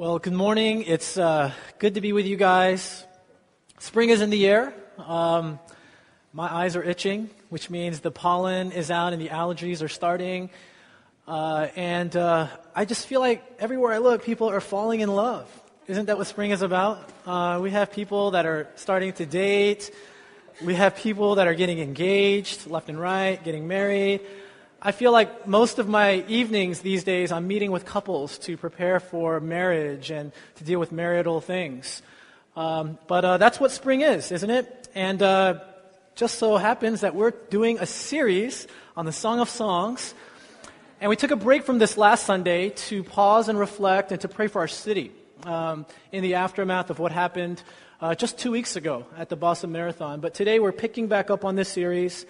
Well, 0.00 0.18
good 0.18 0.32
morning. 0.32 0.84
It's 0.84 1.18
uh, 1.18 1.52
good 1.78 1.96
to 1.96 2.00
be 2.00 2.14
with 2.14 2.24
you 2.24 2.36
guys. 2.36 3.04
Spring 3.80 4.08
is 4.08 4.22
in 4.22 4.30
the 4.30 4.46
air. 4.46 4.72
Um, 4.96 5.58
my 6.32 6.50
eyes 6.50 6.74
are 6.74 6.82
itching, 6.82 7.28
which 7.50 7.68
means 7.68 8.00
the 8.00 8.10
pollen 8.10 8.72
is 8.72 8.90
out 8.90 9.12
and 9.12 9.20
the 9.20 9.28
allergies 9.28 9.82
are 9.82 9.90
starting. 9.90 10.48
Uh, 11.28 11.66
and 11.76 12.16
uh, 12.16 12.48
I 12.74 12.86
just 12.86 13.08
feel 13.08 13.20
like 13.20 13.44
everywhere 13.58 13.92
I 13.92 13.98
look, 13.98 14.24
people 14.24 14.48
are 14.48 14.62
falling 14.62 15.00
in 15.00 15.14
love. 15.14 15.46
Isn't 15.86 16.06
that 16.06 16.16
what 16.16 16.26
spring 16.26 16.52
is 16.52 16.62
about? 16.62 17.06
Uh, 17.26 17.58
we 17.60 17.70
have 17.72 17.92
people 17.92 18.30
that 18.30 18.46
are 18.46 18.70
starting 18.76 19.12
to 19.12 19.26
date. 19.26 19.94
We 20.64 20.76
have 20.76 20.96
people 20.96 21.34
that 21.34 21.46
are 21.46 21.54
getting 21.54 21.78
engaged 21.78 22.68
left 22.68 22.88
and 22.88 22.98
right, 22.98 23.36
getting 23.44 23.68
married. 23.68 24.22
I 24.82 24.92
feel 24.92 25.12
like 25.12 25.46
most 25.46 25.78
of 25.78 25.90
my 25.90 26.24
evenings 26.26 26.80
these 26.80 27.04
days, 27.04 27.32
I'm 27.32 27.46
meeting 27.46 27.70
with 27.70 27.84
couples 27.84 28.38
to 28.38 28.56
prepare 28.56 28.98
for 28.98 29.38
marriage 29.38 30.10
and 30.10 30.32
to 30.54 30.64
deal 30.64 30.80
with 30.80 30.90
marital 30.90 31.42
things. 31.42 32.00
Um, 32.56 32.96
but 33.06 33.22
uh, 33.22 33.36
that's 33.36 33.60
what 33.60 33.72
spring 33.72 34.00
is, 34.00 34.32
isn't 34.32 34.48
it? 34.48 34.88
And 34.94 35.22
uh, 35.22 35.60
just 36.14 36.38
so 36.38 36.56
happens 36.56 37.02
that 37.02 37.14
we're 37.14 37.32
doing 37.50 37.78
a 37.78 37.84
series 37.84 38.66
on 38.96 39.04
the 39.04 39.12
Song 39.12 39.40
of 39.40 39.50
Songs. 39.50 40.14
And 40.98 41.10
we 41.10 41.16
took 41.16 41.30
a 41.30 41.36
break 41.36 41.64
from 41.64 41.78
this 41.78 41.98
last 41.98 42.24
Sunday 42.24 42.70
to 42.70 43.04
pause 43.04 43.50
and 43.50 43.58
reflect 43.58 44.12
and 44.12 44.20
to 44.22 44.28
pray 44.28 44.46
for 44.46 44.62
our 44.62 44.68
city 44.68 45.12
um, 45.44 45.84
in 46.10 46.22
the 46.22 46.36
aftermath 46.36 46.88
of 46.88 46.98
what 46.98 47.12
happened 47.12 47.62
uh, 48.00 48.14
just 48.14 48.38
two 48.38 48.50
weeks 48.50 48.76
ago 48.76 49.04
at 49.18 49.28
the 49.28 49.36
Boston 49.36 49.72
Marathon. 49.72 50.20
But 50.20 50.32
today 50.32 50.58
we're 50.58 50.72
picking 50.72 51.06
back 51.06 51.28
up 51.28 51.44
on 51.44 51.54
this 51.54 51.68
series. 51.68 52.24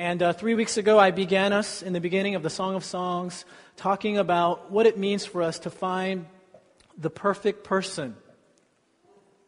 And 0.00 0.22
uh, 0.22 0.32
three 0.32 0.54
weeks 0.54 0.78
ago, 0.78 0.98
I 0.98 1.10
began 1.10 1.52
us 1.52 1.82
in 1.82 1.92
the 1.92 2.00
beginning 2.00 2.34
of 2.34 2.42
the 2.42 2.48
Song 2.48 2.74
of 2.74 2.84
Songs 2.84 3.44
talking 3.76 4.16
about 4.16 4.70
what 4.70 4.86
it 4.86 4.96
means 4.96 5.26
for 5.26 5.42
us 5.42 5.58
to 5.58 5.70
find 5.70 6.24
the 6.96 7.10
perfect 7.10 7.64
person. 7.64 8.16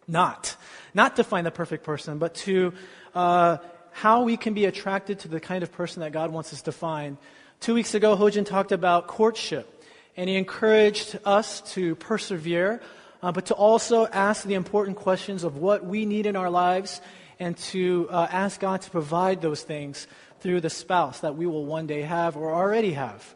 Not. 0.06 0.55
Not 0.92 1.16
to 1.16 1.25
find 1.25 1.47
the 1.47 1.51
perfect 1.51 1.84
person, 1.84 2.19
but 2.19 2.34
to 2.45 2.75
uh, 3.14 3.56
how 3.92 4.25
we 4.25 4.36
can 4.36 4.53
be 4.53 4.67
attracted 4.67 5.20
to 5.20 5.28
the 5.28 5.41
kind 5.41 5.62
of 5.62 5.73
person 5.73 6.00
that 6.03 6.12
God 6.12 6.30
wants 6.30 6.53
us 6.53 6.61
to 6.62 6.73
find. 6.73 7.17
Two 7.61 7.73
weeks 7.73 7.95
ago, 7.95 8.14
Hojin 8.14 8.45
talked 8.45 8.73
about 8.73 9.06
courtship, 9.06 9.83
and 10.19 10.28
he 10.28 10.36
encouraged 10.36 11.19
us 11.25 11.62
to 11.73 11.95
persevere, 11.95 12.83
uh, 13.23 13.33
but 13.33 13.47
to 13.47 13.55
also 13.55 14.06
ask 14.06 14.45
the 14.45 14.53
important 14.53 14.98
questions 14.98 15.45
of 15.45 15.56
what 15.56 15.83
we 15.83 16.05
need 16.05 16.27
in 16.27 16.36
our 16.36 16.50
lives 16.50 17.00
and 17.41 17.56
to 17.56 18.06
uh, 18.11 18.28
ask 18.30 18.61
God 18.61 18.83
to 18.83 18.91
provide 18.91 19.41
those 19.41 19.62
things 19.62 20.06
through 20.43 20.61
the 20.61 20.71
spouse 20.71 21.21
that 21.21 21.37
we 21.37 21.47
will 21.47 21.65
one 21.65 21.87
day 21.87 22.03
have 22.03 22.37
or 22.37 22.53
already 22.53 22.93
have. 22.95 23.35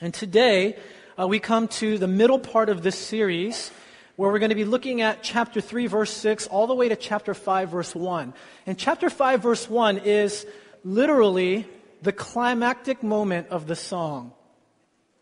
And 0.00 0.12
today, 0.12 0.76
uh, 1.18 1.28
we 1.28 1.38
come 1.38 1.68
to 1.68 1.98
the 1.98 2.08
middle 2.08 2.40
part 2.40 2.68
of 2.68 2.82
this 2.82 2.98
series 2.98 3.70
where 4.16 4.32
we're 4.32 4.40
going 4.40 4.50
to 4.50 4.56
be 4.56 4.64
looking 4.64 5.02
at 5.02 5.22
chapter 5.22 5.60
3, 5.60 5.86
verse 5.86 6.10
6, 6.10 6.48
all 6.48 6.66
the 6.66 6.74
way 6.74 6.88
to 6.88 6.96
chapter 6.96 7.32
5, 7.32 7.70
verse 7.70 7.94
1. 7.94 8.34
And 8.66 8.76
chapter 8.76 9.08
5, 9.08 9.42
verse 9.42 9.70
1 9.70 9.98
is 9.98 10.44
literally 10.84 11.64
the 12.02 12.12
climactic 12.12 13.04
moment 13.04 13.48
of 13.48 13.68
the 13.68 13.76
song. 13.76 14.32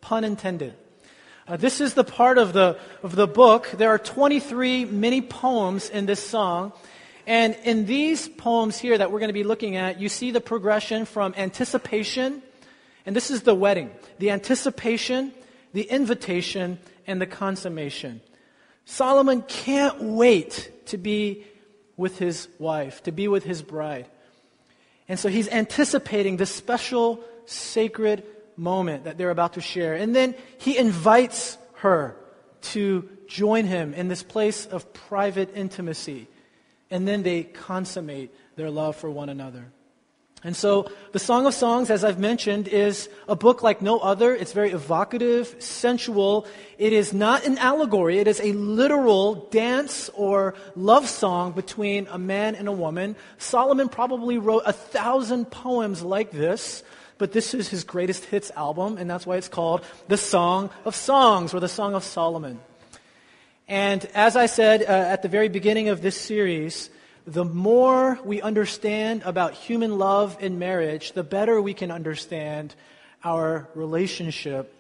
Pun 0.01 0.25
intended. 0.25 0.75
Uh, 1.47 1.59
this 1.59 1.83
is 1.83 1.93
the 1.93 2.05
part 2.05 2.39
of 2.39 2.55
the, 2.55 2.79
of 3.03 3.15
the 3.15 3.27
book. 3.27 3.71
There 3.77 3.91
are 3.91 3.99
23 3.99 4.87
mini 4.87 5.21
poems 5.21 5.91
in 5.91 6.07
this 6.07 6.21
song. 6.21 6.73
And 7.27 7.57
in 7.65 7.87
these 7.87 8.29
poems 8.29 8.79
here 8.79 8.99
that 8.99 9.11
we're 9.11 9.19
going 9.19 9.29
to 9.29 9.35
be 9.35 9.45
looking 9.45 9.77
at, 9.77 10.01
you 10.01 10.09
see 10.09 10.31
the 10.31 10.41
progression 10.41 11.07
from 11.07 11.35
anticipation, 11.37 12.43
and 13.07 13.17
this 13.17 13.31
is 13.31 13.43
the 13.43 13.55
wedding, 13.55 13.91
the 14.19 14.31
anticipation, 14.31 15.33
the 15.73 15.83
invitation, 15.83 16.79
and 17.07 17.21
the 17.21 17.27
consummation. 17.27 18.21
Solomon 18.85 19.43
can't 19.43 20.03
wait 20.03 20.87
to 20.87 20.99
be 20.99 21.45
with 21.97 22.19
his 22.19 22.49
wife, 22.59 23.03
to 23.05 23.13
be 23.13 23.29
with 23.29 23.45
his 23.45 23.63
bride. 23.63 24.07
And 25.09 25.19
so 25.19 25.29
he's 25.29 25.49
anticipating 25.49 26.37
this 26.37 26.51
special, 26.51 27.21
sacred 27.47 28.25
moment 28.57 29.05
that 29.05 29.17
they're 29.17 29.31
about 29.31 29.55
to 29.55 29.61
share. 29.61 29.95
And 29.95 30.15
then 30.15 30.35
he 30.59 30.77
invites 30.77 31.57
her 31.75 32.17
to 32.63 33.09
join 33.27 33.67
him 33.67 33.95
in 33.95 34.09
this 34.09 34.23
place 34.23 34.67
of 34.67 34.93
private 34.93 35.55
intimacy 35.55 36.29
and 36.95 37.09
then 37.09 37.25
they 37.25 37.43
consummate 37.43 38.33
their 38.55 38.71
love 38.71 38.95
for 38.95 39.11
one 39.11 39.29
another. 39.29 39.65
And 40.45 40.55
so, 40.55 40.93
the 41.11 41.19
Song 41.19 41.45
of 41.45 41.53
Songs, 41.53 41.91
as 41.91 42.05
I've 42.05 42.21
mentioned, 42.21 42.69
is 42.69 43.09
a 43.27 43.35
book 43.35 43.65
like 43.65 43.83
no 43.83 43.99
other. 43.99 44.33
It's 44.33 44.53
very 44.53 44.71
evocative, 44.71 45.57
sensual. 45.59 46.47
It 46.79 46.93
is 46.93 47.13
not 47.13 47.47
an 47.47 47.59
allegory, 47.59 48.19
it 48.19 48.29
is 48.29 48.41
a 48.41 48.53
literal 48.53 49.49
dance 49.51 50.09
or 50.15 50.55
love 50.77 51.09
song 51.09 51.51
between 51.51 52.07
a 52.13 52.19
man 52.19 52.55
and 52.55 52.69
a 52.69 52.73
woman. 52.73 53.17
Solomon 53.39 53.89
probably 53.89 54.39
wrote 54.39 54.63
a 54.65 54.73
thousand 54.73 55.47
poems 55.47 56.01
like 56.01 56.31
this, 56.31 56.85
but 57.19 57.33
this 57.33 57.55
is 57.55 57.69
his 57.69 57.83
greatest 57.83 58.25
hits 58.27 58.53
album, 58.55 58.99
and 58.99 59.11
that's 59.11 59.27
why 59.27 59.37
it's 59.37 59.49
called 59.49 59.83
the 60.07 60.17
Song 60.17 60.71
of 60.85 60.95
Songs 60.95 61.55
or 61.55 61.59
the 61.59 61.69
Song 61.69 61.97
of 61.97 62.05
Solomon. 62.05 62.61
And 63.67 64.05
as 64.15 64.37
I 64.37 64.47
said 64.47 64.83
uh, 64.83 64.87
at 64.87 65.23
the 65.23 65.29
very 65.29 65.49
beginning 65.49 65.89
of 65.89 66.03
this 66.03 66.21
series, 66.21 66.91
the 67.27 67.45
more 67.45 68.19
we 68.25 68.43
understand 68.43 69.23
about 69.25 69.55
human 69.55 69.99
love 69.99 70.37
in 70.41 70.59
marriage, 70.59 71.13
the 71.13 71.23
better 71.23 71.61
we 71.61 71.73
can 71.73 71.91
understand 71.91 72.75
our 73.23 73.69
relationship 73.75 74.75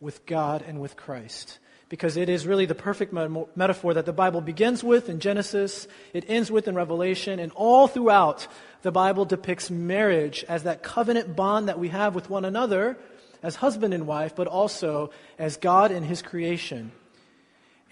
with 0.00 0.24
God 0.24 0.64
and 0.66 0.80
with 0.80 0.96
Christ. 0.96 1.58
Because 1.90 2.16
it 2.16 2.30
is 2.30 2.46
really 2.46 2.64
the 2.64 2.74
perfect 2.74 3.12
metaphor 3.12 3.92
that 3.92 4.06
the 4.06 4.14
Bible 4.14 4.40
begins 4.40 4.82
with 4.82 5.10
in 5.10 5.20
Genesis, 5.20 5.86
it 6.14 6.24
ends 6.26 6.50
with 6.50 6.66
in 6.66 6.74
Revelation, 6.74 7.38
and 7.38 7.52
all 7.52 7.86
throughout 7.86 8.48
the 8.80 8.90
Bible 8.90 9.26
depicts 9.26 9.70
marriage 9.70 10.42
as 10.48 10.62
that 10.62 10.82
covenant 10.82 11.36
bond 11.36 11.68
that 11.68 11.78
we 11.78 11.88
have 11.88 12.14
with 12.14 12.30
one 12.30 12.46
another 12.46 12.96
as 13.42 13.56
husband 13.56 13.92
and 13.92 14.06
wife, 14.06 14.34
but 14.34 14.46
also 14.46 15.10
as 15.38 15.58
God 15.58 15.90
and 15.90 16.06
His 16.06 16.22
creation. 16.22 16.92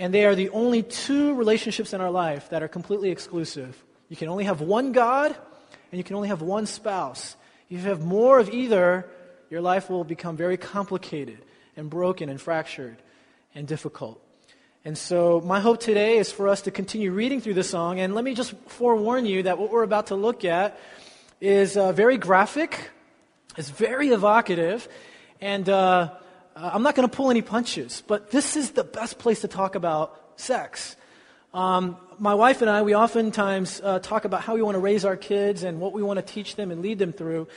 And 0.00 0.15
they 0.15 0.25
are 0.25 0.34
the 0.34 0.49
only 0.49 0.83
two 0.83 1.34
relationships 1.34 1.93
in 1.93 2.00
our 2.00 2.11
life 2.11 2.49
that 2.49 2.62
are 2.62 2.69
completely 2.69 3.11
exclusive. 3.11 3.84
You 4.09 4.16
can 4.16 4.28
only 4.28 4.44
have 4.44 4.62
one 4.62 4.93
God, 4.93 5.37
and 5.93 5.99
you 5.99 6.03
can 6.03 6.16
only 6.16 6.28
have 6.28 6.41
one 6.41 6.65
spouse. 6.65 7.37
If 7.69 7.83
you 7.83 7.88
have 7.91 8.00
more 8.00 8.39
of 8.39 8.49
either, 8.49 9.06
your 9.50 9.60
life 9.60 9.91
will 9.91 10.03
become 10.03 10.39
very 10.39 10.56
complicated 10.56 11.44
and 11.77 11.91
broken 11.91 12.31
and 12.31 12.41
fractured 12.41 12.97
and 13.55 13.69
difficult. 13.69 14.19
And 14.87 14.97
so, 14.97 15.43
my 15.43 15.60
hope 15.60 15.81
today 15.81 16.16
is 16.16 16.33
for 16.33 16.49
us 16.49 16.62
to 16.62 16.71
continue 16.71 17.12
reading 17.12 17.43
through 17.43 17.55
the 17.55 17.62
song. 17.62 18.00
And 18.00 18.15
let 18.15 18.25
me 18.25 18.33
just 18.33 18.55
forewarn 18.69 19.27
you 19.27 19.43
that 19.43 19.59
what 19.59 19.71
we're 19.71 19.83
about 19.83 20.06
to 20.06 20.15
look 20.15 20.47
at 20.47 20.78
is 21.43 21.77
uh, 21.77 21.93
very 21.93 22.16
graphic, 22.16 22.91
it's 23.59 23.69
very 23.69 24.09
evocative, 24.09 24.89
and 25.43 25.69
uh, 25.69 26.12
uh, 26.60 26.71
I'm 26.75 26.82
not 26.82 26.94
going 26.94 27.09
to 27.09 27.16
pull 27.16 27.31
any 27.31 27.41
punches, 27.41 28.03
but 28.06 28.31
this 28.31 28.54
is 28.54 28.72
the 28.72 28.84
best 28.84 29.19
place 29.19 29.41
to 29.41 29.48
talk 29.48 29.76
about 29.76 30.21
sex. 30.37 30.94
Um, 31.54 31.97
my 32.19 32.34
wife 32.34 32.60
and 32.60 32.71
I, 32.71 32.82
we 32.82 32.94
oftentimes 32.94 33.81
uh, 33.82 33.98
talk 34.00 34.26
about 34.26 34.43
how 34.43 34.54
we 34.54 34.62
want 34.62 34.75
to 34.75 34.78
raise 34.78 35.06
our 35.06 35.16
kids 35.16 35.62
and 35.62 35.81
what 35.81 35.94
we 35.94 36.03
want 36.03 36.19
to 36.19 36.22
teach 36.22 36.56
them 36.56 36.71
and 36.71 36.82
lead 36.82 36.98
them 36.98 37.12
through. 37.12 37.48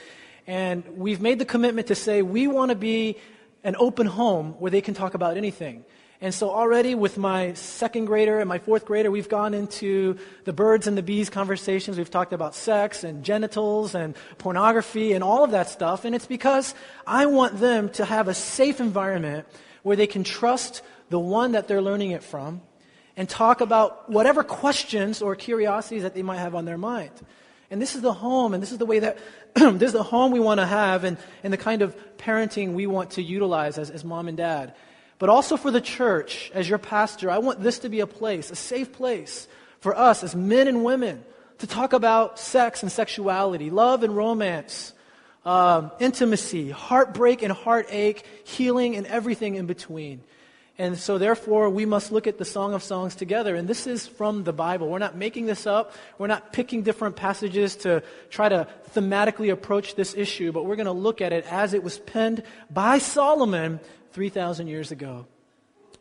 And 0.47 0.87
we've 0.97 1.19
made 1.19 1.39
the 1.39 1.45
commitment 1.45 1.87
to 1.87 1.95
say 1.95 2.21
we 2.21 2.47
want 2.47 2.69
to 2.69 2.75
be 2.75 3.17
an 3.65 3.75
open 3.77 4.07
home 4.07 4.53
where 4.59 4.71
they 4.71 4.81
can 4.81 4.93
talk 4.93 5.15
about 5.15 5.35
anything. 5.35 5.83
And 6.21 6.33
so 6.33 6.51
already 6.51 6.95
with 6.95 7.17
my 7.17 7.53
second 7.53 8.05
grader 8.05 8.39
and 8.39 8.47
my 8.47 8.59
fourth 8.59 8.85
grader, 8.85 9.11
we've 9.11 9.27
gone 9.27 9.53
into 9.53 10.17
the 10.45 10.53
birds 10.53 10.87
and 10.87 10.97
the 10.97 11.03
bees 11.03 11.29
conversations. 11.29 11.97
We've 11.97 12.09
talked 12.09 12.31
about 12.31 12.55
sex 12.55 13.03
and 13.03 13.25
genitals 13.25 13.93
and 13.93 14.15
pornography 14.37 15.13
and 15.13 15.23
all 15.23 15.43
of 15.43 15.51
that 15.51 15.69
stuff. 15.69 16.05
And 16.05 16.15
it's 16.15 16.25
because 16.25 16.75
I 17.05 17.25
want 17.25 17.59
them 17.59 17.89
to 17.89 18.05
have 18.05 18.29
a 18.29 18.33
safe 18.33 18.79
environment 18.79 19.45
where 19.81 19.97
they 19.97 20.07
can 20.07 20.23
trust 20.23 20.81
the 21.09 21.19
one 21.19 21.51
that 21.51 21.67
they're 21.67 21.81
learning 21.81 22.11
it 22.11 22.23
from 22.23 22.61
and 23.17 23.27
talk 23.27 23.59
about 23.59 24.09
whatever 24.09 24.43
questions 24.43 25.21
or 25.21 25.35
curiosities 25.35 26.03
that 26.03 26.15
they 26.15 26.23
might 26.23 26.39
have 26.39 26.55
on 26.55 26.65
their 26.65 26.77
mind. 26.77 27.11
And 27.69 27.81
this 27.81 27.95
is 27.95 28.01
the 28.01 28.13
home, 28.13 28.53
and 28.53 28.61
this 28.61 28.71
is 28.71 28.77
the 28.77 28.85
way 28.85 28.99
that, 28.99 29.17
this 29.55 29.87
is 29.87 29.93
the 29.93 30.03
home 30.03 30.31
we 30.31 30.39
want 30.39 30.59
to 30.59 30.65
have, 30.65 31.03
and, 31.03 31.17
and 31.43 31.51
the 31.51 31.57
kind 31.57 31.81
of 31.81 31.95
parenting 32.17 32.73
we 32.73 32.87
want 32.87 33.11
to 33.11 33.21
utilize 33.21 33.77
as, 33.77 33.89
as 33.89 34.05
mom 34.05 34.27
and 34.27 34.37
dad 34.37 34.73
but 35.19 35.29
also 35.29 35.57
for 35.57 35.71
the 35.71 35.81
church 35.81 36.51
as 36.53 36.67
your 36.67 36.77
pastor. 36.77 37.29
I 37.29 37.37
want 37.37 37.61
this 37.61 37.79
to 37.79 37.89
be 37.89 37.99
a 37.99 38.07
place, 38.07 38.51
a 38.51 38.55
safe 38.55 38.91
place 38.91 39.47
for 39.79 39.97
us 39.97 40.23
as 40.23 40.35
men 40.35 40.67
and 40.67 40.83
women 40.83 41.23
to 41.59 41.67
talk 41.67 41.93
about 41.93 42.39
sex 42.39 42.83
and 42.83 42.91
sexuality, 42.91 43.69
love 43.69 44.03
and 44.03 44.15
romance, 44.15 44.93
um, 45.45 45.91
intimacy, 45.99 46.69
heartbreak 46.69 47.41
and 47.41 47.51
heartache, 47.51 48.25
healing, 48.45 48.95
and 48.95 49.05
everything 49.07 49.55
in 49.55 49.65
between. 49.65 50.21
And 50.77 50.97
so, 50.97 51.19
therefore, 51.19 51.69
we 51.69 51.85
must 51.85 52.11
look 52.11 52.25
at 52.25 52.39
the 52.39 52.45
Song 52.45 52.73
of 52.73 52.81
Songs 52.81 53.13
together. 53.13 53.55
And 53.55 53.67
this 53.67 53.85
is 53.85 54.07
from 54.07 54.43
the 54.43 54.53
Bible. 54.53 54.89
We're 54.89 54.97
not 54.97 55.15
making 55.15 55.45
this 55.45 55.67
up. 55.67 55.93
We're 56.17 56.27
not 56.27 56.51
picking 56.51 56.81
different 56.81 57.15
passages 57.15 57.75
to 57.77 58.01
try 58.31 58.49
to 58.49 58.67
thematically 58.95 59.51
approach 59.51 59.93
this 59.93 60.15
issue, 60.15 60.51
but 60.51 60.65
we're 60.65 60.75
going 60.75 60.87
to 60.87 60.91
look 60.91 61.21
at 61.21 61.31
it 61.31 61.45
as 61.51 61.75
it 61.75 61.83
was 61.83 61.99
penned 61.99 62.41
by 62.71 62.97
Solomon 62.97 63.79
3,000 64.13 64.67
years 64.67 64.91
ago. 64.91 65.25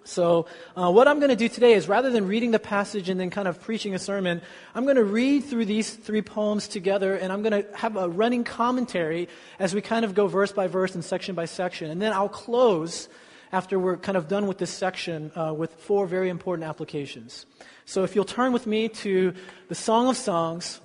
So, 0.04 0.46
uh, 0.76 0.90
what 0.90 1.06
I'm 1.06 1.20
going 1.20 1.30
to 1.30 1.36
do 1.36 1.48
today 1.48 1.74
is 1.74 1.86
rather 1.86 2.10
than 2.10 2.26
reading 2.26 2.50
the 2.50 2.58
passage 2.58 3.08
and 3.08 3.20
then 3.20 3.30
kind 3.30 3.46
of 3.46 3.60
preaching 3.60 3.94
a 3.94 3.98
sermon, 3.98 4.42
I'm 4.74 4.84
going 4.84 4.96
to 4.96 5.04
read 5.04 5.44
through 5.44 5.66
these 5.66 5.94
three 5.94 6.22
poems 6.22 6.66
together 6.66 7.14
and 7.14 7.32
I'm 7.32 7.42
going 7.42 7.62
to 7.62 7.76
have 7.76 7.96
a 7.96 8.08
running 8.08 8.42
commentary 8.42 9.28
as 9.60 9.74
we 9.74 9.80
kind 9.80 10.04
of 10.04 10.14
go 10.14 10.26
verse 10.26 10.50
by 10.50 10.66
verse 10.66 10.94
and 10.94 11.04
section 11.04 11.36
by 11.36 11.44
section. 11.44 11.90
And 11.90 12.02
then 12.02 12.12
I'll 12.12 12.28
close 12.28 13.08
after 13.52 13.78
we're 13.78 13.96
kind 13.96 14.18
of 14.18 14.26
done 14.26 14.48
with 14.48 14.58
this 14.58 14.70
section 14.70 15.30
uh, 15.36 15.54
with 15.54 15.72
four 15.74 16.06
very 16.06 16.30
important 16.30 16.68
applications. 16.68 17.46
So, 17.84 18.02
if 18.02 18.16
you'll 18.16 18.24
turn 18.24 18.52
with 18.52 18.66
me 18.66 18.88
to 18.88 19.34
the 19.68 19.74
Song 19.76 20.08
of 20.08 20.16
Songs, 20.16 20.80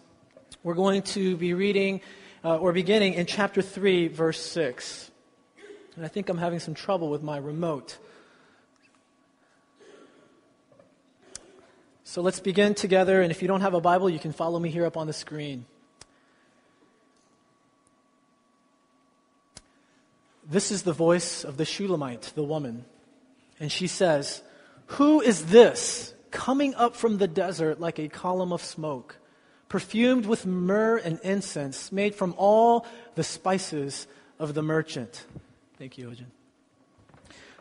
we're 0.61 0.75
going 0.75 1.01
to 1.03 1.35
be 1.37 1.55
reading 1.55 2.01
uh, 2.45 2.57
or 2.57 2.71
beginning 2.71 3.15
in 3.15 3.25
chapter 3.25 3.63
3, 3.63 4.09
verse 4.09 4.39
6. 4.39 5.11
And 5.97 6.05
I 6.05 6.09
think 6.09 6.29
I'm 6.29 6.37
having 6.37 6.59
some 6.59 6.75
trouble 6.75 7.09
with 7.09 7.23
my 7.23 7.37
remote. 7.37 7.97
So 12.03 12.21
let's 12.21 12.39
begin 12.39 12.75
together. 12.75 13.23
And 13.23 13.31
if 13.31 13.41
you 13.41 13.47
don't 13.47 13.61
have 13.61 13.73
a 13.73 13.81
Bible, 13.81 14.07
you 14.07 14.19
can 14.19 14.31
follow 14.31 14.59
me 14.59 14.69
here 14.69 14.85
up 14.85 14.95
on 14.95 15.07
the 15.07 15.13
screen. 15.13 15.65
This 20.47 20.71
is 20.71 20.83
the 20.83 20.93
voice 20.93 21.43
of 21.43 21.57
the 21.57 21.65
Shulamite, 21.65 22.31
the 22.35 22.43
woman. 22.43 22.85
And 23.59 23.71
she 23.71 23.87
says, 23.87 24.43
Who 24.85 25.19
is 25.19 25.47
this 25.47 26.13
coming 26.29 26.75
up 26.75 26.95
from 26.95 27.17
the 27.17 27.27
desert 27.27 27.79
like 27.79 27.97
a 27.97 28.07
column 28.07 28.53
of 28.53 28.61
smoke, 28.61 29.17
perfumed 29.67 30.27
with 30.27 30.45
myrrh 30.45 30.97
and 30.97 31.19
incense, 31.23 31.91
made 31.91 32.13
from 32.13 32.35
all 32.37 32.85
the 33.15 33.23
spices 33.23 34.05
of 34.37 34.53
the 34.53 34.61
merchant? 34.61 35.25
Thank 35.77 35.97
you, 35.97 36.07
Hojin. 36.07 36.25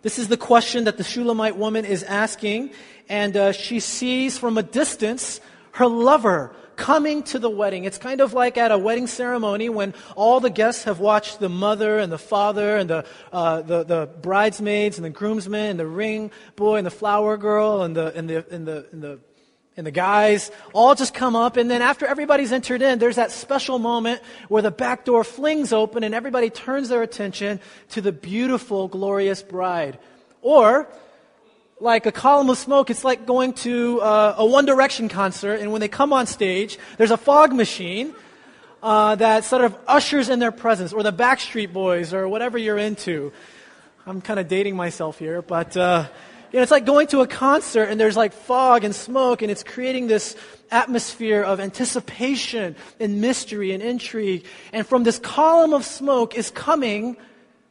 This 0.01 0.19
is 0.19 0.29
the 0.29 0.37
question 0.37 0.85
that 0.85 0.97
the 0.97 1.05
Shulamite 1.05 1.57
woman 1.57 1.85
is 1.85 2.03
asking, 2.03 2.71
and 3.09 3.37
uh, 3.37 3.53
she 3.53 3.81
sees 3.81 4.39
from 4.39 4.57
a 4.57 4.63
distance 4.63 5.41
her 5.73 5.87
lover 5.87 6.55
coming 6.77 7.23
to 7.25 7.39
the 7.39 7.51
wedding. 7.51 7.85
It's 7.85 7.99
kind 7.99 8.23
of 8.23 8.33
like 8.33 8.57
at 8.57 8.71
a 8.71 8.79
wedding 8.79 9.07
ceremony 9.07 9.69
when 9.69 9.93
all 10.15 10.41
the 10.41 10.49
guests 10.49 10.85
have 10.85 10.99
watched 10.99 11.41
the 11.41 11.49
mother 11.49 11.99
and 11.99 12.11
the 12.11 12.19
father 12.19 12.77
and 12.77 12.89
the, 12.89 13.07
uh, 13.33 13.63
the, 13.63 13.85
the, 13.85 14.09
bridesmaids 14.23 14.97
and 14.97 15.05
the 15.05 15.11
groomsmen 15.11 15.71
and 15.71 15.81
the 15.81 15.87
ring 15.87 16.31
boy 16.55 16.77
and 16.77 16.87
the 16.87 16.91
flower 16.91 17.37
girl 17.37 17.83
and 17.83 17.97
the, 17.97 18.15
and 18.15 18.31
the, 18.31 18.47
and 18.51 18.67
the, 18.67 18.87
and 18.93 19.03
the 19.03 19.19
and 19.77 19.87
the 19.87 19.91
guys 19.91 20.51
all 20.73 20.95
just 20.95 21.13
come 21.13 21.37
up 21.37 21.59
and 21.59 21.71
then 21.71 21.83
after 21.83 22.07
everybody's 22.07 22.51
entered 22.51 22.81
in 22.81 22.99
there's 22.99 23.17
that 23.17 23.31
special 23.31 23.79
moment 23.79 24.23
where 24.49 24.63
the 24.63 24.71
back 24.71 25.05
door 25.05 25.23
flings 25.23 25.73
open 25.73 26.03
and 26.03 26.15
everybody 26.15 26.49
turns 26.49 26.89
their 26.89 27.03
attention 27.03 27.61
to 27.91 28.01
the 28.01 28.13
beautiful 28.13 28.89
glorious 28.89 29.43
bride. 29.43 29.99
Or 30.41 30.89
like 31.79 32.07
a 32.07 32.13
column 32.13 32.49
of 32.49 32.57
smoke 32.57 32.89
it's 32.89 33.05
like 33.05 33.27
going 33.27 33.53
to 33.53 34.01
uh, 34.01 34.37
a 34.39 34.47
one 34.47 34.65
direction 34.65 35.11
concert 35.11 35.61
and 35.61 35.71
when 35.71 35.83
they 35.83 35.89
come 35.89 36.13
on 36.13 36.27
stage 36.27 36.79
there's 36.97 37.11
a 37.11 37.19
fog 37.19 37.53
machine 37.53 38.15
uh, 38.83 39.15
that 39.17 39.45
sort 39.45 39.63
of 39.63 39.77
ushers 39.87 40.31
in 40.31 40.39
their 40.39 40.53
presence 40.53 40.95
or 40.95 41.03
the 41.03 41.13
backstreet 41.13 41.73
boys 41.73 42.15
or 42.15 42.29
whatever 42.29 42.57
you're 42.57 42.79
into. 42.79 43.33
I'm 44.07 44.23
kind 44.23 44.41
of 44.41 44.49
dating 44.49 44.75
myself 44.75 45.19
here 45.19 45.43
but 45.43 45.77
uh, 45.77 46.09
you 46.53 46.59
know, 46.59 46.63
it's 46.63 46.71
like 46.71 46.87
going 46.87 47.07
to 47.09 47.21
a 47.21 47.27
concert 47.27 47.85
and 47.85 47.99
there's 47.99 48.17
like 48.17 48.33
fog 48.33 48.85
and 48.85 48.95
smoke 48.95 49.43
and 49.43 49.51
it's 49.51 49.63
creating 49.63 50.07
this 50.07 50.37
atmosphere 50.71 51.43
of 51.43 51.61
anticipation 51.61 52.77
and 53.01 53.21
mystery 53.21 53.73
and 53.73 53.83
intrigue. 53.83 54.45
And 54.73 54.87
from 54.87 55.05
this 55.05 55.19
column 55.19 55.73
of 55.73 55.85
smoke 55.85 56.37
is 56.37 56.51
coming 56.51 57.17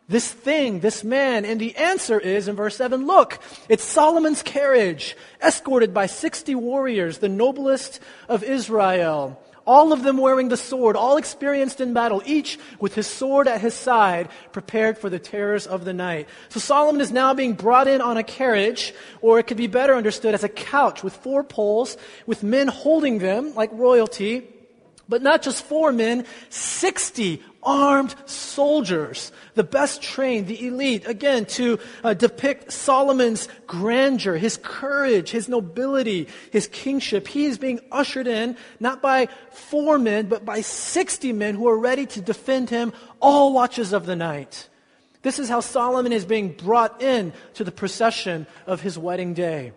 this 0.08 0.32
thing, 0.32 0.82
this 0.82 1.04
man. 1.04 1.46
And 1.46 1.60
the 1.60 1.76
answer 1.76 2.20
is 2.20 2.48
in 2.48 2.56
verse 2.56 2.76
7 2.76 3.06
look, 3.08 3.40
it's 3.70 3.84
Solomon's 3.84 4.44
carriage, 4.44 5.16
escorted 5.42 5.94
by 5.94 6.06
60 6.06 6.56
warriors, 6.56 7.18
the 7.20 7.30
noblest 7.30 8.00
of 8.30 8.44
Israel 8.44 9.42
all 9.66 9.92
of 9.92 10.04
them 10.04 10.18
wearing 10.18 10.50
the 10.50 10.58
sword, 10.58 10.96
all 10.96 11.18
experienced 11.18 11.82
in 11.82 11.94
battle, 11.94 12.22
each 12.26 12.60
with 12.80 12.96
his 12.96 13.08
sword 13.08 13.48
at 13.48 13.62
his 13.62 13.74
side, 13.74 14.30
prepared 14.52 14.98
for 14.98 15.10
the 15.10 15.20
terrors 15.20 15.68
of 15.68 15.86
the 15.86 15.94
night. 15.94 16.28
So 16.50 16.60
Solomon 16.60 17.02
is 17.02 17.12
now 17.12 17.34
being 17.34 17.54
brought 17.54 17.88
in 17.88 18.02
on 18.02 18.18
a 18.18 18.24
carriage, 18.24 18.94
or 19.22 19.40
it 19.40 19.48
could 19.48 19.58
be 19.58 19.68
better 19.68 19.96
understood 19.96 20.34
as 20.34 20.44
a 20.44 20.50
couch 20.50 21.04
with 21.04 21.16
four 21.16 21.44
poles, 21.44 21.98
with 22.26 22.44
men 22.44 22.68
holding 22.68 23.20
them 23.20 23.56
like 23.56 23.70
royalty. 23.74 24.48
But 25.08 25.22
not 25.22 25.44
just 25.44 25.64
four 25.64 25.92
men, 25.92 26.26
60 26.50 27.42
armed 27.62 28.16
soldiers, 28.26 29.32
the 29.56 29.64
best 29.64 30.02
trained, 30.02 30.48
the 30.48 30.68
elite, 30.68 31.08
again, 31.08 31.46
to 31.46 31.80
uh, 32.04 32.14
depict 32.14 32.72
Solomon's 32.72 33.48
grandeur, 33.68 34.38
his 34.38 34.58
courage, 34.58 35.32
his 35.32 35.50
nobility, 35.50 36.28
his 36.52 36.68
kingship. 36.68 37.28
He 37.28 37.46
is 37.46 37.58
being 37.58 37.80
ushered 37.92 38.28
in, 38.28 38.58
not 38.80 39.02
by 39.02 39.28
four 39.52 39.98
men, 39.98 40.28
but 40.28 40.46
by 40.46 40.62
60 40.62 41.34
men 41.34 41.56
who 41.56 41.68
are 41.68 41.78
ready 41.78 42.06
to 42.08 42.22
defend 42.22 42.70
him 42.70 42.94
all 43.20 43.54
watches 43.54 43.94
of 43.94 44.06
the 44.06 44.16
night. 44.16 44.70
This 45.22 45.40
is 45.40 45.50
how 45.50 45.60
Solomon 45.60 46.14
is 46.14 46.26
being 46.26 46.52
brought 46.52 47.02
in 47.02 47.34
to 47.56 47.64
the 47.64 47.72
procession 47.72 48.46
of 48.68 48.82
his 48.82 48.98
wedding 48.98 49.34
day. 49.34 49.74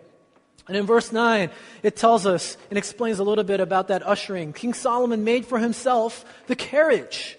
And 0.69 0.77
in 0.77 0.85
verse 0.85 1.11
9, 1.11 1.49
it 1.83 1.95
tells 1.95 2.25
us 2.25 2.55
and 2.69 2.77
explains 2.77 3.19
a 3.19 3.23
little 3.23 3.43
bit 3.43 3.59
about 3.59 3.87
that 3.87 4.07
ushering. 4.07 4.53
King 4.53 4.73
Solomon 4.73 5.23
made 5.23 5.45
for 5.45 5.57
himself 5.57 6.23
the 6.47 6.55
carriage 6.55 7.37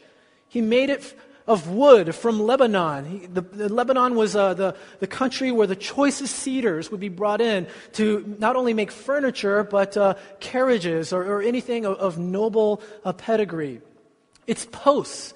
he 0.49 0.61
made 0.61 0.91
it 0.91 1.17
of 1.47 1.69
wood 1.71 2.15
from 2.15 2.41
Lebanon. 2.41 3.05
He, 3.05 3.27
the, 3.27 3.41
the, 3.41 3.69
Lebanon 3.69 4.17
was 4.17 4.35
uh, 4.35 4.55
the, 4.55 4.77
the 4.99 5.07
country 5.07 5.53
where 5.53 5.67
the 5.67 5.77
choicest 5.77 6.35
cedars 6.35 6.91
would 6.91 7.01
be 7.01 7.09
brought 7.09 7.41
in 7.41 7.69
to 7.95 8.37
not 8.39 8.57
only 8.57 8.75
make 8.75 8.91
furniture, 8.91 9.63
but 9.63 9.97
uh, 9.97 10.15
carriages 10.41 11.13
or, 11.13 11.23
or, 11.23 11.43
anything 11.43 11.87
of, 11.87 11.97
of 11.99 12.19
noble 12.19 12.83
uh, 13.05 13.13
pedigree. 13.13 13.81
Its 14.47 14.67
posts 14.71 15.35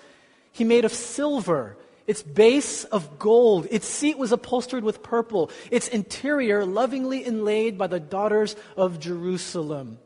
he 0.53 0.65
made 0.65 0.85
of 0.85 0.93
silver. 0.93 1.77
Its 2.07 2.23
base 2.23 2.85
of 2.85 3.19
gold. 3.19 3.67
Its 3.71 3.87
seat 3.87 4.19
was 4.19 4.33
upholstered 4.33 4.85
with 4.85 5.03
purple. 5.03 5.51
Its 5.71 5.89
interior 5.89 6.65
lovingly 6.65 7.25
inlaid 7.25 7.79
by 7.79 7.87
the 7.87 8.01
daughters 8.01 8.57
of 8.77 9.01
Jerusalem. 9.01 9.99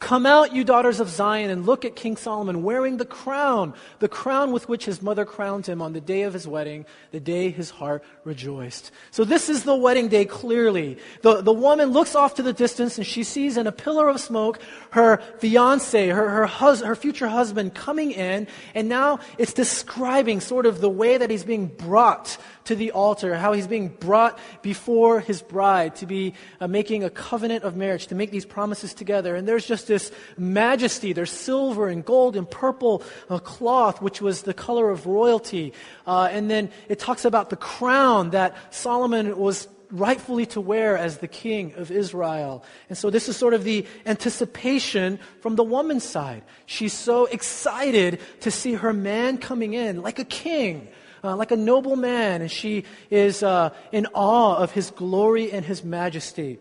Come 0.00 0.26
out, 0.26 0.54
you 0.54 0.64
daughters 0.64 1.00
of 1.00 1.08
Zion, 1.08 1.50
and 1.50 1.64
look 1.64 1.84
at 1.84 1.96
King 1.96 2.16
Solomon 2.16 2.62
wearing 2.62 2.98
the 2.98 3.06
crown, 3.06 3.74
the 4.00 4.08
crown 4.08 4.52
with 4.52 4.68
which 4.68 4.84
his 4.84 5.00
mother 5.00 5.24
crowned 5.24 5.66
him 5.66 5.80
on 5.80 5.92
the 5.92 6.00
day 6.00 6.22
of 6.22 6.34
his 6.34 6.46
wedding, 6.46 6.84
the 7.10 7.20
day 7.20 7.50
his 7.50 7.70
heart 7.70 8.04
rejoiced. 8.24 8.90
So 9.12 9.24
this 9.24 9.48
is 9.48 9.64
the 9.64 9.74
wedding 9.74 10.08
day 10.08 10.24
clearly. 10.24 10.98
The, 11.22 11.40
the 11.40 11.52
woman 11.52 11.90
looks 11.90 12.14
off 12.14 12.34
to 12.34 12.42
the 12.42 12.52
distance 12.52 12.98
and 12.98 13.06
she 13.06 13.22
sees 13.22 13.56
in 13.56 13.66
a 13.66 13.72
pillar 13.72 14.08
of 14.08 14.20
smoke 14.20 14.60
her 14.90 15.22
fiance, 15.38 16.08
her, 16.08 16.28
her, 16.28 16.46
hus- 16.46 16.82
her 16.82 16.96
future 16.96 17.28
husband 17.28 17.74
coming 17.74 18.10
in, 18.10 18.46
and 18.74 18.88
now 18.88 19.20
it's 19.38 19.54
describing 19.54 20.40
sort 20.40 20.66
of 20.66 20.80
the 20.80 20.90
way 20.90 21.16
that 21.16 21.30
he's 21.30 21.44
being 21.44 21.66
brought 21.66 22.36
to 22.64 22.74
the 22.74 22.92
altar, 22.92 23.34
how 23.34 23.52
he's 23.52 23.66
being 23.66 23.88
brought 23.88 24.38
before 24.62 25.20
his 25.20 25.42
bride 25.42 25.96
to 25.96 26.06
be 26.06 26.34
uh, 26.60 26.66
making 26.66 27.04
a 27.04 27.10
covenant 27.10 27.64
of 27.64 27.76
marriage, 27.76 28.06
to 28.08 28.14
make 28.14 28.30
these 28.30 28.46
promises 28.46 28.94
together. 28.94 29.36
And 29.36 29.46
there's 29.46 29.66
just 29.66 29.86
this 29.86 30.10
majesty. 30.36 31.12
There's 31.12 31.30
silver 31.30 31.88
and 31.88 32.04
gold 32.04 32.36
and 32.36 32.50
purple 32.50 33.02
uh, 33.28 33.38
cloth, 33.38 34.00
which 34.00 34.20
was 34.20 34.42
the 34.42 34.54
color 34.54 34.90
of 34.90 35.06
royalty. 35.06 35.72
Uh, 36.06 36.28
and 36.30 36.50
then 36.50 36.70
it 36.88 36.98
talks 36.98 37.24
about 37.24 37.50
the 37.50 37.56
crown 37.56 38.30
that 38.30 38.56
Solomon 38.74 39.36
was 39.38 39.68
rightfully 39.90 40.46
to 40.46 40.60
wear 40.60 40.98
as 40.98 41.18
the 41.18 41.28
king 41.28 41.72
of 41.76 41.90
Israel. 41.90 42.64
And 42.88 42.98
so 42.98 43.10
this 43.10 43.28
is 43.28 43.36
sort 43.36 43.54
of 43.54 43.62
the 43.62 43.86
anticipation 44.06 45.20
from 45.40 45.54
the 45.54 45.62
woman's 45.62 46.04
side. 46.04 46.42
She's 46.66 46.92
so 46.92 47.26
excited 47.26 48.18
to 48.40 48.50
see 48.50 48.74
her 48.74 48.92
man 48.92 49.38
coming 49.38 49.74
in 49.74 50.02
like 50.02 50.18
a 50.18 50.24
king 50.24 50.88
uh, 51.24 51.34
like 51.34 51.50
a 51.50 51.56
noble 51.56 51.96
man, 51.96 52.42
and 52.42 52.50
she 52.50 52.84
is 53.10 53.42
uh, 53.42 53.70
in 53.92 54.06
awe 54.12 54.56
of 54.56 54.72
his 54.72 54.90
glory 54.90 55.50
and 55.50 55.64
his 55.64 55.82
majesty. 55.82 56.58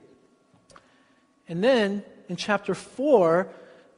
And 1.49 1.63
then 1.63 2.03
in 2.29 2.37
chapter 2.37 2.73
4, 2.73 3.49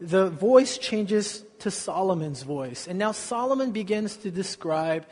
the 0.01 0.29
voice 0.29 0.77
changes 0.77 1.43
to 1.59 1.71
Solomon's 1.71 2.43
voice. 2.43 2.87
And 2.87 2.99
now 2.99 3.11
Solomon 3.11 3.71
begins 3.71 4.17
to 4.17 4.31
describe 4.31 5.05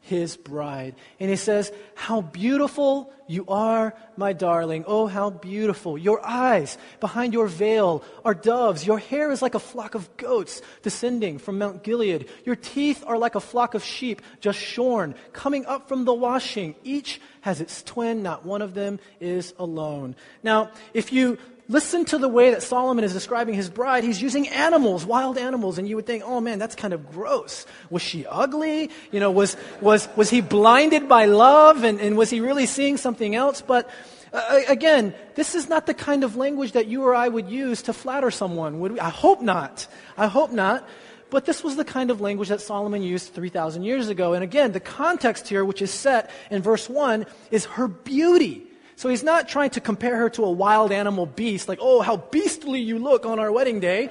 his 0.00 0.36
bride. 0.36 0.94
And 1.18 1.30
he 1.30 1.36
says, 1.36 1.72
How 1.94 2.20
beautiful 2.20 3.12
you 3.26 3.44
are, 3.46 3.94
my 4.16 4.32
darling. 4.32 4.84
Oh, 4.86 5.06
how 5.06 5.30
beautiful. 5.30 5.96
Your 5.96 6.24
eyes 6.26 6.76
behind 6.98 7.32
your 7.32 7.46
veil 7.46 8.02
are 8.24 8.34
doves. 8.34 8.86
Your 8.86 8.98
hair 8.98 9.30
is 9.30 9.40
like 9.40 9.54
a 9.54 9.60
flock 9.60 9.94
of 9.94 10.16
goats 10.16 10.62
descending 10.82 11.38
from 11.38 11.58
Mount 11.58 11.84
Gilead. 11.84 12.28
Your 12.44 12.56
teeth 12.56 13.04
are 13.06 13.18
like 13.18 13.36
a 13.36 13.40
flock 13.40 13.74
of 13.74 13.84
sheep 13.84 14.20
just 14.40 14.58
shorn, 14.58 15.14
coming 15.32 15.64
up 15.66 15.88
from 15.88 16.04
the 16.04 16.14
washing. 16.14 16.74
Each 16.82 17.20
has 17.42 17.60
its 17.60 17.82
twin, 17.82 18.22
not 18.22 18.44
one 18.44 18.62
of 18.62 18.74
them 18.74 18.98
is 19.20 19.54
alone. 19.58 20.16
Now, 20.42 20.70
if 20.92 21.12
you 21.12 21.38
listen 21.70 22.04
to 22.04 22.18
the 22.18 22.28
way 22.28 22.50
that 22.50 22.64
Solomon 22.64 23.04
is 23.04 23.12
describing 23.12 23.54
his 23.54 23.70
bride. 23.70 24.02
He's 24.02 24.20
using 24.20 24.48
animals, 24.48 25.06
wild 25.06 25.38
animals, 25.38 25.78
and 25.78 25.88
you 25.88 25.94
would 25.96 26.06
think, 26.06 26.24
oh 26.26 26.40
man, 26.40 26.58
that's 26.58 26.74
kind 26.74 26.92
of 26.92 27.10
gross. 27.12 27.64
Was 27.90 28.02
she 28.02 28.26
ugly? 28.26 28.90
You 29.12 29.20
know, 29.20 29.30
was, 29.30 29.56
was, 29.80 30.08
was 30.16 30.28
he 30.28 30.40
blinded 30.40 31.08
by 31.08 31.26
love 31.26 31.84
and, 31.84 32.00
and 32.00 32.16
was 32.16 32.28
he 32.28 32.40
really 32.40 32.66
seeing 32.66 32.96
something 32.96 33.36
else? 33.36 33.62
But 33.62 33.88
uh, 34.32 34.62
again, 34.68 35.14
this 35.36 35.54
is 35.54 35.68
not 35.68 35.86
the 35.86 35.94
kind 35.94 36.24
of 36.24 36.34
language 36.34 36.72
that 36.72 36.88
you 36.88 37.04
or 37.04 37.14
I 37.14 37.28
would 37.28 37.48
use 37.48 37.82
to 37.82 37.92
flatter 37.92 38.32
someone, 38.32 38.80
would 38.80 38.92
we? 38.92 39.00
I 39.00 39.10
hope 39.10 39.40
not. 39.40 39.86
I 40.16 40.26
hope 40.26 40.50
not. 40.50 40.86
But 41.30 41.46
this 41.46 41.62
was 41.62 41.76
the 41.76 41.84
kind 41.84 42.10
of 42.10 42.20
language 42.20 42.48
that 42.48 42.60
Solomon 42.60 43.02
used 43.02 43.32
3,000 43.32 43.84
years 43.84 44.08
ago. 44.08 44.34
And 44.34 44.42
again, 44.42 44.72
the 44.72 44.80
context 44.80 45.46
here, 45.46 45.64
which 45.64 45.80
is 45.80 45.92
set 45.92 46.30
in 46.50 46.60
verse 46.60 46.88
1, 46.88 47.26
is 47.52 47.66
her 47.66 47.86
beauty. 47.86 48.66
So 49.00 49.08
he's 49.08 49.22
not 49.22 49.48
trying 49.48 49.70
to 49.70 49.80
compare 49.80 50.14
her 50.14 50.28
to 50.28 50.44
a 50.44 50.50
wild 50.50 50.92
animal 50.92 51.24
beast, 51.24 51.70
like, 51.70 51.78
oh, 51.80 52.02
how 52.02 52.18
beastly 52.18 52.80
you 52.80 52.98
look 52.98 53.24
on 53.24 53.38
our 53.38 53.50
wedding 53.50 53.80
day. 53.80 54.10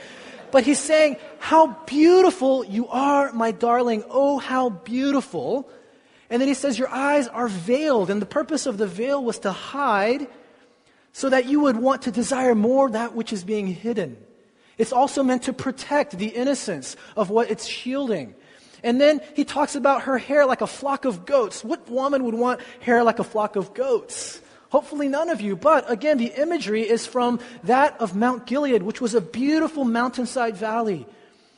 But 0.50 0.64
he's 0.64 0.80
saying, 0.80 1.18
how 1.38 1.78
beautiful 1.86 2.66
you 2.66 2.88
are, 2.88 3.32
my 3.32 3.52
darling. 3.52 4.04
Oh, 4.10 4.40
how 4.40 4.70
beautiful. 4.70 5.70
And 6.32 6.42
then 6.42 6.48
he 6.48 6.56
says, 6.56 6.80
your 6.80 6.90
eyes 6.90 7.28
are 7.28 7.48
veiled. 7.48 8.10
And 8.10 8.20
the 8.20 8.26
purpose 8.26 8.66
of 8.66 8.80
the 8.80 8.88
veil 8.88 9.24
was 9.24 9.38
to 9.46 9.52
hide 9.52 10.28
so 11.14 11.30
that 11.30 11.46
you 11.46 11.60
would 11.60 11.78
want 11.78 12.02
to 12.02 12.12
desire 12.12 12.56
more 12.56 12.90
that 12.90 13.14
which 13.14 13.32
is 13.32 13.44
being 13.44 13.68
hidden. 13.68 14.18
It's 14.80 14.92
also 14.92 15.22
meant 15.22 15.44
to 15.44 15.54
protect 15.54 16.18
the 16.18 16.30
innocence 16.30 16.96
of 17.16 17.30
what 17.30 17.52
it's 17.52 17.68
shielding. 17.68 18.34
And 18.82 19.00
then 19.00 19.22
he 19.36 19.46
talks 19.46 19.76
about 19.76 20.02
her 20.10 20.18
hair 20.18 20.48
like 20.48 20.62
a 20.62 20.68
flock 20.68 21.06
of 21.06 21.28
goats. 21.28 21.64
What 21.64 21.88
woman 21.92 22.24
would 22.24 22.34
want 22.34 22.62
hair 22.80 23.04
like 23.04 23.20
a 23.20 23.24
flock 23.24 23.56
of 23.56 23.76
goats? 23.76 24.42
Hopefully, 24.70 25.08
none 25.08 25.30
of 25.30 25.42
you. 25.42 25.56
But 25.56 25.90
again, 25.90 26.18
the 26.18 26.32
imagery 26.40 26.88
is 26.88 27.06
from 27.06 27.40
that 27.64 28.00
of 28.00 28.16
Mount 28.16 28.46
Gilead, 28.46 28.84
which 28.84 29.02
was 29.02 29.16
a 29.16 29.22
beautiful 29.22 29.84
mountainside 29.84 30.56
valley. 30.56 31.08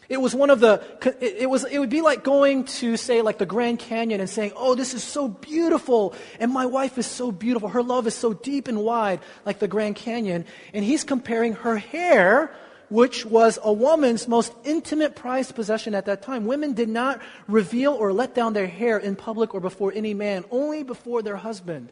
It 0.08 0.20
was 0.20 0.36
one 0.36 0.50
of 0.50 0.60
the, 0.60 0.84
it, 1.22 1.50
was, 1.50 1.64
it 1.64 1.80
would 1.80 1.90
be 1.90 2.02
like 2.02 2.22
going 2.22 2.66
to, 2.66 2.98
say, 2.98 3.22
like 3.22 3.38
the 3.38 3.46
Grand 3.46 3.80
Canyon 3.80 4.20
and 4.20 4.30
saying, 4.30 4.52
Oh, 4.58 4.76
this 4.76 4.94
is 4.94 5.04
so 5.04 5.30
beautiful. 5.30 6.14
And 6.38 6.52
my 6.52 6.66
wife 6.66 6.98
is 6.98 7.06
so 7.06 7.32
beautiful. 7.32 7.70
Her 7.70 7.82
love 7.82 8.08
is 8.08 8.16
so 8.16 8.34
deep 8.34 8.68
and 8.68 8.84
wide, 8.84 9.22
like 9.46 9.60
the 9.60 9.70
Grand 9.70 9.96
Canyon. 9.96 10.44
And 10.74 10.84
he's 10.84 11.06
comparing 11.06 11.54
her 11.54 11.78
hair, 11.78 12.54
which 12.90 13.26
was 13.26 13.58
a 13.64 13.72
woman's 13.72 14.28
most 14.28 14.54
intimate 14.66 15.16
prized 15.16 15.56
possession 15.56 15.96
at 15.96 16.08
that 16.08 16.24
time. 16.24 16.46
Women 16.46 16.74
did 16.74 16.90
not 16.90 17.22
reveal 17.48 17.94
or 17.94 18.12
let 18.12 18.36
down 18.36 18.52
their 18.52 18.68
hair 18.68 18.98
in 18.98 19.16
public 19.16 19.54
or 19.54 19.62
before 19.62 19.94
any 19.96 20.14
man, 20.14 20.44
only 20.52 20.84
before 20.84 21.22
their 21.22 21.38
husband. 21.38 21.90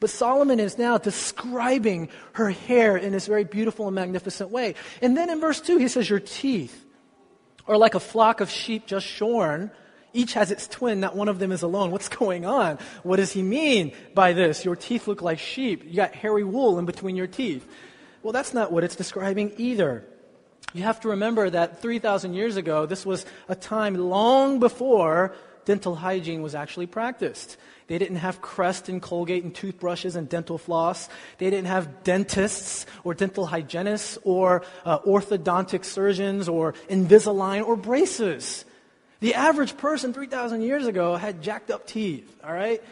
But 0.00 0.10
Solomon 0.10 0.60
is 0.60 0.78
now 0.78 0.98
describing 0.98 2.08
her 2.32 2.50
hair 2.50 2.96
in 2.96 3.12
this 3.12 3.26
very 3.26 3.44
beautiful 3.44 3.86
and 3.88 3.94
magnificent 3.94 4.50
way. 4.50 4.74
And 5.02 5.16
then 5.16 5.28
in 5.28 5.40
verse 5.40 5.60
2, 5.60 5.78
he 5.78 5.88
says, 5.88 6.08
Your 6.08 6.20
teeth 6.20 6.84
are 7.66 7.76
like 7.76 7.94
a 7.94 8.00
flock 8.00 8.40
of 8.40 8.48
sheep 8.50 8.86
just 8.86 9.06
shorn. 9.06 9.70
Each 10.12 10.34
has 10.34 10.50
its 10.50 10.68
twin, 10.68 11.00
not 11.00 11.16
one 11.16 11.28
of 11.28 11.38
them 11.38 11.52
is 11.52 11.62
alone. 11.62 11.90
What's 11.90 12.08
going 12.20 12.46
on? 12.46 12.78
What 13.02 13.16
does 13.16 13.32
he 13.32 13.42
mean 13.42 13.92
by 14.14 14.32
this? 14.32 14.64
Your 14.64 14.76
teeth 14.76 15.08
look 15.08 15.20
like 15.20 15.40
sheep. 15.40 15.84
You 15.84 15.96
got 15.96 16.14
hairy 16.14 16.44
wool 16.44 16.78
in 16.78 16.86
between 16.86 17.16
your 17.16 17.26
teeth. 17.26 17.66
Well, 18.22 18.32
that's 18.32 18.54
not 18.54 18.72
what 18.72 18.84
it's 18.84 18.96
describing 18.96 19.52
either. 19.58 20.04
You 20.74 20.82
have 20.82 21.00
to 21.00 21.08
remember 21.08 21.48
that 21.50 21.80
3,000 21.80 22.34
years 22.34 22.56
ago, 22.56 22.86
this 22.86 23.06
was 23.06 23.24
a 23.48 23.54
time 23.54 23.94
long 23.94 24.60
before 24.60 25.34
dental 25.68 25.94
hygiene 25.94 26.40
was 26.40 26.54
actually 26.54 26.86
practiced. 26.86 27.58
They 27.88 27.98
didn't 27.98 28.16
have 28.16 28.40
Crest 28.40 28.88
and 28.88 29.02
Colgate 29.02 29.44
and 29.44 29.54
toothbrushes 29.54 30.16
and 30.16 30.26
dental 30.26 30.56
floss. 30.56 31.10
They 31.36 31.50
didn't 31.50 31.66
have 31.66 32.04
dentists 32.04 32.86
or 33.04 33.12
dental 33.12 33.44
hygienists 33.44 34.16
or 34.24 34.64
uh, 34.86 35.00
orthodontic 35.00 35.84
surgeons 35.84 36.48
or 36.48 36.72
Invisalign 36.88 37.66
or 37.66 37.76
braces. 37.76 38.64
The 39.20 39.34
average 39.34 39.76
person 39.76 40.14
3,000 40.14 40.62
years 40.62 40.86
ago 40.86 41.16
had 41.16 41.42
jacked 41.42 41.70
up 41.70 41.86
teeth, 41.86 42.34
all 42.42 42.54
right? 42.54 42.82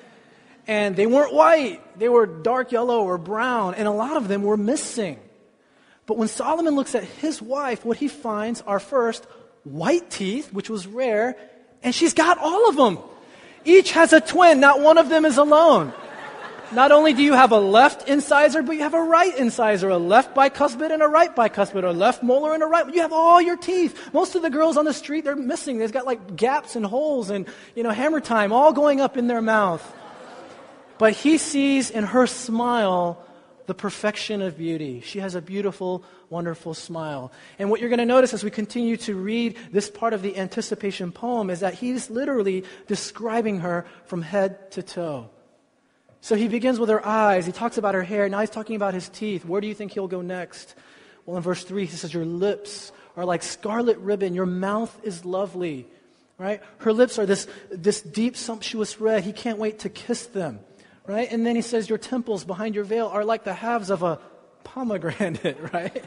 And 0.67 0.97
they 0.97 1.07
weren't 1.07 1.33
white, 1.33 1.81
they 1.99 2.11
were 2.11 2.27
dark 2.27 2.73
yellow 2.73 3.01
or 3.05 3.17
brown, 3.17 3.75
and 3.75 3.89
a 3.89 3.91
lot 3.91 4.19
of 4.19 4.29
them 4.29 4.43
were 4.43 4.59
missing. 4.59 5.19
But 6.05 6.19
when 6.19 6.29
Solomon 6.29 6.75
looks 6.75 6.95
at 6.95 7.05
his 7.05 7.41
wife, 7.41 7.87
what 7.87 7.97
he 7.97 8.09
finds 8.09 8.61
are 8.61 8.79
first 8.79 9.25
white 9.65 10.11
teeth, 10.11 10.53
which 10.53 10.69
was 10.69 10.87
rare, 10.87 11.37
and 11.87 11.95
she's 11.95 12.15
got 12.15 12.39
all 12.39 12.69
of 12.69 12.75
them. 12.75 12.99
Each 13.65 13.93
has 13.93 14.13
a 14.13 14.21
twin, 14.21 14.59
not 14.59 14.81
one 14.81 14.99
of 14.99 15.09
them 15.09 15.25
is 15.25 15.39
alone. 15.39 15.93
Not 16.73 16.91
only 16.91 17.13
do 17.13 17.23
you 17.23 17.33
have 17.35 17.53
a 17.53 17.61
left 17.61 18.09
incisor, 18.09 18.61
but 18.65 18.73
you 18.73 18.81
have 18.81 18.95
a 18.95 19.01
right 19.01 19.35
incisor, 19.39 19.89
a 19.89 19.97
left 19.97 20.35
bicuspid 20.35 20.91
and 20.93 21.01
a 21.01 21.07
right 21.07 21.35
bicuspid, 21.35 21.85
a 21.85 21.93
left 21.93 22.25
molar 22.25 22.55
and 22.55 22.63
a 22.65 22.67
right. 22.67 22.93
You 22.93 23.03
have 23.03 23.13
all 23.13 23.41
your 23.41 23.57
teeth. 23.57 24.13
Most 24.13 24.35
of 24.35 24.43
the 24.43 24.51
girls 24.51 24.77
on 24.77 24.85
the 24.85 24.93
street, 24.93 25.23
they're 25.23 25.37
missing. 25.37 25.79
They've 25.79 25.93
got 25.93 26.07
like 26.07 26.35
gaps 26.35 26.75
and 26.75 26.85
holes 26.85 27.31
and, 27.31 27.47
you 27.77 27.85
know, 27.85 27.91
hammer 27.91 28.19
time 28.19 28.53
all 28.53 28.73
going 28.73 29.01
up 29.01 29.17
in 29.17 29.29
their 29.29 29.41
mouth. 29.41 29.95
But 30.99 31.13
he 31.13 31.39
sees 31.39 31.89
in 31.91 32.03
her 32.03 32.27
smile 32.27 33.25
the 33.67 33.75
perfection 33.75 34.43
of 34.43 34.59
beauty. 34.59 35.03
She 35.03 35.21
has 35.21 35.37
a 35.37 35.41
beautiful, 35.41 36.03
wonderful 36.31 36.75
smile. 36.75 37.33
And 37.59 37.71
what 37.71 37.81
you're 37.81 37.89
going 37.89 37.99
to 37.99 38.07
notice 38.07 38.35
as 38.35 38.45
we 38.45 38.51
continue 38.51 38.97
to 38.99 39.15
read 39.15 39.57
this 39.73 39.91
part 39.91 40.13
of 40.13 40.23
the 40.23 40.37
anticipation 40.37 41.13
poem 41.13 41.51
is 41.51 41.61
that 41.61 41.75
he's 41.75 42.11
literally 42.11 42.65
describing 42.87 43.61
her 43.61 43.87
from 44.05 44.23
head 44.23 44.71
to 44.73 44.83
toe. 44.83 45.31
So 46.21 46.35
he 46.35 46.49
begins 46.49 46.81
with 46.81 46.89
her 46.89 47.05
eyes. 47.07 47.47
He 47.47 47.53
talks 47.53 47.79
about 47.79 47.95
her 47.95 48.03
hair. 48.03 48.29
Now 48.29 48.41
he's 48.41 48.51
talking 48.51 48.77
about 48.77 48.95
his 48.95 49.09
teeth. 49.09 49.45
Where 49.45 49.61
do 49.61 49.69
you 49.69 49.75
think 49.75 49.93
he'll 49.93 50.09
go 50.09 50.23
next? 50.23 50.75
Well, 51.25 51.37
in 51.37 51.43
verse 51.43 51.63
3, 51.63 51.87
he 51.87 51.97
says, 51.97 52.13
Your 52.13 52.25
lips 52.25 52.93
are 53.17 53.25
like 53.25 53.43
scarlet 53.43 53.99
ribbon. 53.99 54.35
Your 54.35 54.47
mouth 54.47 54.99
is 55.05 55.25
lovely. 55.25 55.87
Right? 56.39 56.61
Her 56.79 56.93
lips 56.93 57.19
are 57.19 57.27
this, 57.27 57.47
this 57.71 58.03
deep, 58.03 58.37
sumptuous 58.37 59.01
red. 59.01 59.25
He 59.25 59.33
can't 59.33 59.59
wait 59.59 59.81
to 59.81 59.89
kiss 59.89 60.27
them 60.27 60.61
right? 61.07 61.31
And 61.31 61.47
then 61.47 61.57
he 61.57 61.63
says, 61.63 61.89
Your 61.89 61.99
temples 61.99 62.45
behind 62.45 62.75
your 62.75 62.85
veil 62.85 63.07
are 63.07 63.25
like 63.25 63.45
the 63.45 63.55
halves 63.55 63.91
of 63.91 64.03
a 64.03 64.19
pomegranate, 64.77 65.57
right? 65.73 66.05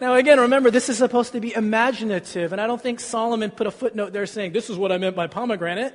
Now, 0.00 0.14
again, 0.14 0.38
remember, 0.38 0.70
this 0.70 0.88
is 0.88 0.96
supposed 0.96 1.32
to 1.32 1.40
be 1.40 1.52
imaginative, 1.52 2.52
and 2.52 2.60
I 2.60 2.68
don't 2.68 2.80
think 2.80 3.00
Solomon 3.00 3.50
put 3.50 3.66
a 3.66 3.72
footnote 3.72 4.12
there 4.12 4.26
saying, 4.26 4.52
This 4.52 4.70
is 4.70 4.78
what 4.78 4.92
I 4.92 4.98
meant 4.98 5.16
by 5.16 5.26
pomegranate. 5.26 5.92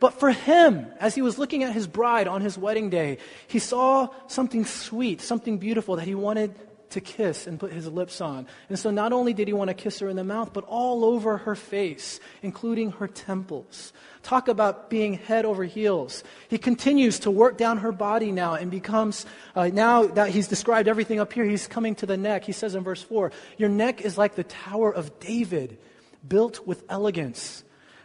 But 0.00 0.18
for 0.18 0.30
him, 0.30 0.86
as 0.98 1.14
he 1.14 1.22
was 1.22 1.38
looking 1.38 1.64
at 1.64 1.74
his 1.74 1.86
bride 1.86 2.26
on 2.26 2.40
his 2.40 2.56
wedding 2.56 2.88
day, 2.88 3.18
he 3.48 3.58
saw 3.58 4.08
something 4.28 4.64
sweet, 4.64 5.20
something 5.20 5.58
beautiful 5.58 5.96
that 5.96 6.06
he 6.06 6.14
wanted 6.14 6.54
to 6.90 7.00
kiss 7.00 7.46
and 7.46 7.60
put 7.60 7.72
his 7.72 7.86
lips 7.86 8.20
on. 8.20 8.46
And 8.68 8.78
so 8.78 8.90
not 8.90 9.12
only 9.12 9.32
did 9.32 9.48
he 9.48 9.54
want 9.54 9.68
to 9.68 9.74
kiss 9.74 9.98
her 9.98 10.08
in 10.08 10.16
the 10.16 10.24
mouth, 10.24 10.52
but 10.52 10.64
all 10.64 11.04
over 11.04 11.38
her 11.38 11.54
face, 11.54 12.20
including 12.42 12.92
her 12.92 13.08
temples. 13.08 13.92
Talk 14.22 14.48
about 14.48 14.90
being 14.90 15.14
head 15.14 15.44
over 15.44 15.64
heels. 15.64 16.24
He 16.48 16.58
continues 16.58 17.20
to 17.20 17.30
work 17.30 17.56
down 17.56 17.78
her 17.78 17.92
body 17.92 18.32
now 18.32 18.54
and 18.54 18.70
becomes, 18.70 19.26
uh, 19.54 19.68
now 19.68 20.06
that 20.06 20.30
he's 20.30 20.48
described 20.48 20.88
everything 20.88 21.20
up 21.20 21.32
here, 21.32 21.44
he's 21.44 21.66
coming 21.66 21.94
to 21.96 22.06
the 22.06 22.16
neck. 22.16 22.44
He 22.44 22.52
says 22.52 22.74
in 22.74 22.82
verse 22.84 23.02
4, 23.02 23.32
Your 23.56 23.68
neck 23.68 24.00
is 24.00 24.18
like 24.18 24.34
the 24.34 24.44
Tower 24.44 24.92
of 24.92 25.18
David, 25.20 25.78
built 26.26 26.66
with 26.66 26.84
elegance. 26.88 27.64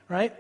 Right? 0.09 0.33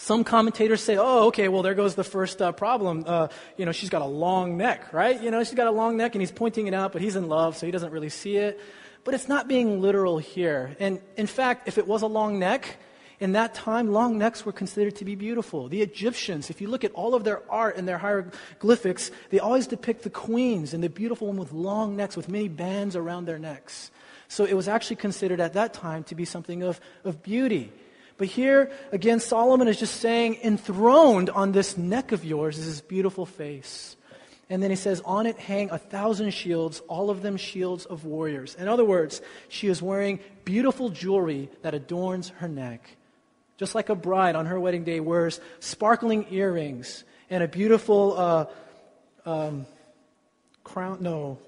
Some 0.00 0.22
commentators 0.22 0.80
say, 0.80 0.96
oh, 0.96 1.26
okay, 1.26 1.48
well, 1.48 1.62
there 1.62 1.74
goes 1.74 1.96
the 1.96 2.04
first 2.04 2.40
uh, 2.40 2.52
problem. 2.52 3.02
Uh, 3.04 3.28
you 3.56 3.66
know, 3.66 3.72
she's 3.72 3.90
got 3.90 4.00
a 4.00 4.06
long 4.06 4.56
neck, 4.56 4.92
right? 4.92 5.20
You 5.20 5.32
know, 5.32 5.42
she's 5.42 5.56
got 5.56 5.66
a 5.66 5.72
long 5.72 5.96
neck 5.96 6.14
and 6.14 6.22
he's 6.22 6.30
pointing 6.30 6.68
it 6.68 6.72
out, 6.72 6.92
but 6.92 7.02
he's 7.02 7.16
in 7.16 7.26
love, 7.28 7.56
so 7.56 7.66
he 7.66 7.72
doesn't 7.72 7.90
really 7.90 8.08
see 8.08 8.36
it. 8.36 8.60
But 9.02 9.14
it's 9.14 9.26
not 9.26 9.48
being 9.48 9.82
literal 9.82 10.18
here. 10.18 10.76
And 10.78 11.00
in 11.16 11.26
fact, 11.26 11.66
if 11.66 11.78
it 11.78 11.88
was 11.88 12.02
a 12.02 12.06
long 12.06 12.38
neck, 12.38 12.76
in 13.18 13.32
that 13.32 13.54
time, 13.54 13.92
long 13.92 14.18
necks 14.18 14.46
were 14.46 14.52
considered 14.52 14.94
to 14.96 15.04
be 15.04 15.16
beautiful. 15.16 15.68
The 15.68 15.82
Egyptians, 15.82 16.48
if 16.48 16.60
you 16.60 16.68
look 16.68 16.84
at 16.84 16.92
all 16.92 17.16
of 17.16 17.24
their 17.24 17.42
art 17.50 17.76
and 17.76 17.88
their 17.88 17.98
hieroglyphics, 17.98 19.10
they 19.30 19.40
always 19.40 19.66
depict 19.66 20.04
the 20.04 20.10
queens 20.10 20.74
and 20.74 20.84
the 20.84 20.88
beautiful 20.88 21.26
women 21.26 21.40
with 21.40 21.52
long 21.52 21.96
necks 21.96 22.16
with 22.16 22.28
many 22.28 22.46
bands 22.46 22.94
around 22.94 23.24
their 23.24 23.40
necks. 23.40 23.90
So 24.28 24.44
it 24.44 24.54
was 24.54 24.68
actually 24.68 24.96
considered 24.96 25.40
at 25.40 25.54
that 25.54 25.74
time 25.74 26.04
to 26.04 26.14
be 26.14 26.24
something 26.24 26.62
of, 26.62 26.80
of 27.02 27.20
beauty. 27.20 27.72
But 28.18 28.26
here, 28.26 28.72
again, 28.90 29.20
Solomon 29.20 29.68
is 29.68 29.78
just 29.78 30.00
saying, 30.00 30.38
enthroned 30.42 31.30
on 31.30 31.52
this 31.52 31.78
neck 31.78 32.10
of 32.10 32.24
yours 32.24 32.58
is 32.58 32.66
this 32.66 32.80
beautiful 32.80 33.24
face. 33.24 33.96
And 34.50 34.62
then 34.62 34.70
he 34.70 34.76
says, 34.76 35.00
On 35.04 35.26
it 35.26 35.38
hang 35.38 35.70
a 35.70 35.78
thousand 35.78 36.32
shields, 36.32 36.80
all 36.88 37.10
of 37.10 37.22
them 37.22 37.36
shields 37.36 37.84
of 37.86 38.04
warriors. 38.04 38.56
In 38.56 38.66
other 38.66 38.84
words, 38.84 39.22
she 39.48 39.68
is 39.68 39.80
wearing 39.80 40.18
beautiful 40.44 40.88
jewelry 40.88 41.48
that 41.62 41.74
adorns 41.74 42.30
her 42.30 42.48
neck. 42.48 42.96
Just 43.56 43.74
like 43.74 43.88
a 43.88 43.94
bride 43.94 44.36
on 44.36 44.46
her 44.46 44.58
wedding 44.58 44.84
day 44.84 45.00
wears 45.00 45.40
sparkling 45.60 46.26
earrings 46.30 47.04
and 47.30 47.42
a 47.42 47.48
beautiful 47.48 48.18
uh, 48.18 48.46
um, 49.26 49.66
crown, 50.64 50.98
no, 51.00 51.38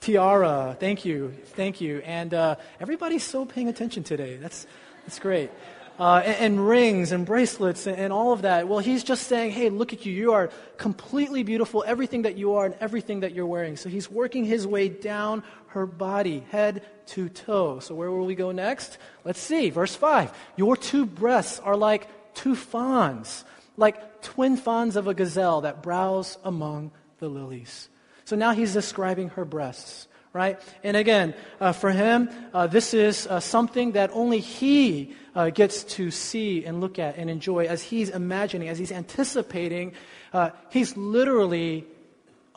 tiara. 0.00 0.76
Thank 0.80 1.04
you. 1.04 1.34
Thank 1.46 1.80
you. 1.80 1.98
And 1.98 2.32
uh, 2.32 2.56
everybody's 2.80 3.24
so 3.24 3.44
paying 3.44 3.68
attention 3.68 4.04
today. 4.04 4.36
That's, 4.36 4.66
that's 5.04 5.18
great. 5.18 5.50
Uh, 5.98 6.22
and, 6.24 6.36
and, 6.36 6.68
rings 6.68 7.12
and 7.12 7.26
bracelets 7.26 7.86
and, 7.86 7.96
and 7.96 8.12
all 8.12 8.32
of 8.32 8.42
that. 8.42 8.68
Well, 8.68 8.78
he's 8.78 9.02
just 9.02 9.26
saying, 9.26 9.50
hey, 9.50 9.68
look 9.68 9.92
at 9.92 10.06
you. 10.06 10.12
You 10.12 10.32
are 10.32 10.50
completely 10.76 11.42
beautiful, 11.42 11.84
everything 11.86 12.22
that 12.22 12.36
you 12.36 12.54
are 12.54 12.66
and 12.66 12.74
everything 12.80 13.20
that 13.20 13.32
you're 13.32 13.46
wearing. 13.46 13.76
So 13.76 13.88
he's 13.88 14.10
working 14.10 14.44
his 14.44 14.66
way 14.66 14.88
down 14.88 15.42
her 15.68 15.86
body, 15.86 16.44
head 16.50 16.84
to 17.06 17.28
toe. 17.28 17.80
So 17.80 17.94
where 17.94 18.10
will 18.10 18.26
we 18.26 18.34
go 18.34 18.52
next? 18.52 18.98
Let's 19.24 19.40
see. 19.40 19.70
Verse 19.70 19.94
5. 19.94 20.32
Your 20.56 20.76
two 20.76 21.04
breasts 21.04 21.60
are 21.60 21.76
like 21.76 22.08
two 22.34 22.54
fawns, 22.54 23.44
like 23.76 24.22
twin 24.22 24.56
fawns 24.56 24.96
of 24.96 25.06
a 25.06 25.14
gazelle 25.14 25.62
that 25.62 25.82
browse 25.82 26.38
among 26.44 26.90
the 27.18 27.28
lilies. 27.28 27.88
So 28.24 28.36
now 28.36 28.52
he's 28.52 28.72
describing 28.72 29.30
her 29.30 29.44
breasts 29.44 30.07
right? 30.32 30.60
And 30.82 30.96
again, 30.96 31.34
uh, 31.60 31.72
for 31.72 31.90
him, 31.90 32.28
uh, 32.52 32.66
this 32.66 32.94
is 32.94 33.26
uh, 33.26 33.40
something 33.40 33.92
that 33.92 34.10
only 34.12 34.40
he 34.40 35.14
uh, 35.34 35.50
gets 35.50 35.84
to 35.84 36.10
see 36.10 36.64
and 36.64 36.80
look 36.80 36.98
at 36.98 37.16
and 37.16 37.30
enjoy 37.30 37.66
as 37.66 37.82
he's 37.82 38.10
imagining, 38.10 38.68
as 38.68 38.78
he's 38.78 38.92
anticipating. 38.92 39.92
Uh, 40.32 40.50
he's 40.70 40.96
literally 40.96 41.86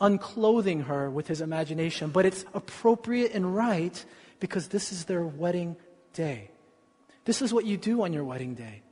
unclothing 0.00 0.84
her 0.84 1.08
with 1.10 1.28
his 1.28 1.40
imagination, 1.40 2.10
but 2.10 2.26
it's 2.26 2.44
appropriate 2.54 3.32
and 3.32 3.54
right 3.54 4.04
because 4.40 4.68
this 4.68 4.92
is 4.92 5.04
their 5.04 5.22
wedding 5.24 5.76
day. 6.12 6.50
This 7.24 7.40
is 7.40 7.54
what 7.54 7.64
you 7.64 7.76
do 7.76 8.02
on 8.02 8.12
your 8.12 8.24
wedding 8.24 8.54
day. 8.54 8.82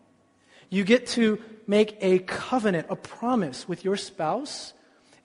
You 0.68 0.84
get 0.84 1.08
to 1.08 1.40
make 1.66 1.98
a 2.00 2.20
covenant, 2.20 2.86
a 2.88 2.96
promise 2.96 3.68
with 3.68 3.84
your 3.84 3.96
spouse 3.96 4.72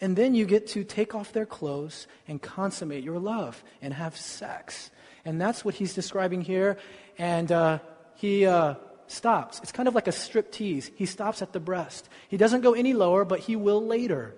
and 0.01 0.15
then 0.15 0.35
you 0.35 0.45
get 0.45 0.67
to 0.67 0.83
take 0.83 1.15
off 1.15 1.31
their 1.31 1.45
clothes 1.45 2.07
and 2.27 2.41
consummate 2.41 3.03
your 3.03 3.19
love 3.19 3.63
and 3.81 3.93
have 3.93 4.17
sex. 4.17 4.91
And 5.23 5.39
that's 5.39 5.63
what 5.63 5.75
he's 5.75 5.93
describing 5.93 6.41
here. 6.41 6.77
And 7.17 7.51
uh, 7.51 7.79
he 8.15 8.45
uh, 8.45 8.75
stops. 9.07 9.59
It's 9.63 9.71
kind 9.71 9.87
of 9.87 9.95
like 9.95 10.07
a 10.07 10.11
strip 10.11 10.51
tease. 10.51 10.91
He 10.95 11.05
stops 11.05 11.41
at 11.41 11.53
the 11.53 11.59
breast. 11.59 12.09
He 12.27 12.37
doesn't 12.37 12.61
go 12.61 12.73
any 12.73 12.93
lower, 12.93 13.25
but 13.25 13.39
he 13.39 13.55
will 13.55 13.85
later. 13.85 14.35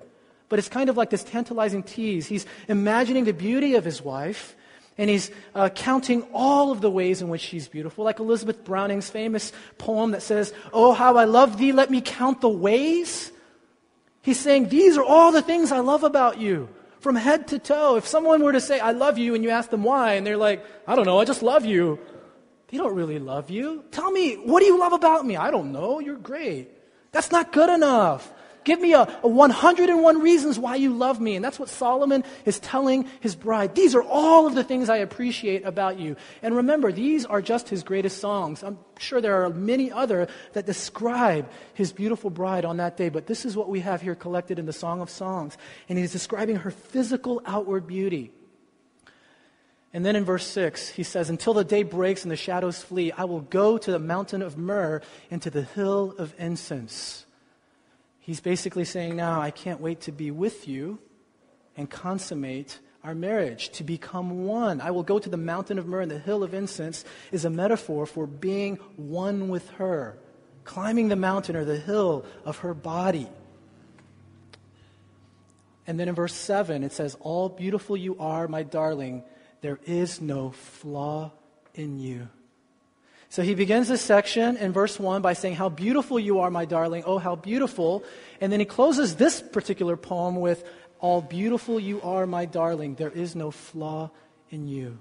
But 0.50 0.60
it's 0.60 0.70
kind 0.70 0.90
of 0.90 0.98
like 0.98 1.10
this 1.10 1.24
tantalizing 1.24 1.84
tease. 1.84 2.28
He's 2.28 2.46
imagining 2.68 3.26
the 3.26 3.34
beauty 3.34 3.76
of 3.76 3.84
his 3.84 4.02
wife, 4.02 4.56
and 4.98 5.10
he's 5.10 5.30
uh, 5.54 5.70
counting 5.70 6.26
all 6.34 6.72
of 6.72 6.82
the 6.82 6.90
ways 6.90 7.22
in 7.22 7.30
which 7.30 7.42
she's 7.42 7.68
beautiful, 7.68 8.06
like 8.06 8.20
Elizabeth 8.20 8.64
Browning's 8.64 9.10
famous 9.10 9.52
poem 9.78 10.12
that 10.12 10.22
says, 10.22 10.54
Oh, 10.72 10.94
how 10.94 11.18
I 11.18 11.26
love 11.26 11.58
thee, 11.58 11.72
let 11.72 11.92
me 11.92 12.02
count 12.02 12.42
the 12.42 12.50
ways. 12.50 13.32
He's 14.28 14.42
saying, 14.42 14.68
These 14.68 14.98
are 14.98 15.06
all 15.06 15.32
the 15.32 15.42
things 15.42 15.72
I 15.72 15.80
love 15.80 16.04
about 16.04 16.38
you 16.38 16.68
from 17.00 17.16
head 17.16 17.48
to 17.48 17.60
toe. 17.60 17.96
If 17.96 18.06
someone 18.06 18.44
were 18.44 18.52
to 18.52 18.60
say, 18.60 18.78
I 18.78 18.92
love 18.92 19.18
you, 19.18 19.36
and 19.36 19.42
you 19.42 19.52
ask 19.52 19.70
them 19.70 19.86
why, 19.86 20.16
and 20.16 20.28
they're 20.28 20.36
like, 20.36 20.66
I 20.86 20.98
don't 20.98 21.06
know, 21.06 21.18
I 21.18 21.24
just 21.24 21.42
love 21.42 21.64
you, 21.64 21.98
they 22.68 22.78
don't 22.78 22.94
really 22.94 23.20
love 23.20 23.50
you. 23.50 23.86
Tell 23.90 24.12
me, 24.12 24.36
what 24.36 24.60
do 24.60 24.66
you 24.66 24.78
love 24.78 24.92
about 24.92 25.26
me? 25.26 25.38
I 25.38 25.50
don't 25.50 25.72
know, 25.72 26.02
you're 26.02 26.18
great. 26.18 26.68
That's 27.14 27.32
not 27.32 27.54
good 27.54 27.70
enough. 27.70 28.30
Give 28.68 28.82
me 28.82 28.92
a, 28.92 29.08
a 29.24 29.28
101 29.30 30.20
reasons 30.20 30.60
why 30.60 30.76
you 30.76 30.94
love 30.94 31.22
me. 31.22 31.38
And 31.38 31.46
that's 31.46 31.58
what 31.58 31.70
Solomon 31.70 32.26
is 32.44 32.60
telling 32.60 33.08
his 33.22 33.34
bride. 33.34 33.76
These 33.76 33.96
are 33.96 34.04
all 34.04 34.46
of 34.46 34.56
the 34.56 34.64
things 34.64 34.90
I 34.90 34.98
appreciate 34.98 35.64
about 35.64 35.98
you. 35.98 36.18
And 36.42 36.54
remember, 36.54 36.92
these 36.92 37.26
are 37.26 37.42
just 37.42 37.70
his 37.70 37.82
greatest 37.82 38.20
songs. 38.20 38.64
I'm 38.64 38.78
sure 39.00 39.22
there 39.22 39.46
are 39.46 39.50
many 39.52 39.90
other 39.90 40.28
that 40.52 40.66
describe 40.66 41.50
his 41.76 41.94
beautiful 41.94 42.30
bride 42.30 42.66
on 42.66 42.76
that 42.76 42.98
day, 42.98 43.08
but 43.08 43.26
this 43.26 43.46
is 43.46 43.56
what 43.56 43.70
we 43.70 43.80
have 43.80 44.02
here 44.02 44.16
collected 44.16 44.60
in 44.60 44.66
the 44.66 44.74
Song 44.74 45.00
of 45.00 45.10
Songs. 45.10 45.58
And 45.88 45.98
he's 45.98 46.12
describing 46.12 46.58
her 46.58 46.72
physical 46.72 47.42
outward 47.46 47.88
beauty. 47.88 48.32
And 49.94 50.06
then 50.06 50.18
in 50.18 50.26
verse 50.26 50.46
6, 50.46 50.90
he 50.90 51.04
says, 51.04 51.30
Until 51.30 51.54
the 51.54 51.64
day 51.64 51.84
breaks 51.84 52.24
and 52.24 52.32
the 52.34 52.36
shadows 52.36 52.84
flee, 52.84 53.14
I 53.14 53.24
will 53.24 53.40
go 53.40 53.78
to 53.78 53.92
the 53.94 53.98
mountain 53.98 54.42
of 54.42 54.58
myrrh 54.58 55.02
and 55.32 55.42
to 55.44 55.50
the 55.50 55.64
hill 55.64 56.14
of 56.18 56.36
incense. 56.38 57.27
He's 58.28 58.42
basically 58.42 58.84
saying 58.84 59.16
now, 59.16 59.40
I 59.40 59.52
can't 59.52 59.80
wait 59.80 60.02
to 60.02 60.12
be 60.12 60.32
with 60.32 60.68
you 60.68 61.00
and 61.78 61.90
consummate 61.90 62.78
our 63.02 63.16
marriage, 63.16 63.70
to 63.70 63.86
become 63.86 64.44
one. 64.44 64.82
I 64.82 64.92
will 64.92 65.04
go 65.04 65.18
to 65.18 65.30
the 65.30 65.38
mountain 65.38 65.80
of 65.80 65.88
myrrh 65.88 66.02
and 66.02 66.12
the 66.12 66.20
hill 66.20 66.44
of 66.44 66.54
incense 66.54 67.06
is 67.32 67.46
a 67.46 67.50
metaphor 67.50 68.06
for 68.06 68.28
being 68.28 68.76
one 68.98 69.48
with 69.48 69.70
her, 69.70 70.18
climbing 70.66 71.08
the 71.08 71.16
mountain 71.16 71.56
or 71.56 71.64
the 71.64 71.80
hill 71.80 72.26
of 72.44 72.58
her 72.58 72.74
body. 72.74 73.30
And 75.88 75.98
then 75.98 76.10
in 76.10 76.16
verse 76.16 76.34
7, 76.34 76.84
it 76.84 76.92
says, 76.92 77.16
All 77.22 77.48
beautiful 77.48 77.96
you 77.96 78.18
are, 78.20 78.50
my 78.50 78.64
darling, 78.64 79.24
there 79.62 79.80
is 79.86 80.20
no 80.20 80.52
flaw 80.52 81.32
in 81.74 81.98
you. 81.98 82.28
So 83.30 83.44
he 83.44 83.56
begins 83.56 83.90
this 83.90 84.02
section 84.02 84.56
in 84.58 84.72
verse 84.72 85.00
1 85.00 85.22
by 85.22 85.34
saying, 85.34 85.56
How 85.56 85.70
beautiful 85.70 86.20
you 86.20 86.40
are, 86.40 86.50
my 86.50 86.66
darling. 86.66 87.04
Oh, 87.06 87.18
how 87.18 87.36
beautiful. 87.36 88.04
And 88.40 88.52
then 88.52 88.60
he 88.60 88.66
closes 88.66 89.16
this 89.16 89.42
particular 89.42 89.98
poem 89.98 90.38
with, 90.38 90.64
All 91.00 91.22
beautiful 91.22 91.80
you 91.80 92.02
are, 92.02 92.26
my 92.26 92.46
darling. 92.46 92.96
There 92.96 93.12
is 93.12 93.36
no 93.36 93.52
flaw 93.52 94.12
in 94.50 94.68
you. 94.68 95.00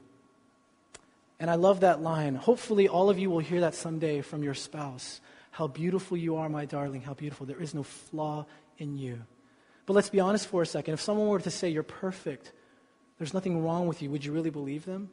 And 1.38 1.50
I 1.50 1.54
love 1.54 1.80
that 1.80 2.02
line. 2.02 2.34
Hopefully, 2.34 2.88
all 2.88 3.10
of 3.10 3.18
you 3.18 3.30
will 3.30 3.38
hear 3.38 3.60
that 3.60 3.74
someday 3.74 4.22
from 4.22 4.42
your 4.42 4.54
spouse. 4.54 5.20
How 5.52 5.68
beautiful 5.68 6.16
you 6.16 6.36
are, 6.36 6.48
my 6.48 6.64
darling. 6.64 7.02
How 7.02 7.14
beautiful. 7.14 7.46
There 7.46 7.62
is 7.62 7.74
no 7.74 7.84
flaw 7.84 8.46
in 8.78 8.98
you. 8.98 9.22
But 9.86 9.92
let's 9.92 10.10
be 10.10 10.18
honest 10.18 10.48
for 10.48 10.62
a 10.62 10.66
second. 10.66 10.94
If 10.94 11.00
someone 11.00 11.28
were 11.28 11.38
to 11.38 11.50
say, 11.50 11.68
You're 11.68 11.84
perfect, 11.84 12.50
there's 13.18 13.32
nothing 13.32 13.62
wrong 13.62 13.86
with 13.86 14.02
you, 14.02 14.10
would 14.10 14.24
you 14.24 14.32
really 14.32 14.50
believe 14.50 14.84
them? 14.84 15.10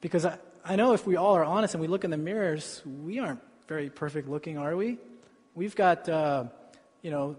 Because 0.00 0.24
I, 0.24 0.38
I 0.64 0.76
know 0.76 0.92
if 0.92 1.06
we 1.06 1.16
all 1.16 1.34
are 1.34 1.44
honest 1.44 1.74
and 1.74 1.80
we 1.80 1.88
look 1.88 2.04
in 2.04 2.10
the 2.10 2.16
mirrors, 2.16 2.82
we 3.02 3.18
aren't 3.18 3.40
very 3.66 3.90
perfect 3.90 4.28
looking, 4.28 4.58
are 4.58 4.76
we? 4.76 4.98
We've 5.54 5.74
got, 5.74 6.08
uh, 6.08 6.44
you 7.02 7.10
know, 7.10 7.36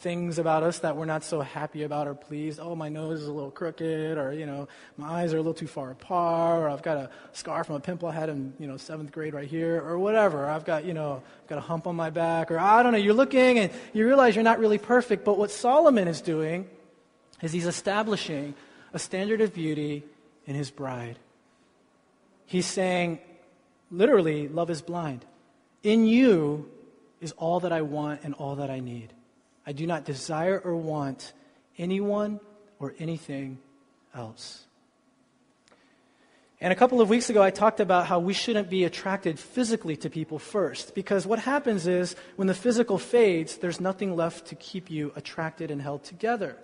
things 0.00 0.38
about 0.38 0.62
us 0.62 0.80
that 0.80 0.96
we're 0.96 1.06
not 1.06 1.22
so 1.24 1.40
happy 1.40 1.82
about 1.84 2.06
or 2.06 2.14
pleased. 2.14 2.58
Oh, 2.60 2.74
my 2.74 2.88
nose 2.88 3.20
is 3.20 3.28
a 3.28 3.32
little 3.32 3.50
crooked, 3.50 4.18
or 4.18 4.32
you 4.32 4.46
know, 4.46 4.68
my 4.96 5.22
eyes 5.22 5.32
are 5.32 5.36
a 5.36 5.40
little 5.40 5.54
too 5.54 5.66
far 5.66 5.90
apart, 5.90 6.62
or 6.62 6.68
I've 6.68 6.82
got 6.82 6.96
a 6.96 7.10
scar 7.32 7.64
from 7.64 7.76
a 7.76 7.80
pimple 7.80 8.08
I 8.08 8.12
had 8.12 8.28
in 8.28 8.54
you 8.58 8.66
know 8.66 8.76
seventh 8.76 9.12
grade 9.12 9.34
right 9.34 9.48
here, 9.48 9.82
or 9.82 9.98
whatever. 9.98 10.46
I've 10.46 10.64
got 10.64 10.84
you 10.84 10.94
know, 10.94 11.22
I've 11.42 11.48
got 11.48 11.58
a 11.58 11.62
hump 11.62 11.86
on 11.86 11.96
my 11.96 12.10
back, 12.10 12.50
or 12.50 12.58
I 12.58 12.82
don't 12.82 12.92
know. 12.92 12.98
You're 12.98 13.14
looking 13.14 13.58
and 13.58 13.70
you 13.92 14.06
realize 14.06 14.34
you're 14.34 14.44
not 14.44 14.58
really 14.58 14.78
perfect. 14.78 15.24
But 15.24 15.38
what 15.38 15.50
Solomon 15.50 16.08
is 16.08 16.20
doing 16.20 16.68
is 17.42 17.52
he's 17.52 17.66
establishing 17.66 18.54
a 18.92 18.98
standard 18.98 19.40
of 19.40 19.54
beauty 19.54 20.04
in 20.46 20.54
his 20.54 20.70
bride. 20.70 21.18
He's 22.50 22.66
saying, 22.66 23.20
literally, 23.92 24.48
love 24.48 24.70
is 24.70 24.82
blind. 24.82 25.24
In 25.84 26.04
you 26.04 26.68
is 27.20 27.30
all 27.38 27.60
that 27.60 27.70
I 27.70 27.82
want 27.82 28.22
and 28.24 28.34
all 28.34 28.56
that 28.56 28.68
I 28.68 28.80
need. 28.80 29.12
I 29.64 29.70
do 29.70 29.86
not 29.86 30.04
desire 30.04 30.58
or 30.58 30.74
want 30.74 31.32
anyone 31.78 32.40
or 32.80 32.96
anything 32.98 33.58
else. 34.12 34.64
And 36.60 36.72
a 36.72 36.76
couple 36.76 37.00
of 37.00 37.08
weeks 37.08 37.30
ago, 37.30 37.40
I 37.40 37.50
talked 37.50 37.78
about 37.78 38.06
how 38.06 38.18
we 38.18 38.32
shouldn't 38.34 38.68
be 38.68 38.82
attracted 38.82 39.38
physically 39.38 39.96
to 39.98 40.10
people 40.10 40.40
first. 40.40 40.96
Because 40.96 41.28
what 41.28 41.38
happens 41.38 41.86
is, 41.86 42.16
when 42.34 42.48
the 42.48 42.54
physical 42.54 42.98
fades, 42.98 43.58
there's 43.58 43.80
nothing 43.80 44.16
left 44.16 44.46
to 44.46 44.56
keep 44.56 44.90
you 44.90 45.12
attracted 45.14 45.70
and 45.70 45.80
held 45.80 46.02
together. 46.02 46.56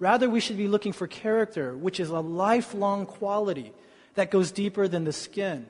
Rather, 0.00 0.28
we 0.28 0.40
should 0.40 0.56
be 0.56 0.66
looking 0.66 0.92
for 0.92 1.06
character, 1.06 1.76
which 1.76 2.00
is 2.00 2.10
a 2.10 2.18
lifelong 2.18 3.06
quality 3.06 3.72
that 4.18 4.32
goes 4.32 4.50
deeper 4.50 4.88
than 4.88 5.04
the 5.04 5.12
skin. 5.12 5.66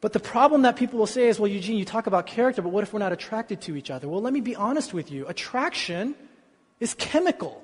But 0.00 0.12
the 0.12 0.20
problem 0.20 0.62
that 0.62 0.76
people 0.76 0.98
will 0.98 1.06
say 1.06 1.28
is, 1.28 1.38
well, 1.38 1.48
Eugene, 1.48 1.78
you 1.78 1.84
talk 1.84 2.06
about 2.06 2.26
character, 2.26 2.60
but 2.60 2.70
what 2.70 2.82
if 2.82 2.92
we're 2.92 2.98
not 2.98 3.12
attracted 3.12 3.60
to 3.62 3.76
each 3.76 3.88
other? 3.90 4.08
Well, 4.08 4.20
let 4.20 4.32
me 4.32 4.40
be 4.40 4.56
honest 4.56 4.92
with 4.92 5.10
you. 5.10 5.26
Attraction 5.28 6.16
is 6.80 6.92
chemical, 6.94 7.62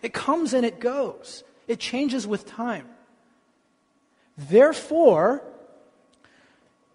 it 0.00 0.14
comes 0.14 0.54
and 0.54 0.64
it 0.64 0.78
goes, 0.78 1.42
it 1.66 1.80
changes 1.80 2.24
with 2.26 2.46
time. 2.46 2.86
Therefore, 4.38 5.42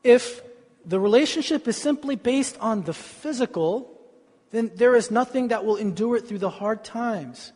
if 0.04 0.42
the 0.86 1.00
relationship 1.00 1.68
is 1.68 1.76
simply 1.76 2.16
based 2.16 2.58
on 2.60 2.84
the 2.84 2.94
physical, 2.94 3.92
then 4.52 4.72
there 4.76 4.96
is 4.96 5.12
nothing 5.12 5.50
that 5.50 5.66
will 5.66 5.76
endure 5.76 6.16
it 6.16 6.28
through 6.28 6.40
the 6.40 6.50
hard 6.50 6.84
times. 6.84 7.52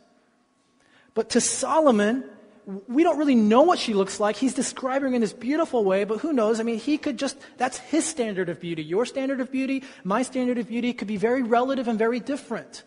But 1.14 1.30
to 1.32 1.42
Solomon, 1.42 2.26
we 2.66 3.04
don't 3.04 3.18
really 3.18 3.36
know 3.36 3.62
what 3.62 3.80
she 3.80 3.94
looks 3.94 4.20
like. 4.20 4.36
He's 4.36 4.54
describing 4.54 5.10
her 5.10 5.16
in 5.16 5.22
this 5.22 5.34
beautiful 5.34 5.84
way, 5.84 6.04
but 6.06 6.20
who 6.20 6.32
knows? 6.32 6.60
I 6.60 6.64
mean, 6.64 6.80
he 6.80 6.98
could 6.98 7.18
just, 7.18 7.38
that's 7.58 7.78
his 7.78 8.06
standard 8.06 8.50
of 8.50 8.60
beauty. 8.60 8.84
Your 8.84 9.06
standard 9.06 9.42
of 9.42 9.52
beauty, 9.52 9.84
my 10.04 10.22
standard 10.24 10.58
of 10.58 10.68
beauty 10.68 10.94
could 10.94 11.08
be 11.08 11.18
very 11.18 11.44
relative 11.44 11.88
and 11.88 12.00
very 12.00 12.20
different. 12.20 12.84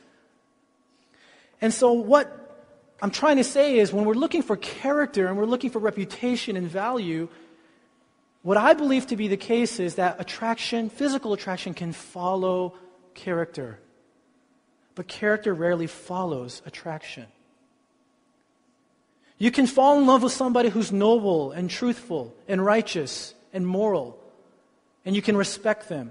And 1.60 1.72
so, 1.72 1.92
what 1.92 2.46
I'm 3.02 3.10
trying 3.10 3.36
to 3.36 3.44
say 3.44 3.78
is 3.78 3.92
when 3.92 4.04
we're 4.04 4.14
looking 4.14 4.42
for 4.42 4.56
character 4.56 5.26
and 5.26 5.36
we're 5.36 5.44
looking 5.46 5.70
for 5.70 5.78
reputation 5.78 6.56
and 6.56 6.68
value, 6.68 7.28
what 8.42 8.56
I 8.56 8.74
believe 8.74 9.08
to 9.08 9.16
be 9.16 9.28
the 9.28 9.36
case 9.36 9.80
is 9.80 9.96
that 9.96 10.20
attraction, 10.20 10.88
physical 10.88 11.32
attraction, 11.32 11.74
can 11.74 11.92
follow 11.92 12.74
character. 13.14 13.78
But 14.94 15.08
character 15.08 15.52
rarely 15.52 15.86
follows 15.86 16.62
attraction. 16.64 17.26
You 19.38 19.50
can 19.50 19.66
fall 19.66 19.98
in 19.98 20.06
love 20.06 20.22
with 20.22 20.32
somebody 20.32 20.70
who's 20.70 20.92
noble 20.92 21.52
and 21.52 21.68
truthful 21.68 22.34
and 22.48 22.64
righteous 22.64 23.34
and 23.52 23.66
moral. 23.66 24.22
and 25.04 25.14
you 25.14 25.22
can 25.22 25.36
respect 25.36 25.88
them. 25.88 26.10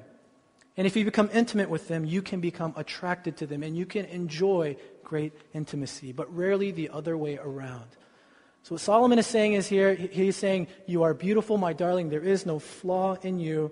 And 0.77 0.87
if 0.87 0.95
you 0.95 1.03
become 1.03 1.29
intimate 1.33 1.69
with 1.69 1.89
them, 1.89 2.05
you 2.05 2.21
can 2.21 2.39
become 2.39 2.73
attracted 2.77 3.37
to 3.37 3.47
them 3.47 3.61
and 3.61 3.75
you 3.75 3.85
can 3.85 4.05
enjoy 4.05 4.77
great 5.03 5.33
intimacy, 5.53 6.11
but 6.13 6.33
rarely 6.33 6.71
the 6.71 6.89
other 6.89 7.17
way 7.17 7.37
around. 7.37 7.87
So, 8.63 8.75
what 8.75 8.81
Solomon 8.81 9.19
is 9.19 9.27
saying 9.27 9.53
is 9.53 9.67
here, 9.67 9.93
he's 9.93 10.35
saying, 10.35 10.67
You 10.87 11.03
are 11.03 11.13
beautiful, 11.13 11.57
my 11.57 11.73
darling. 11.73 12.09
There 12.09 12.23
is 12.23 12.45
no 12.45 12.57
flaw 12.59 13.15
in 13.21 13.39
you. 13.39 13.71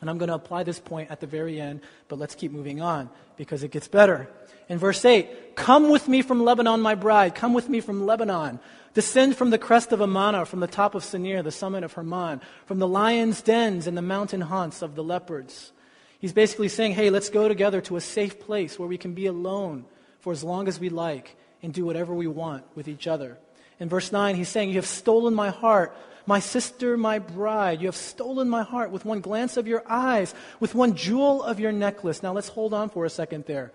And 0.00 0.08
I'm 0.10 0.18
going 0.18 0.30
to 0.30 0.34
apply 0.34 0.64
this 0.64 0.80
point 0.80 1.10
at 1.10 1.20
the 1.20 1.28
very 1.28 1.60
end, 1.60 1.80
but 2.08 2.18
let's 2.18 2.34
keep 2.34 2.50
moving 2.50 2.80
on 2.80 3.08
because 3.36 3.62
it 3.62 3.70
gets 3.70 3.86
better. 3.86 4.28
In 4.68 4.78
verse 4.78 5.04
8, 5.04 5.54
Come 5.54 5.90
with 5.90 6.08
me 6.08 6.22
from 6.22 6.42
Lebanon, 6.42 6.80
my 6.80 6.94
bride. 6.94 7.34
Come 7.34 7.52
with 7.52 7.68
me 7.68 7.80
from 7.80 8.06
Lebanon. 8.06 8.58
Descend 8.94 9.36
from 9.36 9.50
the 9.50 9.58
crest 9.58 9.92
of 9.92 10.00
Amana, 10.00 10.44
from 10.44 10.60
the 10.60 10.66
top 10.66 10.94
of 10.94 11.02
Senir, 11.02 11.42
the 11.42 11.50
summit 11.50 11.82
of 11.82 11.94
Hermon, 11.94 12.40
from 12.66 12.78
the 12.78 12.88
lion's 12.88 13.40
dens 13.40 13.86
and 13.86 13.96
the 13.96 14.02
mountain 14.02 14.42
haunts 14.42 14.82
of 14.82 14.94
the 14.94 15.02
leopards. 15.02 15.72
He's 16.18 16.32
basically 16.32 16.68
saying, 16.68 16.92
hey, 16.92 17.10
let's 17.10 17.30
go 17.30 17.48
together 17.48 17.80
to 17.82 17.96
a 17.96 18.00
safe 18.00 18.38
place 18.38 18.78
where 18.78 18.88
we 18.88 18.98
can 18.98 19.14
be 19.14 19.26
alone 19.26 19.86
for 20.20 20.32
as 20.32 20.44
long 20.44 20.68
as 20.68 20.78
we 20.78 20.88
like 20.88 21.36
and 21.62 21.72
do 21.72 21.84
whatever 21.84 22.14
we 22.14 22.26
want 22.26 22.64
with 22.76 22.86
each 22.86 23.06
other. 23.06 23.38
In 23.80 23.88
verse 23.88 24.12
9, 24.12 24.36
he's 24.36 24.48
saying, 24.48 24.68
You 24.68 24.76
have 24.76 24.86
stolen 24.86 25.34
my 25.34 25.50
heart, 25.50 25.96
my 26.26 26.38
sister, 26.38 26.96
my 26.96 27.18
bride. 27.18 27.80
You 27.80 27.88
have 27.88 27.96
stolen 27.96 28.48
my 28.48 28.62
heart 28.62 28.90
with 28.90 29.04
one 29.04 29.20
glance 29.20 29.56
of 29.56 29.66
your 29.66 29.82
eyes, 29.88 30.34
with 30.60 30.74
one 30.74 30.94
jewel 30.94 31.42
of 31.42 31.58
your 31.58 31.72
necklace. 31.72 32.22
Now 32.22 32.32
let's 32.32 32.48
hold 32.48 32.74
on 32.74 32.90
for 32.90 33.04
a 33.04 33.10
second 33.10 33.46
there. 33.46 33.72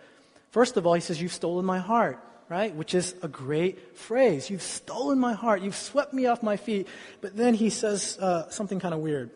First 0.52 0.78
of 0.78 0.88
all, 0.88 0.94
he 0.94 1.02
says, 1.02 1.22
You've 1.22 1.34
stolen 1.34 1.66
my 1.66 1.80
heart, 1.80 2.24
right? 2.50 2.74
Which 2.74 2.94
is 2.94 3.16
a 3.22 3.28
great 3.28 3.98
phrase. 3.98 4.50
You've 4.50 4.62
stolen 4.62 5.20
my 5.20 5.34
heart. 5.34 5.62
You've 5.62 5.76
swept 5.76 6.14
me 6.14 6.26
off 6.28 6.42
my 6.44 6.58
feet. 6.58 6.88
But 7.22 7.36
then 7.36 7.54
he 7.54 7.70
says 7.70 8.18
uh, 8.20 8.50
something 8.50 8.80
kind 8.80 8.94
of 8.94 9.02
weird. 9.02 9.32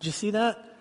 Did 0.00 0.06
you 0.06 0.12
see 0.12 0.30
that? 0.30 0.72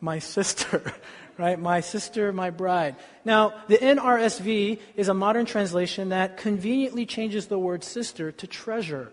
my 0.00 0.18
sister, 0.18 0.92
right? 1.38 1.58
My 1.58 1.80
sister, 1.80 2.32
my 2.32 2.50
bride. 2.50 2.96
Now, 3.24 3.54
the 3.68 3.78
NRSV 3.78 4.78
is 4.96 5.08
a 5.08 5.14
modern 5.14 5.46
translation 5.46 6.10
that 6.10 6.36
conveniently 6.36 7.06
changes 7.06 7.46
the 7.46 7.58
word 7.58 7.84
sister 7.84 8.32
to 8.32 8.46
treasure 8.46 9.12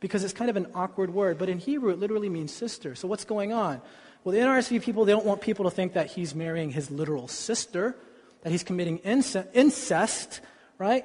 because 0.00 0.22
it's 0.22 0.32
kind 0.32 0.50
of 0.50 0.56
an 0.56 0.68
awkward 0.74 1.12
word. 1.12 1.38
But 1.38 1.48
in 1.48 1.58
Hebrew, 1.58 1.90
it 1.90 1.98
literally 1.98 2.28
means 2.28 2.52
sister. 2.52 2.94
So 2.94 3.08
what's 3.08 3.24
going 3.24 3.52
on? 3.52 3.80
Well, 4.22 4.32
the 4.32 4.40
NRSV 4.40 4.82
people, 4.82 5.04
they 5.04 5.12
don't 5.12 5.26
want 5.26 5.40
people 5.40 5.64
to 5.64 5.70
think 5.70 5.94
that 5.94 6.08
he's 6.08 6.34
marrying 6.34 6.70
his 6.70 6.90
literal 6.90 7.28
sister, 7.28 7.96
that 8.42 8.50
he's 8.50 8.62
committing 8.62 8.98
incest, 8.98 10.40
right? 10.78 11.04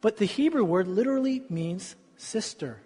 But 0.00 0.18
the 0.18 0.24
Hebrew 0.24 0.64
word 0.64 0.88
literally 0.88 1.42
means 1.48 1.96
sister. 2.16 2.78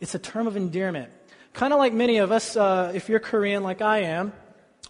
It's 0.00 0.14
a 0.14 0.18
term 0.18 0.46
of 0.46 0.56
endearment. 0.56 1.10
Kind 1.52 1.72
of 1.72 1.78
like 1.78 1.92
many 1.92 2.18
of 2.18 2.32
us, 2.32 2.56
uh, 2.56 2.92
if 2.94 3.08
you're 3.08 3.20
Korean 3.20 3.62
like 3.62 3.82
I 3.82 4.02
am, 4.02 4.32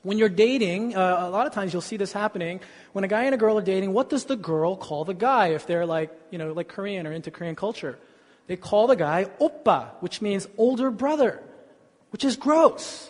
when 0.03 0.19
you're 0.19 0.29
dating, 0.29 0.97
uh, 0.97 1.19
a 1.21 1.31
lot 1.31 1.47
of 1.47 1.53
times 1.53 1.73
you'll 1.73 1.83
see 1.83 1.97
this 1.97 2.13
happening. 2.13 2.61
When 2.93 3.05
a 3.05 3.09
guy 3.09 3.25
and 3.25 3.35
a 3.35 3.39
girl 3.39 3.59
are 3.59 3.63
dating, 3.63 3.93
what 3.93 4.09
does 4.09 4.25
the 4.25 4.37
girl 4.37 4.77
call 4.77 5.05
the 5.05 5.15
guy 5.15 5.49
if 5.49 5.67
they're 5.67 5.87
like, 5.87 6.11
you 6.31 6.39
know, 6.39 6.53
like 6.53 6.69
Korean 6.69 7.07
or 7.07 7.13
into 7.13 7.31
Korean 7.31 7.55
culture? 7.55 7.99
They 8.47 8.57
call 8.57 8.87
the 8.87 8.97
guy 8.97 9.27
oppa, 9.41 9.91
which 10.01 10.21
means 10.21 10.49
older 10.59 10.91
brother, 10.91 11.43
which 12.11 12.25
is 12.25 12.37
gross. 12.37 13.10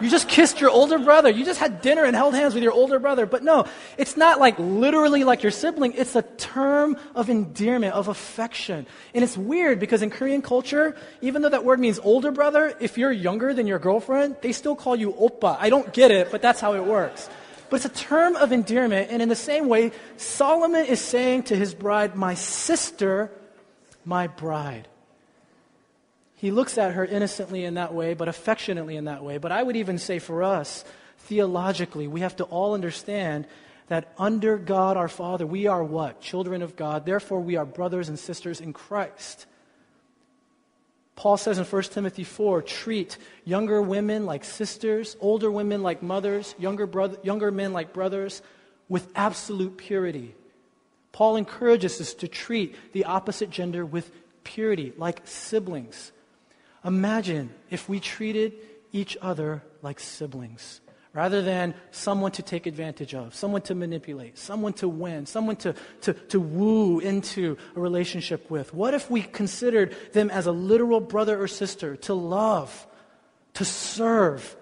You 0.00 0.10
just 0.10 0.28
kissed 0.28 0.60
your 0.60 0.70
older 0.70 0.98
brother. 0.98 1.30
You 1.30 1.44
just 1.44 1.60
had 1.60 1.80
dinner 1.80 2.04
and 2.04 2.14
held 2.14 2.34
hands 2.34 2.54
with 2.54 2.62
your 2.62 2.72
older 2.72 2.98
brother. 2.98 3.26
But 3.26 3.42
no, 3.42 3.66
it's 3.96 4.16
not 4.16 4.40
like 4.40 4.58
literally 4.58 5.24
like 5.24 5.42
your 5.42 5.52
sibling. 5.52 5.94
It's 5.94 6.16
a 6.16 6.22
term 6.22 6.96
of 7.14 7.30
endearment, 7.30 7.94
of 7.94 8.08
affection. 8.08 8.86
And 9.14 9.24
it's 9.24 9.36
weird 9.36 9.80
because 9.80 10.02
in 10.02 10.10
Korean 10.10 10.42
culture, 10.42 10.96
even 11.20 11.42
though 11.42 11.48
that 11.48 11.64
word 11.64 11.80
means 11.80 11.98
older 11.98 12.30
brother, 12.30 12.76
if 12.80 12.98
you're 12.98 13.12
younger 13.12 13.54
than 13.54 13.66
your 13.66 13.78
girlfriend, 13.78 14.36
they 14.42 14.52
still 14.52 14.76
call 14.76 14.96
you 14.96 15.12
oppa. 15.12 15.56
I 15.58 15.70
don't 15.70 15.92
get 15.92 16.10
it, 16.10 16.30
but 16.30 16.42
that's 16.42 16.60
how 16.60 16.74
it 16.74 16.84
works. 16.84 17.28
But 17.68 17.76
it's 17.76 17.86
a 17.86 18.04
term 18.04 18.36
of 18.36 18.52
endearment. 18.52 19.10
And 19.10 19.20
in 19.20 19.28
the 19.28 19.34
same 19.34 19.68
way, 19.68 19.92
Solomon 20.16 20.84
is 20.84 21.00
saying 21.00 21.44
to 21.44 21.56
his 21.56 21.74
bride, 21.74 22.14
my 22.14 22.34
sister, 22.34 23.30
my 24.04 24.28
bride. 24.28 24.88
He 26.36 26.50
looks 26.50 26.76
at 26.78 26.92
her 26.92 27.04
innocently 27.04 27.64
in 27.64 27.74
that 27.74 27.94
way, 27.94 28.14
but 28.14 28.28
affectionately 28.28 28.96
in 28.96 29.06
that 29.06 29.24
way. 29.24 29.38
But 29.38 29.52
I 29.52 29.62
would 29.62 29.76
even 29.76 29.98
say 29.98 30.18
for 30.18 30.42
us, 30.42 30.84
theologically, 31.18 32.06
we 32.06 32.20
have 32.20 32.36
to 32.36 32.44
all 32.44 32.74
understand 32.74 33.46
that 33.88 34.12
under 34.18 34.58
God 34.58 34.96
our 34.96 35.08
Father, 35.08 35.46
we 35.46 35.66
are 35.66 35.82
what? 35.82 36.20
Children 36.20 36.62
of 36.62 36.76
God. 36.76 37.06
Therefore, 37.06 37.40
we 37.40 37.56
are 37.56 37.64
brothers 37.64 38.08
and 38.08 38.18
sisters 38.18 38.60
in 38.60 38.72
Christ. 38.72 39.46
Paul 41.14 41.38
says 41.38 41.58
in 41.58 41.64
1 41.64 41.82
Timothy 41.84 42.24
4 42.24 42.60
treat 42.60 43.16
younger 43.44 43.80
women 43.80 44.26
like 44.26 44.44
sisters, 44.44 45.16
older 45.20 45.50
women 45.50 45.82
like 45.82 46.02
mothers, 46.02 46.54
younger, 46.58 46.86
brother, 46.86 47.16
younger 47.22 47.50
men 47.50 47.72
like 47.72 47.94
brothers 47.94 48.42
with 48.88 49.08
absolute 49.14 49.78
purity. 49.78 50.34
Paul 51.12 51.36
encourages 51.36 51.98
us 52.00 52.12
to 52.14 52.28
treat 52.28 52.92
the 52.92 53.06
opposite 53.06 53.48
gender 53.48 53.86
with 53.86 54.10
purity, 54.44 54.92
like 54.98 55.22
siblings. 55.24 56.12
Imagine 56.86 57.52
if 57.68 57.88
we 57.88 57.98
treated 57.98 58.54
each 58.92 59.16
other 59.20 59.62
like 59.82 59.98
siblings 59.98 60.80
rather 61.12 61.42
than 61.42 61.74
someone 61.90 62.30
to 62.30 62.42
take 62.42 62.66
advantage 62.66 63.14
of, 63.14 63.34
someone 63.34 63.62
to 63.62 63.74
manipulate, 63.74 64.38
someone 64.38 64.72
to 64.74 64.86
win, 64.86 65.26
someone 65.26 65.56
to, 65.56 65.74
to, 66.02 66.12
to 66.12 66.38
woo 66.38 67.00
into 67.00 67.56
a 67.74 67.80
relationship 67.80 68.48
with. 68.50 68.72
What 68.72 68.94
if 68.94 69.10
we 69.10 69.22
considered 69.22 69.96
them 70.12 70.30
as 70.30 70.46
a 70.46 70.52
literal 70.52 71.00
brother 71.00 71.42
or 71.42 71.48
sister 71.48 71.96
to 71.96 72.14
love, 72.14 72.86
to 73.54 73.64
serve, 73.64 74.56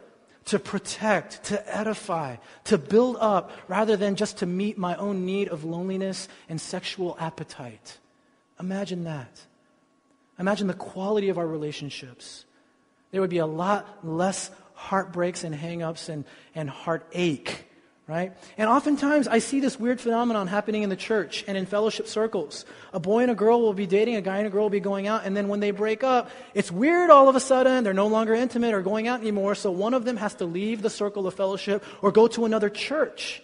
to 0.47 0.59
protect, 0.59 1.45
to 1.45 1.77
edify, 1.77 2.37
to 2.65 2.79
build 2.79 3.17
up, 3.19 3.51
rather 3.69 3.97
than 3.97 4.15
just 4.15 4.39
to 4.39 4.47
meet 4.47 4.79
my 4.79 4.95
own 4.97 5.27
need 5.27 5.49
of 5.49 5.65
loneliness 5.65 6.29
and 6.49 6.61
sexual 6.61 7.17
appetite? 7.19 7.99
Imagine 8.61 9.05
that. 9.05 9.41
Imagine 10.39 10.67
the 10.67 10.75
quality 10.75 11.29
of 11.29 11.39
our 11.39 11.47
relationships. 11.47 12.45
There 13.11 13.21
would 13.21 13.31
be 13.31 13.39
a 13.39 13.47
lot 13.47 14.05
less 14.05 14.51
heartbreaks 14.75 15.45
and 15.45 15.55
hangups 15.55 16.09
and, 16.09 16.25
and 16.55 16.69
heartache, 16.69 17.65
right? 18.09 18.33
And 18.59 18.69
oftentimes 18.69 19.29
I 19.29 19.39
see 19.39 19.61
this 19.61 19.79
weird 19.79 20.01
phenomenon 20.01 20.49
happening 20.49 20.83
in 20.83 20.91
the 20.91 20.97
church 20.97 21.45
and 21.47 21.57
in 21.57 21.65
fellowship 21.65 22.09
circles. 22.09 22.65
A 22.93 22.99
boy 22.99 23.23
and 23.23 23.31
a 23.31 23.35
girl 23.37 23.63
will 23.63 23.73
be 23.73 23.87
dating, 23.87 24.17
a 24.17 24.21
guy 24.21 24.39
and 24.39 24.49
a 24.49 24.51
girl 24.51 24.65
will 24.65 24.71
be 24.71 24.81
going 24.81 25.07
out, 25.07 25.25
and 25.25 25.37
then 25.37 25.47
when 25.47 25.61
they 25.61 25.71
break 25.71 26.03
up, 26.03 26.31
it's 26.55 26.73
weird 26.73 27.11
all 27.11 27.29
of 27.29 27.37
a 27.37 27.41
sudden. 27.41 27.85
They're 27.85 27.95
no 27.95 28.09
longer 28.09 28.35
intimate 28.35 28.75
or 28.75 28.83
going 28.83 29.07
out 29.07 29.21
anymore, 29.21 29.55
so 29.55 29.71
one 29.71 29.95
of 29.95 30.05
them 30.05 30.17
has 30.17 30.35
to 30.35 30.45
leave 30.45 30.83
the 30.83 30.91
circle 30.91 31.29
of 31.29 31.35
fellowship 31.35 31.85
or 32.03 32.11
go 32.11 32.27
to 32.27 32.45
another 32.45 32.69
church. 32.69 33.43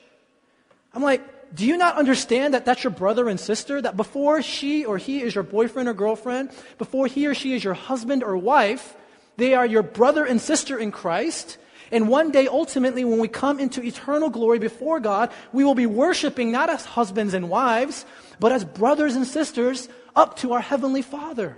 I'm 0.92 1.02
like, 1.02 1.22
do 1.54 1.66
you 1.66 1.76
not 1.76 1.96
understand 1.96 2.54
that 2.54 2.64
that's 2.64 2.84
your 2.84 2.92
brother 2.92 3.28
and 3.28 3.38
sister? 3.38 3.82
That 3.82 3.96
before 3.96 4.42
she 4.42 4.84
or 4.84 4.98
he 4.98 5.22
is 5.22 5.34
your 5.34 5.44
boyfriend 5.44 5.88
or 5.88 5.94
girlfriend, 5.94 6.50
before 6.78 7.06
he 7.06 7.26
or 7.26 7.34
she 7.34 7.54
is 7.54 7.64
your 7.64 7.74
husband 7.74 8.22
or 8.22 8.36
wife, 8.36 8.96
they 9.36 9.54
are 9.54 9.66
your 9.66 9.82
brother 9.82 10.24
and 10.24 10.40
sister 10.40 10.78
in 10.78 10.92
Christ. 10.92 11.58
And 11.90 12.08
one 12.08 12.30
day, 12.30 12.46
ultimately, 12.46 13.04
when 13.04 13.18
we 13.18 13.26
come 13.26 13.58
into 13.58 13.82
eternal 13.82 14.30
glory 14.30 14.60
before 14.60 15.00
God, 15.00 15.32
we 15.52 15.64
will 15.64 15.74
be 15.74 15.86
worshiping 15.86 16.52
not 16.52 16.70
as 16.70 16.84
husbands 16.84 17.34
and 17.34 17.50
wives, 17.50 18.04
but 18.38 18.52
as 18.52 18.64
brothers 18.64 19.16
and 19.16 19.26
sisters 19.26 19.88
up 20.14 20.36
to 20.36 20.52
our 20.52 20.60
Heavenly 20.60 21.02
Father. 21.02 21.56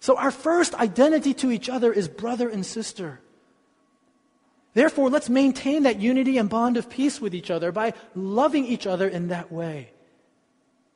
So 0.00 0.16
our 0.16 0.30
first 0.30 0.74
identity 0.74 1.32
to 1.34 1.50
each 1.50 1.68
other 1.68 1.92
is 1.92 2.06
brother 2.06 2.48
and 2.48 2.64
sister. 2.64 3.20
Therefore, 4.78 5.10
let's 5.10 5.28
maintain 5.28 5.82
that 5.82 5.98
unity 5.98 6.38
and 6.38 6.48
bond 6.48 6.76
of 6.76 6.88
peace 6.88 7.20
with 7.20 7.34
each 7.34 7.50
other 7.50 7.72
by 7.72 7.94
loving 8.14 8.64
each 8.64 8.86
other 8.86 9.08
in 9.08 9.26
that 9.26 9.50
way. 9.50 9.90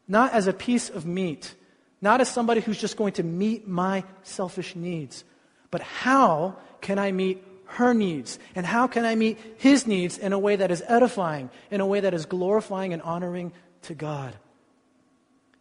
Not 0.07 0.33
as 0.33 0.47
a 0.47 0.53
piece 0.53 0.89
of 0.89 1.05
meat, 1.05 1.53
not 2.01 2.21
as 2.21 2.29
somebody 2.29 2.61
who's 2.61 2.81
just 2.81 2.97
going 2.97 3.15
to 3.15 3.25
meet 3.25 3.67
my 3.67 4.05
selfish 4.23 4.77
needs, 4.77 5.25
but 5.73 5.81
how 5.81 6.59
can 6.81 6.97
I 6.97 7.11
meet 7.11 7.43
her 7.75 7.93
needs? 7.93 8.39
And 8.55 8.65
how 8.65 8.87
can 8.87 9.05
I 9.05 9.17
meet 9.17 9.37
his 9.59 9.85
needs 9.85 10.17
in 10.17 10.33
a 10.33 10.39
way 10.39 10.55
that 10.55 10.71
is 10.71 10.85
edifying, 10.87 11.51
in 11.69 11.81
a 11.81 11.87
way 11.87 11.99
that 11.99 12.15
is 12.15 12.25
glorifying 12.25 12.93
and 12.93 13.03
honoring 13.03 13.51
to 13.91 13.95
God? 13.95 14.33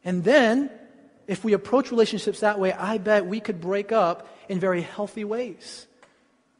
And 0.06 0.24
then, 0.24 0.70
if 1.26 1.44
we 1.44 1.54
approach 1.54 1.90
relationships 1.90 2.42
that 2.42 2.60
way, 2.60 2.72
I 2.72 3.00
bet 3.00 3.26
we 3.26 3.40
could 3.40 3.60
break 3.60 3.92
up 3.92 4.28
in 4.48 4.60
very 4.60 4.84
healthy 4.84 5.24
ways. 5.24 5.88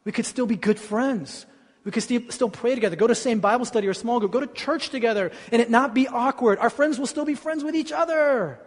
We 0.06 0.12
could 0.12 0.26
still 0.26 0.48
be 0.48 0.56
good 0.56 0.80
friends. 0.80 1.46
We 1.84 1.92
could 1.92 2.04
still 2.04 2.50
pray 2.50 2.76
together, 2.76 2.96
go 2.96 3.08
to 3.08 3.12
the 3.12 3.16
same 3.16 3.40
Bible 3.40 3.66
study 3.66 3.88
or 3.88 3.94
small 3.94 4.20
group, 4.20 4.32
go 4.32 4.40
to 4.40 4.48
church 4.48 4.90
together, 4.90 5.32
and 5.52 5.62
it 5.62 5.70
not 5.70 5.96
be 5.96 6.08
awkward. 6.08 6.60
Our 6.60 6.70
friends 6.70 7.00
will 7.00 7.08
still 7.08 7.26
be 7.26 7.34
friends 7.34 7.64
with 7.64 7.76
each 7.76 7.92
other. 7.92 8.60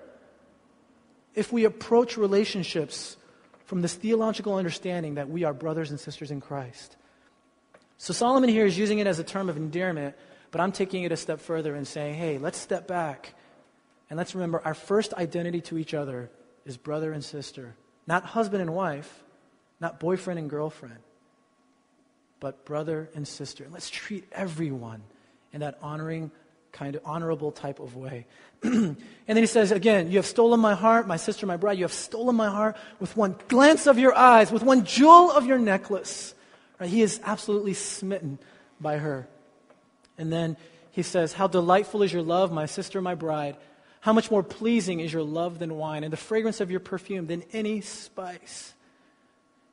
If 1.34 1.52
we 1.52 1.64
approach 1.64 2.16
relationships 2.16 3.16
from 3.66 3.82
this 3.82 3.94
theological 3.94 4.56
understanding 4.56 5.14
that 5.14 5.30
we 5.30 5.44
are 5.44 5.52
brothers 5.52 5.90
and 5.90 6.00
sisters 6.00 6.30
in 6.30 6.40
Christ. 6.40 6.96
So 7.98 8.12
Solomon 8.12 8.50
here 8.50 8.66
is 8.66 8.76
using 8.76 8.98
it 8.98 9.06
as 9.06 9.20
a 9.20 9.24
term 9.24 9.48
of 9.48 9.56
endearment, 9.56 10.16
but 10.50 10.60
I'm 10.60 10.72
taking 10.72 11.04
it 11.04 11.12
a 11.12 11.16
step 11.16 11.40
further 11.40 11.74
and 11.74 11.86
saying, 11.86 12.14
hey, 12.14 12.38
let's 12.38 12.58
step 12.58 12.88
back 12.88 13.34
and 14.10 14.18
let's 14.18 14.34
remember 14.34 14.60
our 14.64 14.74
first 14.74 15.14
identity 15.14 15.60
to 15.62 15.78
each 15.78 15.94
other 15.94 16.30
is 16.66 16.76
brother 16.76 17.12
and 17.12 17.24
sister, 17.24 17.74
not 18.06 18.24
husband 18.24 18.60
and 18.60 18.74
wife, 18.74 19.22
not 19.80 20.00
boyfriend 20.00 20.38
and 20.38 20.50
girlfriend 20.50 20.98
but 22.44 22.66
brother 22.66 23.08
and 23.14 23.26
sister. 23.26 23.66
Let's 23.72 23.88
treat 23.88 24.26
everyone 24.30 25.02
in 25.54 25.60
that 25.60 25.78
honoring, 25.80 26.30
kind 26.72 26.94
of 26.94 27.00
honorable 27.06 27.52
type 27.52 27.80
of 27.80 27.96
way. 27.96 28.26
and 28.62 28.98
then 29.26 29.36
he 29.38 29.46
says 29.46 29.72
again, 29.72 30.10
You 30.10 30.18
have 30.18 30.26
stolen 30.26 30.60
my 30.60 30.74
heart, 30.74 31.08
my 31.08 31.16
sister, 31.16 31.46
my 31.46 31.56
bride. 31.56 31.78
You 31.78 31.84
have 31.84 31.92
stolen 31.94 32.36
my 32.36 32.50
heart 32.50 32.76
with 33.00 33.16
one 33.16 33.36
glance 33.48 33.86
of 33.86 33.98
your 33.98 34.14
eyes, 34.14 34.52
with 34.52 34.62
one 34.62 34.84
jewel 34.84 35.30
of 35.30 35.46
your 35.46 35.56
necklace. 35.56 36.34
Right? 36.78 36.90
He 36.90 37.00
is 37.00 37.18
absolutely 37.24 37.72
smitten 37.72 38.38
by 38.78 38.98
her. 38.98 39.26
And 40.18 40.30
then 40.30 40.58
he 40.90 41.00
says, 41.00 41.32
How 41.32 41.46
delightful 41.46 42.02
is 42.02 42.12
your 42.12 42.20
love, 42.20 42.52
my 42.52 42.66
sister, 42.66 43.00
my 43.00 43.14
bride. 43.14 43.56
How 44.00 44.12
much 44.12 44.30
more 44.30 44.42
pleasing 44.42 45.00
is 45.00 45.10
your 45.10 45.22
love 45.22 45.58
than 45.60 45.78
wine, 45.78 46.04
and 46.04 46.12
the 46.12 46.18
fragrance 46.18 46.60
of 46.60 46.70
your 46.70 46.80
perfume 46.80 47.26
than 47.26 47.42
any 47.54 47.80
spice. 47.80 48.74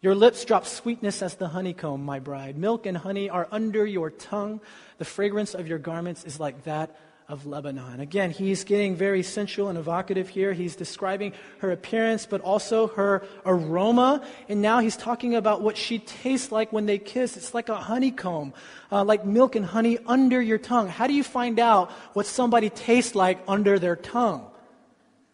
Your 0.01 0.15
lips 0.15 0.43
drop 0.45 0.65
sweetness 0.65 1.21
as 1.21 1.35
the 1.35 1.49
honeycomb, 1.49 2.03
my 2.03 2.17
bride. 2.17 2.57
Milk 2.57 2.87
and 2.87 2.97
honey 2.97 3.29
are 3.29 3.47
under 3.51 3.85
your 3.85 4.09
tongue. 4.09 4.59
The 4.97 5.05
fragrance 5.05 5.53
of 5.53 5.67
your 5.67 5.77
garments 5.77 6.23
is 6.23 6.39
like 6.39 6.63
that 6.63 6.99
of 7.29 7.45
Lebanon. 7.45 7.99
Again, 7.99 8.31
he's 8.31 8.63
getting 8.63 8.95
very 8.95 9.21
sensual 9.21 9.69
and 9.69 9.77
evocative 9.77 10.27
here. 10.27 10.53
He's 10.53 10.75
describing 10.75 11.33
her 11.59 11.71
appearance, 11.71 12.25
but 12.25 12.41
also 12.41 12.87
her 12.87 13.23
aroma. 13.45 14.25
And 14.49 14.59
now 14.59 14.79
he's 14.79 14.97
talking 14.97 15.35
about 15.35 15.61
what 15.61 15.77
she 15.77 15.99
tastes 15.99 16.51
like 16.51 16.73
when 16.73 16.87
they 16.87 16.97
kiss. 16.97 17.37
It's 17.37 17.53
like 17.53 17.69
a 17.69 17.77
honeycomb, 17.77 18.55
uh, 18.91 19.03
like 19.03 19.23
milk 19.23 19.55
and 19.55 19.65
honey 19.65 19.99
under 20.07 20.41
your 20.41 20.57
tongue. 20.57 20.87
How 20.87 21.05
do 21.05 21.13
you 21.13 21.23
find 21.23 21.59
out 21.59 21.91
what 22.13 22.25
somebody 22.25 22.71
tastes 22.71 23.13
like 23.13 23.39
under 23.47 23.77
their 23.77 23.95
tongue? 23.95 24.50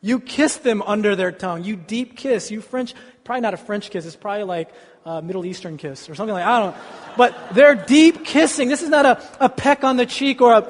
You 0.08 0.22
kiss 0.22 0.56
them 0.56 0.82
under 0.84 1.18
their 1.18 1.34
tongue. 1.34 1.66
You 1.66 1.76
deep 1.76 2.16
kiss. 2.16 2.50
You 2.50 2.62
French, 2.62 2.94
probably 3.26 3.42
not 3.42 3.54
a 3.54 3.58
French 3.58 3.90
kiss. 3.90 4.06
It's 4.06 4.16
probably 4.16 4.46
like 4.46 4.70
a 5.04 5.22
Middle 5.22 5.46
Eastern 5.46 5.76
kiss 5.76 6.10
or 6.10 6.16
something 6.16 6.34
like 6.34 6.46
I 6.46 6.60
don't 6.62 6.72
know. 6.72 6.82
But 7.18 7.54
they're 7.54 7.76
deep 7.76 8.24
kissing. 8.24 8.70
This 8.70 8.82
is 8.82 8.88
not 8.88 9.06
a, 9.06 9.22
a 9.42 9.50
peck 9.50 9.84
on 9.84 9.98
the 9.98 10.06
cheek 10.06 10.40
or 10.40 10.54
a 10.54 10.68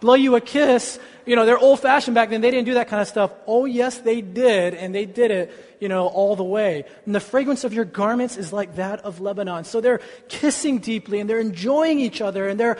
blow 0.00 0.12
you 0.12 0.36
a 0.36 0.42
kiss. 0.42 0.98
You 1.24 1.36
know, 1.36 1.46
they're 1.46 1.56
old 1.56 1.80
fashioned 1.80 2.14
back 2.14 2.28
then. 2.28 2.42
They 2.42 2.50
didn't 2.50 2.66
do 2.66 2.74
that 2.74 2.88
kind 2.88 3.00
of 3.00 3.08
stuff. 3.08 3.32
Oh, 3.46 3.64
yes, 3.64 3.96
they 4.00 4.20
did. 4.20 4.74
And 4.74 4.94
they 4.94 5.06
did 5.06 5.30
it, 5.30 5.76
you 5.80 5.88
know, 5.88 6.08
all 6.08 6.36
the 6.36 6.44
way. 6.44 6.84
And 7.06 7.14
the 7.14 7.20
fragrance 7.20 7.64
of 7.64 7.72
your 7.72 7.86
garments 7.86 8.36
is 8.36 8.52
like 8.52 8.76
that 8.76 9.00
of 9.00 9.22
Lebanon. 9.22 9.64
So 9.64 9.80
they're 9.80 10.02
kissing 10.28 10.80
deeply 10.80 11.18
and 11.18 11.30
they're 11.30 11.40
enjoying 11.40 11.98
each 11.98 12.20
other 12.20 12.46
and 12.46 12.60
they're 12.60 12.76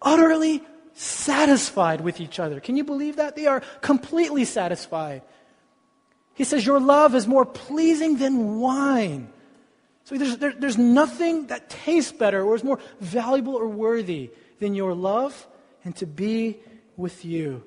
utterly 0.00 0.62
satisfied 0.94 2.00
with 2.00 2.20
each 2.20 2.38
other. 2.38 2.60
Can 2.60 2.76
you 2.76 2.84
believe 2.84 3.16
that? 3.16 3.34
They 3.34 3.48
are 3.48 3.60
completely 3.80 4.44
satisfied. 4.44 5.22
He 6.34 6.44
says, 6.44 6.64
Your 6.64 6.80
love 6.80 7.14
is 7.14 7.26
more 7.26 7.44
pleasing 7.44 8.16
than 8.16 8.60
wine. 8.60 9.28
So 10.04 10.16
there's, 10.16 10.36
there, 10.38 10.52
there's 10.52 10.78
nothing 10.78 11.46
that 11.46 11.70
tastes 11.70 12.12
better 12.12 12.42
or 12.42 12.54
is 12.54 12.64
more 12.64 12.78
valuable 13.00 13.54
or 13.54 13.68
worthy 13.68 14.30
than 14.58 14.74
your 14.74 14.94
love 14.94 15.46
and 15.84 15.94
to 15.96 16.06
be 16.06 16.58
with 16.96 17.24
you. 17.24 17.62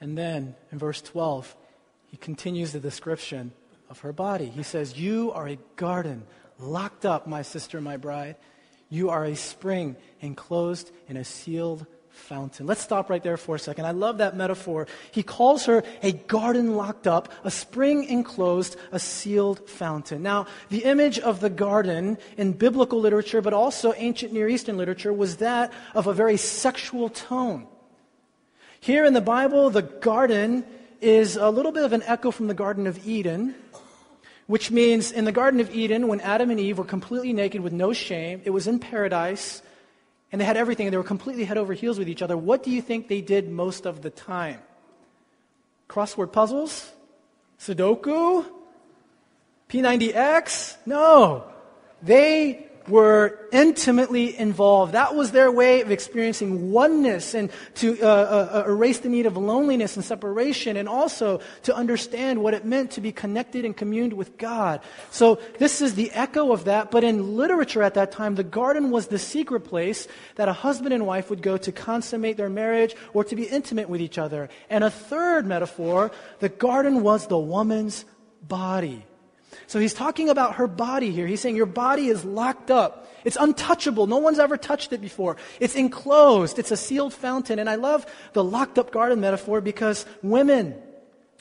And 0.00 0.16
then 0.16 0.54
in 0.70 0.78
verse 0.78 1.02
12, 1.02 1.56
he 2.10 2.16
continues 2.16 2.72
the 2.72 2.80
description 2.80 3.52
of 3.90 4.00
her 4.00 4.12
body. 4.12 4.46
He 4.46 4.62
says, 4.62 4.98
You 4.98 5.32
are 5.32 5.48
a 5.48 5.58
garden 5.76 6.24
locked 6.58 7.04
up, 7.04 7.26
my 7.26 7.42
sister, 7.42 7.80
my 7.80 7.96
bride. 7.96 8.36
You 8.90 9.10
are 9.10 9.24
a 9.24 9.36
spring 9.36 9.96
enclosed 10.20 10.90
in 11.08 11.16
a 11.16 11.24
sealed 11.24 11.86
fountain. 12.18 12.66
Let's 12.66 12.82
stop 12.82 13.08
right 13.08 13.22
there 13.22 13.36
for 13.36 13.56
a 13.56 13.58
second. 13.58 13.86
I 13.86 13.92
love 13.92 14.18
that 14.18 14.36
metaphor. 14.36 14.86
He 15.10 15.22
calls 15.22 15.66
her 15.66 15.82
a 16.02 16.12
garden 16.12 16.74
locked 16.74 17.06
up, 17.06 17.32
a 17.44 17.50
spring 17.50 18.04
enclosed, 18.04 18.76
a 18.92 18.98
sealed 18.98 19.68
fountain. 19.68 20.22
Now, 20.22 20.46
the 20.68 20.84
image 20.84 21.18
of 21.18 21.40
the 21.40 21.50
garden 21.50 22.18
in 22.36 22.52
biblical 22.52 23.00
literature, 23.00 23.40
but 23.40 23.52
also 23.52 23.94
ancient 23.96 24.32
Near 24.32 24.48
Eastern 24.48 24.76
literature, 24.76 25.12
was 25.12 25.36
that 25.36 25.72
of 25.94 26.06
a 26.06 26.12
very 26.12 26.36
sexual 26.36 27.08
tone. 27.08 27.66
Here 28.80 29.04
in 29.04 29.14
the 29.14 29.20
Bible, 29.20 29.70
the 29.70 29.82
garden 29.82 30.64
is 31.00 31.36
a 31.36 31.50
little 31.50 31.72
bit 31.72 31.84
of 31.84 31.92
an 31.92 32.02
echo 32.02 32.30
from 32.30 32.48
the 32.48 32.54
Garden 32.54 32.86
of 32.86 33.06
Eden. 33.06 33.54
Which 34.46 34.70
means 34.70 35.12
in 35.12 35.26
the 35.26 35.32
Garden 35.32 35.60
of 35.60 35.74
Eden, 35.74 36.08
when 36.08 36.22
Adam 36.22 36.48
and 36.48 36.58
Eve 36.58 36.78
were 36.78 36.84
completely 36.84 37.34
naked 37.34 37.60
with 37.60 37.74
no 37.74 37.92
shame, 37.92 38.40
it 38.46 38.50
was 38.50 38.66
in 38.66 38.78
paradise, 38.78 39.60
and 40.30 40.40
they 40.40 40.44
had 40.44 40.56
everything, 40.56 40.86
and 40.86 40.92
they 40.92 40.98
were 40.98 41.04
completely 41.04 41.44
head 41.44 41.58
over 41.58 41.72
heels 41.72 41.98
with 41.98 42.08
each 42.08 42.22
other, 42.22 42.36
what 42.36 42.62
do 42.62 42.70
you 42.70 42.82
think 42.82 43.08
they 43.08 43.20
did 43.20 43.50
most 43.50 43.86
of 43.86 44.02
the 44.02 44.10
time? 44.10 44.60
Crossword 45.88 46.32
puzzles? 46.32 46.90
Sudoku? 47.58 48.44
P90X? 49.68 50.76
No. 50.86 51.44
They 52.02 52.67
were 52.88 53.38
intimately 53.52 54.36
involved. 54.38 54.92
That 54.92 55.14
was 55.14 55.30
their 55.30 55.50
way 55.50 55.80
of 55.80 55.90
experiencing 55.90 56.72
oneness 56.72 57.34
and 57.34 57.50
to 57.76 58.00
uh, 58.00 58.06
uh, 58.06 58.62
uh, 58.66 58.70
erase 58.70 58.98
the 59.00 59.08
need 59.08 59.26
of 59.26 59.36
loneliness 59.36 59.96
and 59.96 60.04
separation 60.04 60.76
and 60.76 60.88
also 60.88 61.40
to 61.64 61.74
understand 61.74 62.42
what 62.42 62.54
it 62.54 62.64
meant 62.64 62.92
to 62.92 63.00
be 63.00 63.12
connected 63.12 63.64
and 63.64 63.76
communed 63.76 64.12
with 64.12 64.38
God. 64.38 64.80
So 65.10 65.40
this 65.58 65.80
is 65.80 65.94
the 65.94 66.10
echo 66.12 66.52
of 66.52 66.64
that. 66.64 66.90
But 66.90 67.04
in 67.04 67.36
literature 67.36 67.82
at 67.82 67.94
that 67.94 68.12
time, 68.12 68.34
the 68.34 68.44
garden 68.44 68.90
was 68.90 69.08
the 69.08 69.18
secret 69.18 69.60
place 69.60 70.08
that 70.36 70.48
a 70.48 70.52
husband 70.52 70.94
and 70.94 71.06
wife 71.06 71.30
would 71.30 71.42
go 71.42 71.56
to 71.56 71.72
consummate 71.72 72.36
their 72.36 72.50
marriage 72.50 72.94
or 73.14 73.24
to 73.24 73.36
be 73.36 73.44
intimate 73.44 73.88
with 73.88 74.00
each 74.00 74.18
other. 74.18 74.48
And 74.70 74.84
a 74.84 74.90
third 74.90 75.46
metaphor, 75.46 76.10
the 76.40 76.48
garden 76.48 77.02
was 77.02 77.26
the 77.26 77.38
woman's 77.38 78.04
body. 78.42 79.04
So 79.68 79.78
he's 79.78 79.92
talking 79.92 80.30
about 80.30 80.54
her 80.54 80.66
body 80.66 81.10
here. 81.10 81.26
He's 81.26 81.42
saying 81.42 81.54
your 81.54 81.66
body 81.66 82.08
is 82.08 82.24
locked 82.24 82.70
up. 82.70 83.06
It's 83.22 83.36
untouchable. 83.36 84.06
No 84.06 84.16
one's 84.16 84.38
ever 84.38 84.56
touched 84.56 84.94
it 84.94 85.00
before. 85.02 85.36
It's 85.60 85.76
enclosed. 85.76 86.58
It's 86.58 86.70
a 86.70 86.76
sealed 86.76 87.12
fountain. 87.12 87.58
And 87.58 87.68
I 87.68 87.74
love 87.74 88.06
the 88.32 88.42
locked 88.42 88.78
up 88.78 88.90
garden 88.90 89.20
metaphor 89.20 89.60
because 89.60 90.06
women, 90.22 90.74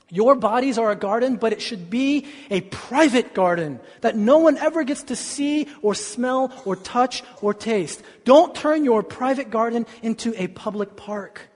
your 0.10 0.36
bodies 0.36 0.78
are 0.78 0.92
a 0.92 0.96
garden, 0.96 1.38
but 1.38 1.54
it 1.54 1.62
should 1.62 1.90
be 1.90 2.28
a 2.50 2.60
private 2.62 3.34
garden 3.34 3.80
that 4.02 4.18
no 4.18 4.40
one 4.40 4.58
ever 4.58 4.84
gets 4.84 5.04
to 5.04 5.16
see 5.16 5.70
or 5.82 5.96
smell 5.96 6.52
or 6.66 6.76
touch 6.76 7.24
or 7.42 7.54
taste. 7.54 8.04
Don't 8.26 8.54
turn 8.54 8.84
your 8.84 9.04
private 9.04 9.50
garden 9.50 9.86
into 10.04 10.34
a 10.36 10.48
public 10.48 10.98
park 10.98 11.48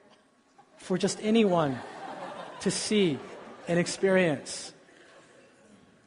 for 0.77 0.97
just 0.97 1.19
anyone 1.21 1.77
to 2.61 2.71
see 2.71 3.19
and 3.67 3.77
experience. 3.77 4.70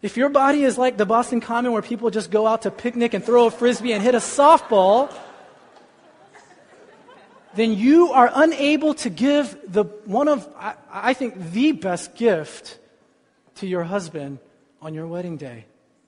If 0.04 0.18
your 0.18 0.28
body 0.28 0.64
is 0.64 0.76
like 0.76 0.98
the 0.98 1.06
Boston 1.06 1.40
Common 1.40 1.72
where 1.72 1.80
people 1.80 2.10
just 2.10 2.30
go 2.30 2.46
out 2.46 2.62
to 2.62 2.70
picnic 2.70 3.14
and 3.14 3.24
throw 3.24 3.46
a 3.46 3.50
frisbee 3.50 3.94
and 3.94 4.02
hit 4.02 4.14
a 4.14 4.18
softball, 4.18 5.10
then 7.54 7.72
you 7.72 8.12
are 8.12 8.30
unable 8.34 8.92
to 8.96 9.08
give 9.08 9.58
the 9.66 9.84
one 10.04 10.28
of 10.28 10.46
I, 10.58 10.74
I, 10.92 11.14
think 11.14 11.52
the 11.52 11.72
best 11.72 12.16
gift 12.16 12.78
to 13.54 13.66
your 13.66 13.82
husband 13.82 14.40
on 14.82 14.92
your 14.92 15.06
wedding 15.06 15.38
day, 15.38 15.64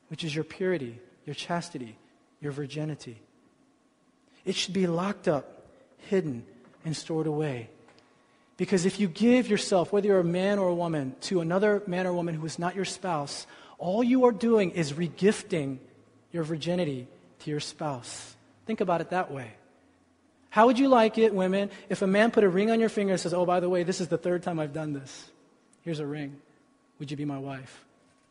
which 0.09 0.25
is 0.25 0.35
your 0.35 0.45
purity, 0.45 1.01
your 1.25 1.35
chastity, 1.35 1.97
your 2.43 2.53
virginity. 2.53 3.17
It 4.45 4.57
should 4.57 4.75
be 4.75 4.87
locked 4.87 5.27
up, 5.27 5.65
hidden, 6.11 6.45
and 6.85 6.95
stored 6.95 7.27
away. 7.27 7.71
Because 8.59 8.85
if 8.85 9.01
you 9.01 9.09
give 9.09 9.49
yourself, 9.49 9.91
whether 9.91 10.09
you're 10.09 10.21
a 10.21 10.25
man 10.25 10.59
or 10.59 10.69
a 10.69 10.75
woman, 10.75 11.17
to 11.23 11.41
another 11.41 11.83
man 11.87 12.07
or 12.07 12.13
woman 12.13 12.35
who 12.35 12.45
is 12.45 12.59
not 12.59 12.77
your 12.77 12.85
spouse, 12.85 13.47
all 13.79 14.03
you 14.03 14.25
are 14.27 14.33
doing 14.33 14.71
is 14.71 14.93
regifting 14.93 15.79
your 16.33 16.45
virginity 16.45 17.09
to 17.41 17.51
your 17.51 17.61
spouse. 17.61 18.35
Think 18.67 18.81
about 18.81 19.01
it 19.01 19.11
that 19.11 19.31
way. 19.31 19.53
How 20.51 20.67
would 20.67 20.79
you 20.79 20.89
like 20.89 21.19
it, 21.19 21.35
women, 21.35 21.71
if 21.89 22.03
a 22.03 22.07
man 22.07 22.31
put 22.31 22.43
a 22.43 22.49
ring 22.49 22.71
on 22.71 22.81
your 22.81 22.89
finger 22.89 23.12
and 23.12 23.21
says, 23.21 23.35
Oh, 23.35 23.45
by 23.45 23.61
the 23.61 23.69
way, 23.69 23.83
this 23.83 24.01
is 24.01 24.09
the 24.09 24.19
third 24.19 24.43
time 24.43 24.59
I've 24.59 24.73
done 24.73 24.93
this? 24.93 25.31
Here's 25.83 26.01
a 26.01 26.07
ring. 26.07 26.37
Would 26.99 27.11
you 27.11 27.17
be 27.17 27.25
my 27.25 27.39
wife? 27.39 27.85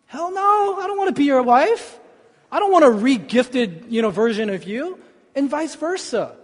Hell 0.08 0.32
no, 0.32 0.80
I 0.80 0.88
don't 0.88 0.98
want 0.98 1.10
to 1.10 1.20
be 1.20 1.26
your 1.26 1.44
wife. 1.44 2.00
I 2.52 2.60
don't 2.60 2.72
want 2.72 2.86
a 2.86 2.90
regifted, 2.90 3.92
you 3.92 4.02
know, 4.02 4.10
version 4.10 4.50
of 4.50 4.64
you, 4.64 5.00
and 5.36 5.50
vice 5.50 5.76
versa. 5.76 6.36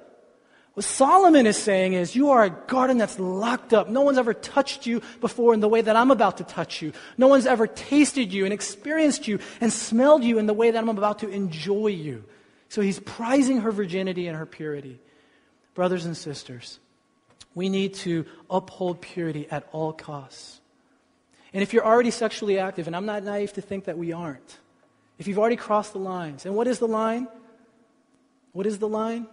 What 0.73 0.85
Solomon 0.85 1.47
is 1.47 1.57
saying 1.57 1.93
is, 1.93 2.15
you 2.15 2.29
are 2.29 2.45
a 2.45 2.49
garden 2.49 2.97
that's 2.97 3.19
locked 3.19 3.73
up. 3.73 3.89
No 3.89 4.01
one's 4.01 4.17
ever 4.17 4.33
touched 4.33 4.85
you 4.85 5.01
before 5.19 5.53
in 5.53 5.59
the 5.59 5.67
way 5.67 5.81
that 5.81 5.97
I'm 5.97 6.11
about 6.11 6.37
to 6.37 6.45
touch 6.45 6.81
you. 6.81 6.93
No 7.17 7.27
one's 7.27 7.45
ever 7.45 7.67
tasted 7.67 8.31
you 8.31 8.45
and 8.45 8.53
experienced 8.53 9.27
you 9.27 9.39
and 9.59 9.71
smelled 9.71 10.23
you 10.23 10.37
in 10.37 10.45
the 10.45 10.53
way 10.53 10.71
that 10.71 10.77
I'm 10.77 10.89
about 10.89 11.19
to 11.19 11.29
enjoy 11.29 11.87
you. 11.87 12.23
So 12.69 12.81
he's 12.81 13.01
prizing 13.01 13.61
her 13.61 13.71
virginity 13.71 14.27
and 14.27 14.37
her 14.37 14.45
purity. 14.45 14.99
Brothers 15.73 16.05
and 16.05 16.15
sisters, 16.15 16.79
we 17.53 17.67
need 17.67 17.93
to 17.95 18.25
uphold 18.49 19.01
purity 19.01 19.47
at 19.51 19.67
all 19.73 19.91
costs. 19.91 20.61
And 21.53 21.61
if 21.61 21.73
you're 21.73 21.85
already 21.85 22.11
sexually 22.11 22.59
active, 22.59 22.87
and 22.87 22.95
I'm 22.95 23.05
not 23.05 23.25
naive 23.25 23.51
to 23.53 23.61
think 23.61 23.85
that 23.85 23.97
we 23.97 24.13
aren't, 24.13 24.57
if 25.19 25.27
you've 25.27 25.39
already 25.39 25.57
crossed 25.57 25.91
the 25.91 25.99
lines, 25.99 26.45
and 26.45 26.55
what 26.55 26.67
is 26.67 26.79
the 26.79 26.87
line? 26.87 27.27
What 28.53 28.65
is 28.65 28.79
the 28.79 28.87
line? 28.87 29.27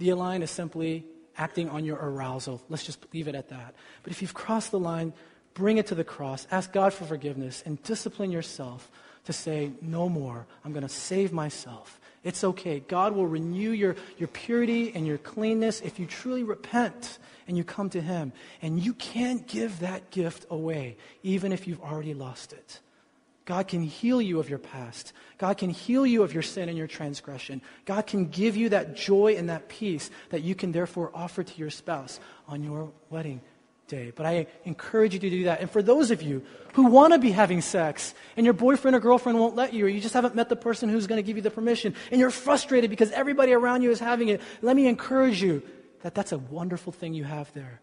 The 0.00 0.14
line 0.14 0.42
is 0.42 0.50
simply 0.50 1.04
acting 1.36 1.68
on 1.68 1.84
your 1.84 1.98
arousal. 1.98 2.62
Let's 2.70 2.84
just 2.84 3.04
leave 3.12 3.28
it 3.28 3.34
at 3.34 3.50
that. 3.50 3.74
But 4.02 4.12
if 4.12 4.22
you've 4.22 4.32
crossed 4.32 4.70
the 4.70 4.78
line, 4.78 5.12
bring 5.52 5.76
it 5.76 5.88
to 5.88 5.94
the 5.94 6.04
cross. 6.04 6.46
Ask 6.50 6.72
God 6.72 6.94
for 6.94 7.04
forgiveness 7.04 7.62
and 7.66 7.80
discipline 7.82 8.30
yourself 8.32 8.90
to 9.26 9.34
say, 9.34 9.72
no 9.82 10.08
more. 10.08 10.46
I'm 10.64 10.72
going 10.72 10.82
to 10.82 10.88
save 10.88 11.32
myself 11.32 12.00
It's 12.22 12.44
okay. 12.44 12.80
God 12.80 13.14
will 13.14 13.26
renew 13.26 13.70
your, 13.70 13.96
your 14.18 14.28
purity 14.28 14.92
and 14.94 15.06
your 15.06 15.18
cleanness 15.18 15.80
if 15.80 15.98
you 15.98 16.06
truly 16.06 16.42
repent 16.42 17.18
and 17.48 17.56
you 17.56 17.64
come 17.64 17.88
to 17.90 18.00
Him. 18.00 18.32
And 18.60 18.78
you 18.78 18.92
can't 18.94 19.46
give 19.46 19.80
that 19.80 20.10
gift 20.10 20.46
away, 20.50 20.96
even 21.22 21.52
if 21.52 21.66
you've 21.66 21.80
already 21.80 22.14
lost 22.14 22.52
it. 22.52 22.80
God 23.50 23.66
can 23.66 23.82
heal 23.82 24.22
you 24.22 24.38
of 24.38 24.48
your 24.48 24.60
past. 24.60 25.12
God 25.36 25.58
can 25.58 25.70
heal 25.70 26.06
you 26.06 26.22
of 26.22 26.32
your 26.32 26.42
sin 26.44 26.68
and 26.68 26.78
your 26.78 26.86
transgression. 26.86 27.62
God 27.84 28.06
can 28.06 28.26
give 28.26 28.56
you 28.56 28.68
that 28.68 28.94
joy 28.94 29.34
and 29.36 29.48
that 29.48 29.68
peace 29.68 30.08
that 30.28 30.42
you 30.42 30.54
can 30.54 30.70
therefore 30.70 31.10
offer 31.12 31.42
to 31.42 31.58
your 31.58 31.68
spouse 31.68 32.20
on 32.46 32.62
your 32.62 32.92
wedding 33.08 33.40
day. 33.88 34.12
But 34.14 34.26
I 34.26 34.46
encourage 34.64 35.14
you 35.14 35.18
to 35.18 35.30
do 35.30 35.44
that. 35.46 35.60
And 35.60 35.68
for 35.68 35.82
those 35.82 36.12
of 36.12 36.22
you 36.22 36.44
who 36.74 36.84
want 36.84 37.12
to 37.12 37.18
be 37.18 37.32
having 37.32 37.60
sex 37.60 38.14
and 38.36 38.46
your 38.46 38.52
boyfriend 38.52 38.94
or 38.94 39.00
girlfriend 39.00 39.40
won't 39.40 39.56
let 39.56 39.74
you, 39.74 39.86
or 39.86 39.88
you 39.88 40.00
just 40.00 40.14
haven't 40.14 40.36
met 40.36 40.48
the 40.48 40.54
person 40.54 40.88
who's 40.88 41.08
going 41.08 41.18
to 41.18 41.26
give 41.26 41.34
you 41.34 41.42
the 41.42 41.50
permission, 41.50 41.96
and 42.12 42.20
you're 42.20 42.30
frustrated 42.30 42.88
because 42.88 43.10
everybody 43.10 43.52
around 43.52 43.82
you 43.82 43.90
is 43.90 43.98
having 43.98 44.28
it, 44.28 44.40
let 44.62 44.76
me 44.76 44.86
encourage 44.86 45.42
you 45.42 45.60
that 46.02 46.14
that's 46.14 46.30
a 46.30 46.38
wonderful 46.38 46.92
thing 46.92 47.14
you 47.14 47.24
have 47.24 47.52
there. 47.52 47.80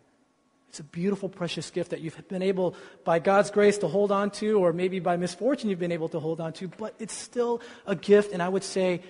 It's 0.70 0.80
a 0.80 0.84
beautiful, 0.84 1.30
precious 1.30 1.70
gift 1.70 1.92
that 1.92 2.02
you've 2.02 2.28
been 2.28 2.42
able, 2.42 2.76
by 3.04 3.20
God's 3.20 3.52
grace, 3.52 3.78
to 3.80 3.88
hold 3.88 4.12
on 4.12 4.32
to, 4.32 4.60
or 4.60 4.74
maybe 4.74 5.00
by 5.00 5.18
misfortune 5.18 5.70
you've 5.70 5.80
been 5.80 5.92
able 5.92 6.10
to 6.10 6.20
hold 6.20 6.42
on 6.42 6.54
to, 6.54 6.68
but 6.68 6.94
it's 7.00 7.14
still 7.14 7.62
a 7.86 7.96
gift, 7.96 8.34
and 8.34 8.42
I 8.42 8.50
would 8.50 8.64
say 8.64 9.02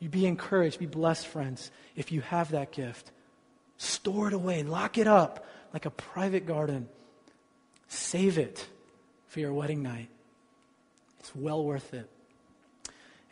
you 0.00 0.08
be 0.08 0.26
encouraged, 0.26 0.78
be 0.78 0.86
blessed, 0.86 1.26
friends, 1.26 1.70
if 1.96 2.12
you 2.12 2.20
have 2.20 2.50
that 2.50 2.72
gift. 2.72 3.10
Store 3.78 4.28
it 4.28 4.34
away, 4.34 4.62
lock 4.62 4.98
it 4.98 5.06
up 5.06 5.46
like 5.72 5.86
a 5.86 5.90
private 5.90 6.46
garden. 6.46 6.88
Save 7.88 8.38
it 8.38 8.66
for 9.28 9.40
your 9.40 9.52
wedding 9.52 9.82
night. 9.82 10.08
It's 11.20 11.34
well 11.34 11.64
worth 11.64 11.94
it. 11.94 12.08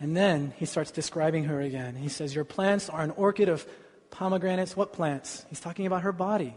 And 0.01 0.17
then 0.17 0.53
he 0.57 0.67
starts 0.67 0.91
describing 0.91 1.45
her 1.45 1.61
again. 1.61 1.97
He 1.97 2.09
says, 2.09 2.35
Your 2.35 2.45
plants 2.45 2.91
are 2.91 3.03
an 3.03 3.11
orchid 3.12 3.49
of 3.49 3.67
pomegranates. 4.11 4.77
What 4.77 4.93
plants? 4.93 5.47
He's 5.49 5.61
talking 5.61 5.87
about 5.87 6.03
her 6.03 6.12
body. 6.12 6.55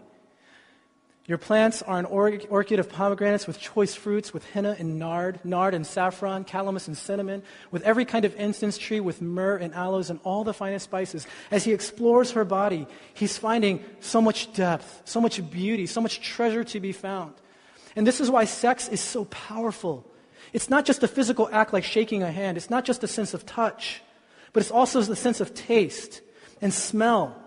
Your 1.30 1.38
plants 1.38 1.84
are 1.84 2.00
an 2.00 2.06
orchid 2.06 2.80
of 2.80 2.90
pomegranates 2.90 3.46
with 3.46 3.60
choice 3.60 3.94
fruits, 3.94 4.34
with 4.34 4.44
henna 4.50 4.76
and 4.80 4.98
nard, 4.98 5.40
nard 5.44 5.76
and 5.76 5.86
saffron, 5.86 6.44
calamus 6.44 6.88
and 6.88 6.98
cinnamon, 6.98 7.44
with 7.70 7.84
every 7.84 8.04
kind 8.04 8.26
of 8.26 8.36
incense 8.36 8.80
tree, 8.80 9.00
with 9.00 9.22
myrrh 9.22 9.58
and 9.58 9.76
aloes 9.76 10.10
and 10.10 10.20
all 10.24 10.44
the 10.44 10.56
finest 10.56 10.86
spices. 10.86 11.28
As 11.52 11.64
he 11.64 11.72
explores 11.72 12.32
her 12.32 12.44
body, 12.44 12.88
he's 13.14 13.38
finding 13.38 13.86
so 14.00 14.24
much 14.24 14.52
depth, 14.54 15.04
so 15.06 15.22
much 15.22 15.48
beauty, 15.52 15.86
so 15.86 16.02
much 16.02 16.20
treasure 16.20 16.64
to 16.64 16.80
be 16.80 16.92
found. 16.92 17.36
And 17.96 18.08
this 18.08 18.20
is 18.20 18.32
why 18.32 18.46
sex 18.46 18.88
is 18.88 19.00
so 19.00 19.26
powerful. 19.26 20.12
It's 20.52 20.68
not 20.68 20.84
just 20.84 21.04
a 21.04 21.08
physical 21.08 21.48
act 21.52 21.74
like 21.74 21.84
shaking 21.84 22.24
a 22.24 22.32
hand, 22.32 22.58
it's 22.58 22.72
not 22.72 22.86
just 22.86 23.04
a 23.04 23.08
sense 23.08 23.36
of 23.36 23.46
touch, 23.46 24.02
but 24.52 24.62
it's 24.62 24.72
also 24.72 25.00
the 25.04 25.16
sense 25.16 25.42
of 25.42 25.54
taste 25.54 26.22
and 26.60 26.74
smell 26.74 27.40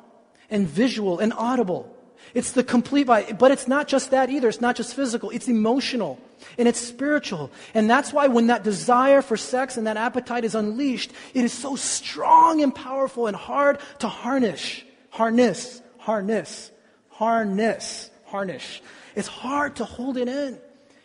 and 0.50 0.68
visual 0.68 1.18
and 1.18 1.32
audible. 1.32 1.91
It's 2.34 2.52
the 2.52 2.64
complete 2.64 3.06
body. 3.06 3.32
But 3.32 3.50
it's 3.50 3.68
not 3.68 3.88
just 3.88 4.10
that 4.10 4.30
either. 4.30 4.48
It's 4.48 4.60
not 4.60 4.76
just 4.76 4.94
physical. 4.94 5.30
It's 5.30 5.48
emotional 5.48 6.18
and 6.58 6.66
it's 6.66 6.80
spiritual. 6.80 7.50
And 7.74 7.88
that's 7.88 8.12
why 8.12 8.28
when 8.28 8.48
that 8.48 8.64
desire 8.64 9.22
for 9.22 9.36
sex 9.36 9.76
and 9.76 9.86
that 9.86 9.96
appetite 9.96 10.44
is 10.44 10.54
unleashed, 10.54 11.12
it 11.34 11.44
is 11.44 11.52
so 11.52 11.76
strong 11.76 12.62
and 12.62 12.74
powerful 12.74 13.26
and 13.26 13.36
hard 13.36 13.78
to 14.00 14.08
harness. 14.08 14.82
Harness. 15.10 15.82
Harness. 15.98 16.70
Harness. 17.10 18.10
Harness. 18.24 18.80
It's 19.14 19.28
hard 19.28 19.76
to 19.76 19.84
hold 19.84 20.16
it 20.16 20.28
in. 20.28 20.58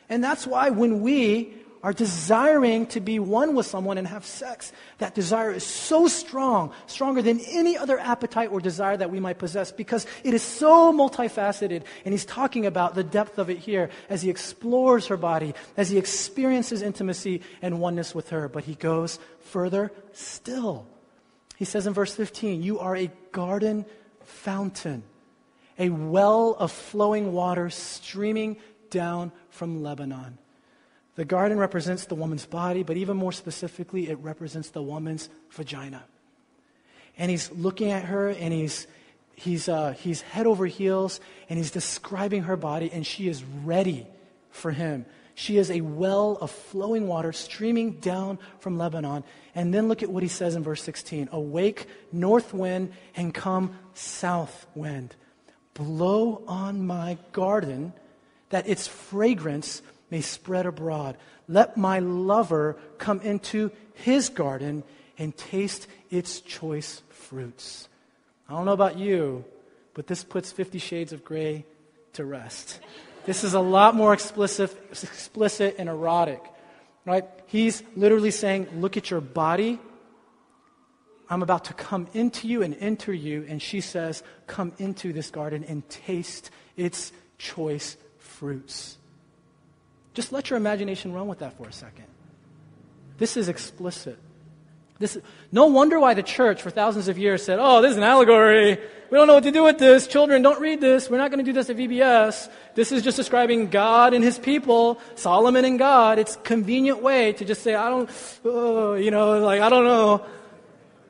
And 0.09 0.23
that's 0.23 0.47
why 0.47 0.69
when 0.69 1.01
we 1.01 1.53
are 1.83 1.93
desiring 1.93 2.87
to 2.87 2.99
be 2.99 3.19
one 3.19 3.55
with 3.55 3.65
someone 3.65 3.97
and 3.97 4.07
have 4.07 4.25
sex, 4.25 4.71
that 4.97 5.15
desire 5.15 5.51
is 5.51 5.63
so 5.63 6.07
strong, 6.07 6.71
stronger 6.85 7.21
than 7.21 7.39
any 7.41 7.77
other 7.77 7.99
appetite 7.99 8.51
or 8.51 8.59
desire 8.59 8.97
that 8.97 9.11
we 9.11 9.19
might 9.19 9.37
possess 9.37 9.71
because 9.71 10.05
it 10.23 10.33
is 10.33 10.41
so 10.41 10.91
multifaceted. 10.91 11.83
And 12.05 12.13
he's 12.13 12.25
talking 12.25 12.65
about 12.65 12.95
the 12.95 13.03
depth 13.03 13.37
of 13.37 13.49
it 13.49 13.59
here 13.59 13.89
as 14.09 14.21
he 14.21 14.29
explores 14.29 15.07
her 15.07 15.17
body, 15.17 15.53
as 15.75 15.89
he 15.89 15.97
experiences 15.97 16.81
intimacy 16.81 17.41
and 17.61 17.79
oneness 17.79 18.15
with 18.15 18.29
her. 18.29 18.49
But 18.49 18.63
he 18.63 18.75
goes 18.75 19.19
further 19.39 19.91
still. 20.13 20.87
He 21.57 21.65
says 21.65 21.87
in 21.87 21.93
verse 21.93 22.13
15, 22.13 22.61
You 22.61 22.79
are 22.79 22.95
a 22.95 23.11
garden 23.31 23.85
fountain, 24.23 25.03
a 25.79 25.89
well 25.89 26.55
of 26.57 26.71
flowing 26.71 27.33
water 27.33 27.69
streaming 27.69 28.57
down 28.89 29.31
from 29.49 29.83
Lebanon. 29.83 30.37
The 31.17 31.25
garden 31.25 31.57
represents 31.57 32.05
the 32.05 32.13
woman's 32.13 32.45
body, 32.45 32.83
but 32.83 32.95
even 32.95 33.17
more 33.17 33.31
specifically, 33.31 34.07
it 34.07 34.19
represents 34.19 34.69
the 34.69 34.83
woman's 34.83 35.29
vagina. 35.49 36.03
And 37.17 37.31
he's 37.31 37.51
looking 37.51 37.89
at 37.89 38.05
her 38.05 38.29
and 38.29 38.53
he's, 38.53 38.85
he's, 39.35 39.67
uh, 39.67 39.93
he's 39.93 40.21
head 40.21 40.45
over 40.45 40.67
heels 40.67 41.19
and 41.49 41.57
he's 41.57 41.71
describing 41.71 42.43
her 42.43 42.55
body, 42.55 42.91
and 42.93 43.05
she 43.05 43.27
is 43.27 43.43
ready 43.43 44.05
for 44.51 44.69
him. 44.71 45.07
She 45.33 45.57
is 45.57 45.71
a 45.71 45.81
well 45.81 46.37
of 46.39 46.51
flowing 46.51 47.07
water 47.07 47.33
streaming 47.33 47.93
down 47.93 48.37
from 48.59 48.77
Lebanon. 48.77 49.23
And 49.55 49.73
then 49.73 49.87
look 49.87 50.03
at 50.03 50.09
what 50.09 50.21
he 50.21 50.29
says 50.29 50.53
in 50.53 50.61
verse 50.61 50.83
16 50.83 51.29
Awake, 51.31 51.87
north 52.11 52.53
wind, 52.53 52.93
and 53.15 53.33
come, 53.33 53.75
south 53.95 54.67
wind. 54.75 55.15
Blow 55.73 56.43
on 56.47 56.85
my 56.85 57.17
garden 57.31 57.93
that 58.49 58.69
its 58.69 58.87
fragrance 58.87 59.81
may 60.09 60.21
spread 60.21 60.65
abroad. 60.65 61.17
Let 61.47 61.77
my 61.77 61.99
lover 61.99 62.77
come 62.97 63.21
into 63.21 63.71
his 63.93 64.29
garden 64.29 64.83
and 65.17 65.35
taste 65.35 65.87
its 66.09 66.39
choice 66.41 67.01
fruits. 67.09 67.89
I 68.47 68.53
don't 68.53 68.65
know 68.65 68.73
about 68.73 68.97
you, 68.97 69.43
but 69.93 70.07
this 70.07 70.23
puts 70.23 70.51
Fifty 70.51 70.79
Shades 70.79 71.11
of 71.11 71.23
Grey 71.25 71.65
to 72.13 72.25
rest. 72.25 72.79
This 73.25 73.43
is 73.43 73.53
a 73.53 73.59
lot 73.59 73.93
more 73.93 74.13
explicit, 74.13 74.75
explicit 74.91 75.75
and 75.77 75.89
erotic, 75.89 76.41
right? 77.05 77.25
He's 77.47 77.83
literally 77.95 78.31
saying, 78.31 78.67
Look 78.75 78.95
at 78.95 79.09
your 79.11 79.21
body. 79.21 79.79
I'm 81.29 81.43
about 81.43 81.65
to 81.65 81.73
come 81.73 82.07
into 82.13 82.47
you 82.47 82.61
and 82.61 82.73
enter 82.79 83.11
you. 83.11 83.45
And 83.49 83.61
she 83.61 83.81
says, 83.81 84.23
Come 84.45 84.71
into 84.77 85.11
this 85.11 85.29
garden 85.29 85.65
and 85.65 85.87
taste 85.89 86.51
its 86.77 87.11
choice 87.37 87.97
fruits. 88.17 88.97
Just 90.17 90.31
let 90.31 90.49
your 90.49 90.57
imagination 90.57 91.13
run 91.13 91.27
with 91.27 91.37
that 91.39 91.55
for 91.57 91.67
a 91.67 91.71
second. 91.71 92.05
This 93.19 93.37
is 93.37 93.49
explicit. 93.49 94.17
This, 94.97 95.15
no 95.51 95.67
wonder 95.67 95.99
why 95.99 96.15
the 96.15 96.23
church 96.23 96.63
for 96.63 96.71
thousands 96.71 97.07
of 97.07 97.19
years 97.19 97.43
said, 97.43 97.59
oh, 97.61 97.83
this 97.83 97.91
is 97.91 97.97
an 97.97 98.03
allegory. 98.03 98.79
We 99.11 99.15
don't 99.15 99.27
know 99.27 99.35
what 99.35 99.43
to 99.43 99.51
do 99.51 99.61
with 99.61 99.77
this. 99.77 100.07
Children, 100.07 100.41
don't 100.41 100.59
read 100.59 100.81
this. 100.81 101.07
We're 101.07 101.19
not 101.19 101.29
going 101.29 101.45
to 101.45 101.51
do 101.51 101.53
this 101.53 101.69
at 101.69 101.77
VBS. 101.77 102.49
This 102.73 102.91
is 102.91 103.03
just 103.03 103.15
describing 103.15 103.67
God 103.69 104.15
and 104.15 104.23
his 104.23 104.39
people, 104.39 104.99
Solomon 105.13 105.65
and 105.65 105.77
God. 105.77 106.17
It's 106.17 106.35
convenient 106.37 107.03
way 107.03 107.33
to 107.33 107.45
just 107.45 107.61
say, 107.61 107.75
I 107.75 107.87
don't, 107.87 108.09
oh, 108.43 108.95
you 108.95 109.11
know, 109.11 109.37
like, 109.37 109.61
I 109.61 109.69
don't 109.69 109.85
know. 109.85 110.25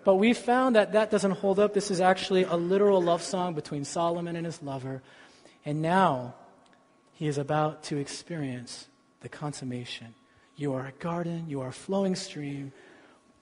But 0.03 0.15
we 0.15 0.33
found 0.33 0.75
that 0.75 0.91
that 0.91 1.11
doesn't 1.11 1.31
hold 1.31 1.59
up. 1.59 1.73
This 1.73 1.91
is 1.91 2.01
actually 2.01 2.43
a 2.43 2.57
literal 2.57 3.01
love 3.01 3.23
song 3.23 3.53
between 3.53 3.85
Solomon 3.85 4.35
and 4.35 4.45
his 4.45 4.61
lover. 4.61 5.01
And 5.63 5.81
now 5.81 6.35
he 7.13 7.27
is 7.27 7.37
about 7.37 7.83
to 7.83 7.95
experience 7.95 8.89
the 9.21 9.29
consummation. 9.29 10.13
You 10.55 10.73
are 10.73 10.87
a 10.87 10.91
garden, 10.93 11.45
you 11.47 11.61
are 11.61 11.69
a 11.69 11.73
flowing 11.73 12.15
stream. 12.15 12.71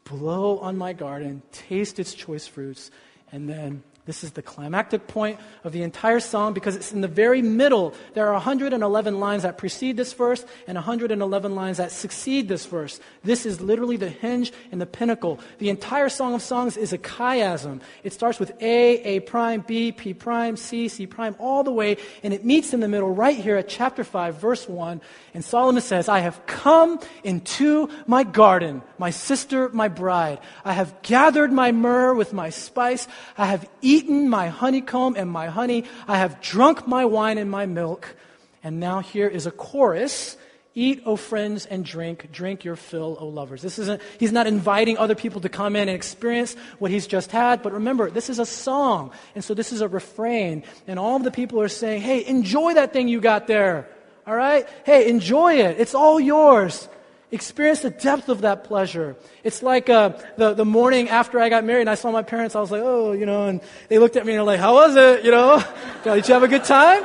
Blow 0.04 0.60
on 0.60 0.78
my 0.78 0.94
garden, 0.94 1.42
taste 1.52 2.00
its 2.00 2.14
choice 2.14 2.46
fruits, 2.46 2.92
and 3.32 3.50
then 3.50 3.84
this 4.06 4.24
is 4.24 4.34
the 4.34 4.44
climactic 4.44 5.08
point 5.08 5.40
of 5.64 5.72
the 5.72 5.82
entire 5.82 6.20
song 6.20 6.54
because 6.54 6.76
it's 6.76 6.92
in 6.92 7.02
the 7.02 7.08
very 7.08 7.42
middle. 7.42 7.96
There 8.14 8.28
are 8.28 8.34
111 8.34 9.20
lines 9.20 9.42
that 9.44 9.58
precede 9.58 9.98
this 9.98 10.14
verse 10.14 10.46
and 10.68 10.76
111 10.76 11.56
lines 11.56 11.78
that 11.78 11.92
succeed 11.92 12.48
this 12.48 12.68
verse. 12.68 13.00
This 13.24 13.48
is 13.48 13.62
literally 13.62 13.98
the 13.98 14.10
hinge 14.10 14.54
and 14.72 14.80
the 14.80 14.86
pinnacle. 14.86 15.40
The 15.58 15.70
entire 15.70 16.10
Song 16.10 16.36
of 16.36 16.44
Songs 16.44 16.78
is 16.78 16.94
a 16.94 17.00
chiasm. 17.00 17.82
It 18.04 18.14
starts 18.14 18.40
with 18.40 18.52
A, 18.62 19.18
A 19.18 19.20
prime, 19.22 19.62
B, 19.62 19.92
P 19.92 20.14
prime, 20.14 20.56
C, 20.56 20.88
C 20.88 21.08
prime, 21.08 21.36
all 21.40 21.64
the 21.64 21.72
way, 21.72 21.98
and 22.22 22.32
it 22.32 22.46
meets 22.46 22.76
in 22.76 22.82
the 22.82 22.88
middle 22.88 23.10
right 23.10 23.38
here 23.38 23.58
at 23.58 23.68
chapter 23.68 24.04
5, 24.04 24.36
verse 24.36 24.70
1. 24.70 25.02
And 25.34 25.44
Solomon 25.44 25.82
says, 25.82 26.08
I 26.08 26.20
have 26.20 26.46
come 26.46 27.00
into 27.24 27.90
my 28.06 28.24
garden, 28.24 28.84
my 29.00 29.10
sister, 29.10 29.70
my 29.70 29.88
bride. 29.88 30.40
I 30.64 30.74
have 30.74 31.02
gathered 31.02 31.52
my 31.52 31.72
myrrh 31.72 32.14
with 32.14 32.34
my 32.34 32.52
spice. 32.52 33.08
I 33.36 33.48
have 33.48 33.68
eaten 33.82 33.95
eaten 33.96 34.30
my 34.30 34.50
honeycomb 34.50 35.16
and 35.16 35.30
my 35.30 35.48
honey. 35.48 35.86
I 36.08 36.18
have 36.18 36.42
drunk 36.42 36.88
my 36.88 37.06
wine 37.06 37.38
and 37.38 37.50
my 37.50 37.66
milk. 37.66 38.16
And 38.64 38.80
now 38.80 39.00
here 39.00 39.28
is 39.28 39.46
a 39.46 39.52
chorus. 39.52 40.38
Eat, 40.78 41.04
O 41.06 41.16
friends, 41.16 41.66
and 41.66 41.86
drink. 41.86 42.30
Drink 42.34 42.66
your 42.66 42.76
fill, 42.76 43.16
O 43.20 43.28
lovers. 43.28 43.62
This 43.62 43.80
isn't, 43.80 44.02
he's 44.20 44.34
not 44.34 44.46
inviting 44.46 44.98
other 44.98 45.16
people 45.16 45.40
to 45.42 45.48
come 45.48 45.78
in 45.78 45.88
and 45.88 45.96
experience 45.96 46.56
what 46.80 46.92
he's 46.92 47.08
just 47.08 47.32
had. 47.32 47.64
But 47.64 47.72
remember, 47.72 48.10
this 48.10 48.30
is 48.30 48.40
a 48.40 48.46
song. 48.46 49.12
And 49.36 49.44
so 49.44 49.54
this 49.54 49.72
is 49.72 49.80
a 49.80 49.88
refrain. 49.88 50.64
And 50.86 51.00
all 51.00 51.16
of 51.16 51.24
the 51.24 51.32
people 51.32 51.62
are 51.62 51.70
saying, 51.70 52.02
hey, 52.02 52.26
enjoy 52.26 52.74
that 52.74 52.92
thing 52.92 53.08
you 53.08 53.22
got 53.22 53.48
there. 53.48 53.88
All 54.28 54.36
right? 54.36 54.68
Hey, 54.84 55.08
enjoy 55.08 55.56
it. 55.56 55.80
It's 55.80 55.96
all 55.96 56.20
yours. 56.20 56.90
Experience 57.32 57.82
the 57.82 57.90
depth 57.90 58.30
of 58.30 58.42
that 58.42 58.64
pleasure. 58.66 59.16
It's 59.44 59.64
like 59.64 59.90
uh, 59.90 60.14
the, 60.38 60.54
the 60.54 60.66
morning 60.66 61.10
after 61.10 61.40
I 61.40 61.50
got 61.50 61.64
married 61.64 61.82
and 61.82 61.90
I 61.90 61.96
saw 61.96 62.12
my 62.12 62.22
parents, 62.22 62.56
I 62.56 62.62
was 62.62 62.72
like, 62.72 62.84
oh, 62.84 63.14
you 63.14 63.26
know, 63.26 63.48
and 63.48 63.62
they 63.90 63.98
looked 63.98 64.16
at 64.16 64.26
me 64.26 64.34
and 64.34 64.38
they're 64.38 64.44
like, 64.44 64.60
how 64.60 64.76
was 64.76 64.96
it? 64.96 65.26
You 65.26 65.32
know, 65.32 65.64
did 66.04 66.28
you 66.28 66.34
have 66.34 66.44
a 66.44 66.48
good 66.48 66.64
time? 66.64 67.04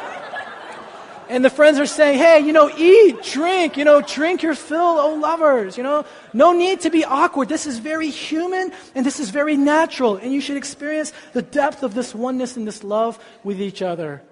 And 1.31 1.45
the 1.45 1.51
friends 1.51 1.79
are 1.79 1.87
saying, 1.87 2.19
hey, 2.19 2.41
you 2.41 2.53
know, 2.53 2.69
eat, 2.77 3.23
drink, 3.23 3.77
you 3.77 3.85
know, 3.85 4.03
drink 4.03 4.43
your 4.43 4.57
fill, 4.57 4.99
oh 4.99 5.15
lovers, 5.15 5.77
you 5.77 5.85
know. 5.85 6.05
No 6.33 6.53
need 6.53 6.81
to 6.81 6.91
be 6.91 7.05
awkward. 7.05 7.49
This 7.49 7.67
is 7.67 7.79
very 7.79 8.11
human 8.11 8.73
and 8.97 9.07
this 9.07 9.21
is 9.21 9.31
very 9.31 9.57
natural. 9.57 10.17
And 10.17 10.33
you 10.33 10.41
should 10.41 10.57
experience 10.57 11.13
the 11.33 11.41
depth 11.41 11.85
of 11.85 11.95
this 11.95 12.17
oneness 12.17 12.57
and 12.57 12.67
this 12.67 12.83
love 12.83 13.17
with 13.45 13.61
each 13.61 13.81
other. 13.81 14.23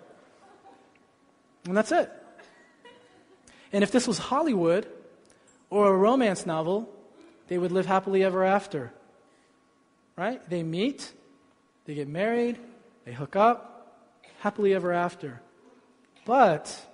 And 1.66 1.76
that's 1.76 1.92
it. 1.92 2.10
And 3.72 3.84
if 3.84 3.92
this 3.92 4.08
was 4.08 4.18
Hollywood 4.18 4.88
or 5.70 5.88
a 5.88 5.96
romance 5.96 6.46
novel, 6.46 6.88
they 7.48 7.58
would 7.58 7.72
live 7.72 7.86
happily 7.86 8.24
ever 8.24 8.44
after. 8.44 8.92
Right? 10.16 10.46
They 10.48 10.62
meet, 10.62 11.12
they 11.84 11.94
get 11.94 12.08
married, 12.08 12.58
they 13.04 13.12
hook 13.12 13.36
up, 13.36 14.18
happily 14.40 14.74
ever 14.74 14.92
after. 14.92 15.40
But, 16.24 16.86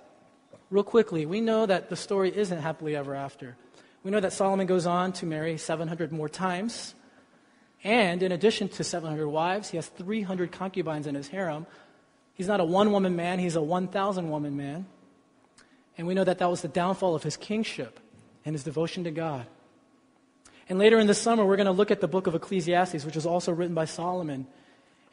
real 0.69 0.83
quickly, 0.83 1.25
we 1.25 1.41
know 1.41 1.65
that 1.65 1.89
the 1.89 1.95
story 1.95 2.35
isn't 2.35 2.61
happily 2.61 2.95
ever 2.95 3.15
after. 3.15 3.57
We 4.03 4.11
know 4.11 4.19
that 4.19 4.33
Solomon 4.33 4.67
goes 4.67 4.85
on 4.85 5.13
to 5.13 5.25
marry 5.25 5.57
700 5.57 6.11
more 6.11 6.29
times. 6.29 6.93
And 7.83 8.21
in 8.21 8.31
addition 8.31 8.69
to 8.69 8.83
700 8.83 9.27
wives, 9.27 9.69
he 9.69 9.77
has 9.77 9.87
300 9.87 10.51
concubines 10.51 11.07
in 11.07 11.15
his 11.15 11.27
harem. 11.27 11.65
He's 12.35 12.47
not 12.47 12.59
a 12.59 12.65
one 12.65 12.91
woman 12.91 13.15
man, 13.15 13.39
he's 13.39 13.55
a 13.55 13.61
1,000 13.61 14.29
woman 14.29 14.55
man. 14.55 14.85
And 15.97 16.05
we 16.05 16.13
know 16.13 16.23
that 16.23 16.39
that 16.39 16.49
was 16.49 16.61
the 16.61 16.67
downfall 16.67 17.15
of 17.15 17.23
his 17.23 17.37
kingship 17.37 17.99
and 18.45 18.53
his 18.53 18.63
devotion 18.63 19.03
to 19.03 19.11
God. 19.11 19.45
And 20.69 20.79
later 20.79 20.99
in 20.99 21.07
the 21.07 21.13
summer, 21.13 21.45
we're 21.45 21.57
going 21.57 21.65
to 21.65 21.71
look 21.71 21.91
at 21.91 22.01
the 22.01 22.07
book 22.07 22.27
of 22.27 22.35
Ecclesiastes, 22.35 23.03
which 23.05 23.15
was 23.15 23.25
also 23.25 23.51
written 23.51 23.75
by 23.75 23.85
Solomon. 23.85 24.47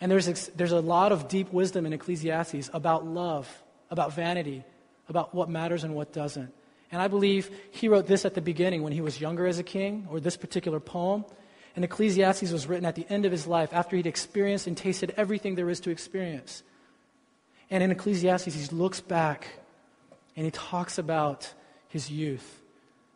And 0.01 0.11
there's, 0.11 0.49
there's 0.49 0.73
a 0.73 0.81
lot 0.81 1.13
of 1.13 1.29
deep 1.29 1.53
wisdom 1.53 1.87
in 1.87 1.93
Ecclesiastes 1.93 2.71
about 2.73 3.07
love 3.07 3.49
about 3.93 4.15
vanity, 4.15 4.65
about 5.09 5.35
what 5.35 5.51
matters 5.51 5.85
and 5.85 5.95
what 5.95 6.13
doesn't. 6.13 6.53
And 6.91 7.01
I 7.01 7.09
believe 7.09 7.51
he 7.71 7.89
wrote 7.89 8.07
this 8.07 8.25
at 8.25 8.35
the 8.35 8.41
beginning 8.41 8.83
when 8.83 8.93
he 8.93 9.03
was 9.03 9.21
younger 9.21 9.47
as 9.47 9.59
a 9.59 9.63
king, 9.63 10.09
or 10.11 10.19
this 10.19 10.37
particular 10.37 10.81
poem. 10.81 11.27
And 11.77 11.85
Ecclesiastes 11.85 12.51
was 12.51 12.67
written 12.67 12.87
at 12.87 12.95
the 12.95 13.07
end 13.09 13.27
of 13.27 13.33
his 13.33 13.47
life 13.47 13.69
after 13.73 13.97
he'd 13.97 14.07
experienced 14.07 14.67
and 14.67 14.77
tasted 14.77 15.15
everything 15.17 15.55
there 15.55 15.69
is 15.69 15.79
to 15.81 15.91
experience. 15.91 16.63
And 17.71 17.83
in 17.83 17.91
Ecclesiastes, 17.91 18.55
he 18.55 18.75
looks 18.75 19.01
back 19.01 19.47
and 20.37 20.47
he 20.47 20.51
talks 20.51 20.99
about 20.99 21.53
his 21.89 22.11
youth. 22.11 22.62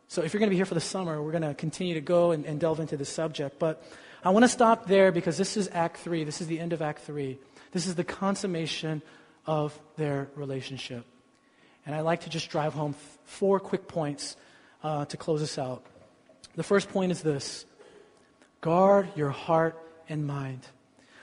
So 0.07 0.21
if 0.23 0.33
you're 0.33 0.39
going 0.39 0.49
to 0.49 0.53
be 0.53 0.57
here 0.57 0.65
for 0.65 0.73
the 0.73 0.79
summer, 0.79 1.21
we're 1.21 1.31
going 1.31 1.43
to 1.43 1.53
continue 1.53 1.93
to 1.95 2.01
go 2.01 2.31
and, 2.31 2.45
and 2.45 2.59
delve 2.59 2.79
into 2.79 2.95
this 2.95 3.09
subject. 3.09 3.59
But 3.59 3.83
I 4.23 4.29
want 4.29 4.43
to 4.43 4.49
stop 4.49 4.87
there 4.87 5.11
because 5.11 5.37
this 5.37 5.57
is 5.57 5.69
Act 5.73 5.97
3. 5.97 6.23
This 6.23 6.41
is 6.41 6.47
the 6.47 6.59
end 6.59 6.73
of 6.73 6.81
Act 6.81 6.99
3. 6.99 7.37
This 7.71 7.87
is 7.87 7.95
the 7.95 8.03
consummation 8.03 9.01
of 9.45 9.77
their 9.97 10.29
relationship. 10.35 11.05
And 11.85 11.95
I'd 11.95 12.01
like 12.01 12.21
to 12.21 12.29
just 12.29 12.49
drive 12.49 12.73
home 12.73 12.95
four 13.25 13.59
quick 13.59 13.87
points 13.87 14.35
uh, 14.83 15.05
to 15.05 15.17
close 15.17 15.41
us 15.41 15.57
out. 15.57 15.83
The 16.55 16.63
first 16.63 16.89
point 16.89 17.11
is 17.11 17.21
this 17.21 17.65
guard 18.61 19.09
your 19.15 19.29
heart 19.29 19.77
and 20.09 20.25
mind. 20.25 20.61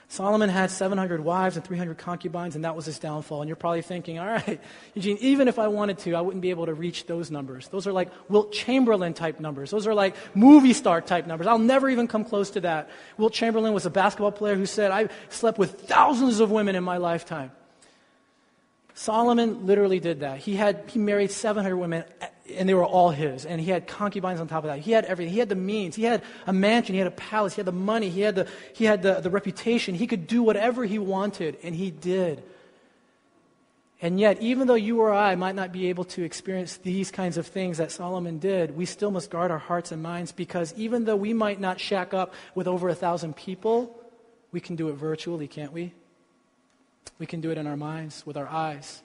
Solomon 0.07 0.49
had 0.49 0.69
700 0.69 1.19
wives 1.23 1.55
and 1.55 1.65
300 1.65 1.97
concubines, 1.97 2.55
and 2.55 2.63
that 2.63 2.75
was 2.75 2.85
his 2.85 2.99
downfall. 2.99 3.41
And 3.41 3.49
you're 3.49 3.55
probably 3.55 3.81
thinking, 3.81 4.19
all 4.19 4.27
right, 4.27 4.61
Eugene, 4.93 5.17
even 5.19 5.47
if 5.47 5.57
I 5.57 5.67
wanted 5.67 5.97
to, 5.99 6.15
I 6.15 6.21
wouldn't 6.21 6.41
be 6.41 6.51
able 6.51 6.67
to 6.67 6.73
reach 6.73 7.07
those 7.07 7.31
numbers. 7.31 7.67
Those 7.69 7.87
are 7.87 7.93
like 7.93 8.11
Wilt 8.29 8.51
Chamberlain 8.51 9.13
type 9.13 9.39
numbers. 9.39 9.71
Those 9.71 9.87
are 9.87 9.93
like 9.93 10.15
movie 10.35 10.73
star 10.73 11.01
type 11.01 11.25
numbers. 11.25 11.47
I'll 11.47 11.57
never 11.57 11.89
even 11.89 12.07
come 12.07 12.23
close 12.23 12.51
to 12.51 12.61
that. 12.61 12.89
Wilt 13.17 13.33
Chamberlain 13.33 13.73
was 13.73 13.85
a 13.85 13.89
basketball 13.89 14.31
player 14.31 14.55
who 14.55 14.65
said, 14.65 14.91
I 14.91 15.09
slept 15.29 15.57
with 15.57 15.81
thousands 15.81 16.39
of 16.39 16.51
women 16.51 16.75
in 16.75 16.83
my 16.83 16.97
lifetime. 16.97 17.51
Solomon 18.97 19.65
literally 19.65 19.99
did 19.99 20.21
that. 20.21 20.39
He 20.39 20.55
had 20.55 20.85
he 20.87 20.99
married 20.99 21.29
700 21.29 21.75
women 21.75 22.05
and 22.55 22.67
they 22.67 22.73
were 22.73 22.85
all 22.85 23.09
his 23.09 23.45
and 23.45 23.59
he 23.59 23.69
had 23.69 23.87
concubines 23.87 24.39
on 24.39 24.47
top 24.47 24.63
of 24.63 24.69
that. 24.69 24.79
He 24.79 24.93
had 24.93 25.03
everything. 25.03 25.33
He 25.33 25.39
had 25.39 25.49
the 25.49 25.55
means. 25.55 25.95
He 25.95 26.03
had 26.03 26.23
a 26.47 26.53
mansion, 26.53 26.93
he 26.93 26.99
had 26.99 27.07
a 27.07 27.11
palace, 27.11 27.55
he 27.55 27.59
had 27.59 27.65
the 27.65 27.73
money, 27.73 28.09
he 28.09 28.21
had 28.21 28.35
the 28.35 28.47
he 28.73 28.85
had 28.85 29.03
the, 29.03 29.19
the 29.19 29.29
reputation. 29.29 29.95
He 29.95 30.07
could 30.07 30.27
do 30.27 30.41
whatever 30.41 30.85
he 30.85 30.97
wanted 30.97 31.57
and 31.61 31.75
he 31.75 31.91
did. 31.91 32.41
And 34.01 34.17
yet, 34.17 34.41
even 34.41 34.67
though 34.67 34.75
you 34.75 35.01
or 35.01 35.11
I 35.11 35.35
might 35.35 35.55
not 35.55 35.73
be 35.73 35.87
able 35.87 36.05
to 36.05 36.23
experience 36.23 36.77
these 36.77 37.11
kinds 37.11 37.37
of 37.37 37.47
things 37.47 37.77
that 37.79 37.91
Solomon 37.91 38.39
did, 38.39 38.77
we 38.77 38.85
still 38.85 39.11
must 39.11 39.29
guard 39.29 39.51
our 39.51 39.57
hearts 39.57 39.91
and 39.91 40.01
minds 40.01 40.31
because 40.31 40.73
even 40.77 41.03
though 41.03 41.15
we 41.17 41.33
might 41.33 41.59
not 41.59 41.81
shack 41.81 42.13
up 42.13 42.33
with 42.55 42.67
over 42.67 42.87
a 42.87 42.95
thousand 42.95 43.35
people, 43.35 43.99
we 44.53 44.61
can 44.61 44.77
do 44.77 44.87
it 44.87 44.93
virtually, 44.93 45.47
can't 45.47 45.73
we? 45.73 45.93
We 47.17 47.25
can 47.25 47.41
do 47.41 47.51
it 47.51 47.57
in 47.57 47.67
our 47.67 47.77
minds, 47.77 48.25
with 48.25 48.37
our 48.37 48.47
eyes. 48.47 49.01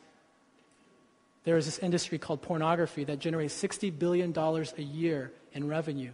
There 1.44 1.56
is 1.56 1.66
this 1.66 1.78
industry 1.78 2.18
called 2.18 2.42
pornography 2.42 3.04
that 3.04 3.18
generates 3.18 3.60
$60 3.60 3.98
billion 3.98 4.36
a 4.36 4.82
year 4.82 5.32
in 5.52 5.68
revenue. 5.68 6.12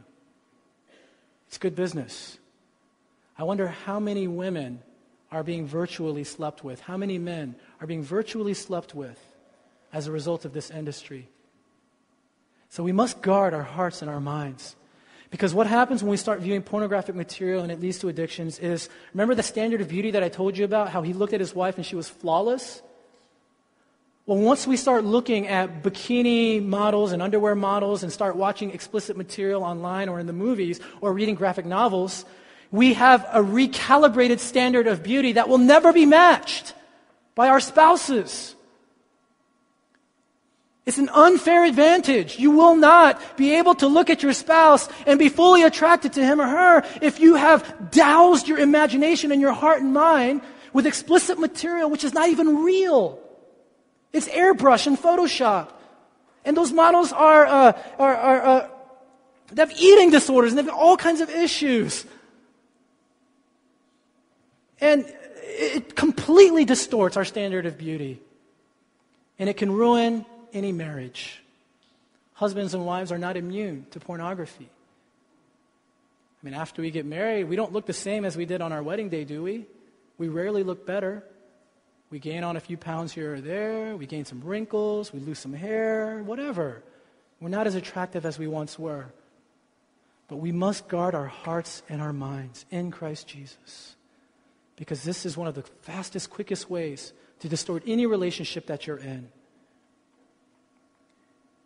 It's 1.49 1.59
good 1.59 1.75
business. 1.75 2.39
I 3.39 3.45
wonder 3.45 3.69
how 3.69 4.01
many 4.01 4.27
women 4.27 4.83
are 5.31 5.43
being 5.43 5.67
virtually 5.67 6.25
slept 6.25 6.63
with, 6.63 6.81
how 6.81 6.97
many 6.97 7.19
men 7.19 7.57
are 7.81 7.87
being 7.87 8.03
virtually 8.03 8.55
slept 8.55 8.95
with 8.95 9.21
as 9.93 10.07
a 10.07 10.13
result 10.13 10.45
of 10.45 10.53
this 10.53 10.71
industry. 10.71 11.29
So 12.69 12.83
we 12.83 12.93
must 12.93 13.23
guard 13.23 13.55
our 13.55 13.63
hearts 13.63 14.03
and 14.03 14.11
our 14.11 14.21
minds. 14.21 14.77
Because 15.31 15.53
what 15.53 15.67
happens 15.67 16.03
when 16.03 16.11
we 16.11 16.17
start 16.17 16.41
viewing 16.41 16.63
pornographic 16.63 17.15
material 17.15 17.63
and 17.63 17.73
it 17.73 17.81
leads 17.81 17.99
to 17.99 18.09
addictions 18.09 18.59
is 18.59 18.89
remember 19.13 19.35
the 19.35 19.43
standard 19.43 19.81
of 19.81 19.89
beauty 19.89 20.13
that 20.13 20.23
I 20.23 20.29
told 20.29 20.57
you 20.57 20.65
about? 20.65 20.89
How 20.89 21.03
he 21.03 21.13
looked 21.13 21.33
at 21.33 21.41
his 21.41 21.55
wife 21.55 21.77
and 21.77 21.85
she 21.85 21.97
was 21.97 22.09
flawless? 22.09 22.83
Well, 24.27 24.39
once 24.39 24.67
we 24.67 24.77
start 24.77 25.05
looking 25.05 25.47
at 25.47 25.85
bikini 25.85 26.61
models 26.61 27.13
and 27.13 27.23
underwear 27.23 27.55
models 27.55 28.03
and 28.03 28.13
start 28.13 28.35
watching 28.35 28.73
explicit 28.73 29.17
material 29.17 29.63
online 29.63 30.09
or 30.09 30.19
in 30.19 30.27
the 30.27 30.33
movies 30.33 30.81
or 31.01 31.13
reading 31.13 31.37
graphic 31.37 31.65
novels, 31.65 32.25
we 32.73 32.95
have 32.95 33.25
a 33.33 33.41
recalibrated 33.41 34.41
standard 34.41 34.89
of 34.89 35.05
beauty 35.05 35.33
that 35.33 35.49
will 35.49 35.59
never 35.59 35.93
be 35.93 36.07
matched 36.07 36.75
by 37.37 37.49
our 37.49 37.61
spouses. 37.61 38.56
It's 40.87 40.99
an 40.99 41.09
unfair 41.09 41.65
advantage. 41.65 42.39
You 42.39 42.53
will 42.53 42.77
not 42.77 43.37
be 43.37 43.57
able 43.57 43.75
to 43.77 43.89
look 43.89 44.09
at 44.09 44.23
your 44.23 44.33
spouse 44.33 44.89
and 45.05 45.19
be 45.19 45.29
fully 45.29 45.65
attracted 45.65 46.13
to 46.13 46.25
him 46.25 46.41
or 46.41 46.47
her 46.47 46.85
if 47.03 47.19
you 47.19 47.35
have 47.35 47.91
doused 47.91 48.47
your 48.47 48.59
imagination 48.59 49.33
and 49.33 49.41
your 49.41 49.53
heart 49.53 49.83
and 49.83 49.93
mind 49.93 50.43
with 50.73 50.87
explicit 50.87 51.41
material 51.41 51.91
which 51.91 52.05
is 52.05 52.15
not 52.15 52.29
even 52.29 52.63
real. 52.63 53.19
It's 54.13 54.29
airbrush 54.29 54.87
and 54.87 54.97
Photoshop. 54.97 55.71
And 56.45 56.57
those 56.57 56.71
models 56.71 57.13
are, 57.13 57.45
uh, 57.45 57.73
are, 57.99 58.17
are 58.17 58.47
uh, 58.47 58.69
they 59.53 59.63
have 59.63 59.73
eating 59.73 60.11
disorders 60.11 60.53
and 60.53 60.59
they 60.59 60.63
have 60.63 60.73
all 60.73 60.97
kinds 60.97 61.21
of 61.21 61.29
issues. 61.31 62.05
And 64.81 65.05
it 65.43 65.97
completely 65.97 66.65
distorts 66.65 67.17
our 67.17 67.25
standard 67.25 67.67
of 67.67 67.77
beauty. 67.77 68.21
And 69.41 69.49
it 69.49 69.57
can 69.57 69.73
ruin 69.73 70.25
any 70.57 70.73
marriage. 70.73 71.43
Husbands 72.35 72.75
and 72.75 72.85
wives 72.85 73.13
are 73.13 73.19
not 73.19 73.37
immune 73.37 73.87
to 73.91 74.01
pornography. 74.01 74.69
I 76.43 76.47
mean, 76.47 76.55
after 76.55 76.83
we 76.83 76.91
get 76.91 77.07
married, 77.07 77.45
we 77.45 77.57
don't 77.57 77.73
look 77.73 77.87
the 77.87 77.93
same 77.93 78.25
as 78.25 78.37
we 78.37 78.47
did 78.47 78.61
on 78.61 78.73
our 78.73 78.83
wedding 78.83 79.09
day, 79.09 79.25
do 79.25 79.43
we? 79.43 79.67
We 80.19 80.29
rarely 80.29 80.63
look 80.63 80.87
better. 80.87 81.23
We 82.11 82.19
gain 82.19 82.45
on 82.45 82.57
a 82.57 82.61
few 82.61 82.77
pounds 82.77 83.13
here 83.13 83.35
or 83.35 83.41
there. 83.41 83.97
We 83.97 84.07
gain 84.07 84.25
some 84.25 84.41
wrinkles. 84.43 85.13
We 85.13 85.21
lose 85.21 85.39
some 85.39 85.53
hair, 85.53 86.23
whatever. 86.23 86.83
We're 87.41 87.49
not 87.49 87.67
as 87.67 87.75
attractive 87.75 88.25
as 88.25 88.39
we 88.39 88.47
once 88.47 88.79
were. 88.79 89.07
But 90.29 90.37
we 90.37 90.53
must 90.53 90.89
guard 90.89 91.15
our 91.15 91.27
hearts 91.27 91.83
and 91.89 92.01
our 92.01 92.13
minds 92.13 92.65
in 92.71 92.91
Christ 92.91 93.29
Jesus. 93.29 93.97
Because 94.77 95.03
this 95.03 95.27
is 95.27 95.37
one 95.37 95.49
of 95.49 95.55
the 95.55 95.65
fastest, 95.83 96.31
quickest 96.31 96.71
ways 96.71 97.13
to 97.41 97.49
distort 97.49 97.83
any 97.87 98.07
relationship 98.07 98.67
that 98.67 98.87
you're 98.87 98.99
in 98.99 99.29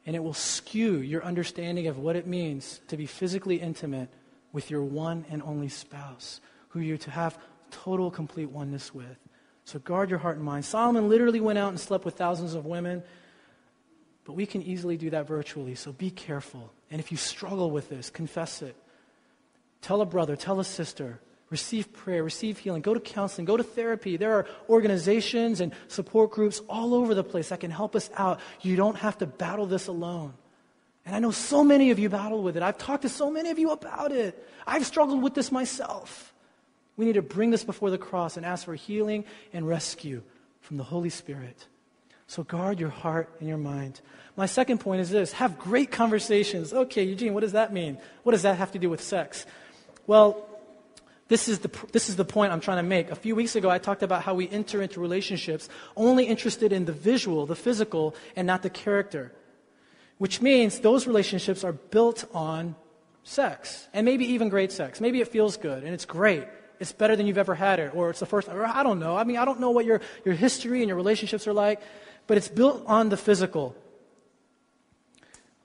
and 0.06 0.16
it 0.16 0.22
will 0.22 0.34
skew 0.34 0.98
your 0.98 1.24
understanding 1.24 1.86
of 1.86 1.98
what 1.98 2.16
it 2.16 2.26
means 2.26 2.80
to 2.88 2.96
be 2.96 3.06
physically 3.06 3.60
intimate 3.60 4.08
with 4.52 4.70
your 4.70 4.82
one 4.82 5.24
and 5.30 5.42
only 5.42 5.68
spouse, 5.68 6.40
who 6.68 6.80
you're 6.80 6.98
to 6.98 7.10
have 7.10 7.38
total, 7.70 8.10
complete 8.10 8.50
oneness 8.50 8.94
with. 8.94 9.16
So 9.64 9.78
guard 9.78 10.10
your 10.10 10.18
heart 10.18 10.36
and 10.36 10.44
mind. 10.44 10.64
Solomon 10.64 11.08
literally 11.08 11.40
went 11.40 11.58
out 11.58 11.68
and 11.68 11.78
slept 11.78 12.04
with 12.04 12.14
thousands 12.14 12.54
of 12.54 12.66
women, 12.66 13.02
but 14.24 14.32
we 14.32 14.46
can 14.46 14.62
easily 14.62 14.96
do 14.96 15.10
that 15.10 15.26
virtually, 15.26 15.74
so 15.74 15.92
be 15.92 16.10
careful. 16.10 16.72
And 16.90 17.00
if 17.00 17.12
you 17.12 17.16
struggle 17.18 17.70
with 17.70 17.88
this, 17.88 18.10
confess 18.10 18.62
it. 18.62 18.76
Tell 19.80 20.00
a 20.00 20.06
brother, 20.06 20.36
tell 20.36 20.60
a 20.60 20.64
sister, 20.64 21.20
receive 21.50 21.92
prayer, 21.92 22.22
receive 22.22 22.58
healing, 22.58 22.80
go 22.80 22.94
to 22.94 23.00
counseling, 23.00 23.44
go 23.44 23.56
to 23.56 23.62
therapy. 23.62 24.16
There 24.16 24.32
are 24.32 24.46
organizations 24.68 25.60
and 25.60 25.72
support 25.88 26.30
groups 26.30 26.60
all 26.68 26.94
over 26.94 27.14
the 27.14 27.24
place 27.24 27.48
that 27.48 27.60
can 27.60 27.70
help 27.70 27.96
us 27.96 28.08
out. 28.16 28.40
You 28.62 28.76
don't 28.76 28.96
have 28.96 29.18
to 29.18 29.26
battle 29.26 29.66
this 29.66 29.88
alone. 29.88 30.34
And 31.04 31.16
I 31.16 31.18
know 31.18 31.32
so 31.32 31.64
many 31.64 31.90
of 31.90 31.98
you 31.98 32.08
battle 32.08 32.42
with 32.42 32.56
it. 32.56 32.62
I've 32.62 32.78
talked 32.78 33.02
to 33.02 33.08
so 33.08 33.30
many 33.30 33.50
of 33.50 33.58
you 33.58 33.72
about 33.72 34.12
it. 34.12 34.46
I've 34.66 34.86
struggled 34.86 35.22
with 35.22 35.34
this 35.34 35.50
myself. 35.50 36.32
We 36.96 37.04
need 37.04 37.14
to 37.14 37.22
bring 37.22 37.50
this 37.50 37.64
before 37.64 37.90
the 37.90 37.98
cross 37.98 38.36
and 38.36 38.46
ask 38.46 38.64
for 38.64 38.74
healing 38.74 39.24
and 39.52 39.66
rescue 39.66 40.22
from 40.60 40.76
the 40.76 40.84
Holy 40.84 41.10
Spirit. 41.10 41.66
So 42.26 42.44
guard 42.44 42.78
your 42.78 42.90
heart 42.90 43.28
and 43.40 43.48
your 43.48 43.58
mind. 43.58 44.00
My 44.36 44.46
second 44.46 44.78
point 44.78 45.00
is 45.00 45.10
this 45.10 45.32
have 45.32 45.58
great 45.58 45.90
conversations. 45.90 46.72
Okay, 46.72 47.02
Eugene, 47.02 47.34
what 47.34 47.40
does 47.40 47.52
that 47.52 47.72
mean? 47.72 47.98
What 48.22 48.32
does 48.32 48.42
that 48.42 48.58
have 48.58 48.70
to 48.72 48.78
do 48.78 48.88
with 48.88 49.02
sex? 49.02 49.46
Well, 50.06 50.46
this 51.30 51.48
is, 51.48 51.60
the, 51.60 51.70
this 51.92 52.08
is 52.08 52.16
the 52.16 52.24
point 52.24 52.52
I'm 52.52 52.60
trying 52.60 52.82
to 52.82 52.88
make. 52.88 53.12
A 53.12 53.14
few 53.14 53.36
weeks 53.36 53.54
ago, 53.54 53.70
I 53.70 53.78
talked 53.78 54.02
about 54.02 54.24
how 54.24 54.34
we 54.34 54.48
enter 54.50 54.82
into 54.82 54.98
relationships 54.98 55.68
only 55.96 56.24
interested 56.24 56.72
in 56.72 56.86
the 56.86 56.92
visual, 56.92 57.46
the 57.46 57.54
physical, 57.54 58.16
and 58.34 58.48
not 58.48 58.62
the 58.62 58.68
character. 58.68 59.30
Which 60.18 60.42
means 60.42 60.80
those 60.80 61.06
relationships 61.06 61.62
are 61.62 61.72
built 61.72 62.24
on 62.34 62.74
sex, 63.22 63.86
and 63.92 64.04
maybe 64.04 64.24
even 64.24 64.48
great 64.48 64.72
sex. 64.72 65.00
Maybe 65.00 65.20
it 65.20 65.28
feels 65.28 65.56
good, 65.56 65.84
and 65.84 65.94
it's 65.94 66.04
great. 66.04 66.48
It's 66.80 66.90
better 66.90 67.14
than 67.14 67.28
you've 67.28 67.38
ever 67.38 67.54
had 67.54 67.78
it, 67.78 67.94
or 67.94 68.10
it's 68.10 68.18
the 68.18 68.26
first, 68.26 68.48
or 68.48 68.66
I 68.66 68.82
don't 68.82 68.98
know. 68.98 69.16
I 69.16 69.22
mean, 69.22 69.36
I 69.36 69.44
don't 69.44 69.60
know 69.60 69.70
what 69.70 69.84
your, 69.84 70.00
your 70.24 70.34
history 70.34 70.80
and 70.80 70.88
your 70.88 70.96
relationships 70.96 71.46
are 71.46 71.52
like, 71.52 71.80
but 72.26 72.38
it's 72.38 72.48
built 72.48 72.82
on 72.86 73.08
the 73.08 73.16
physical. 73.16 73.76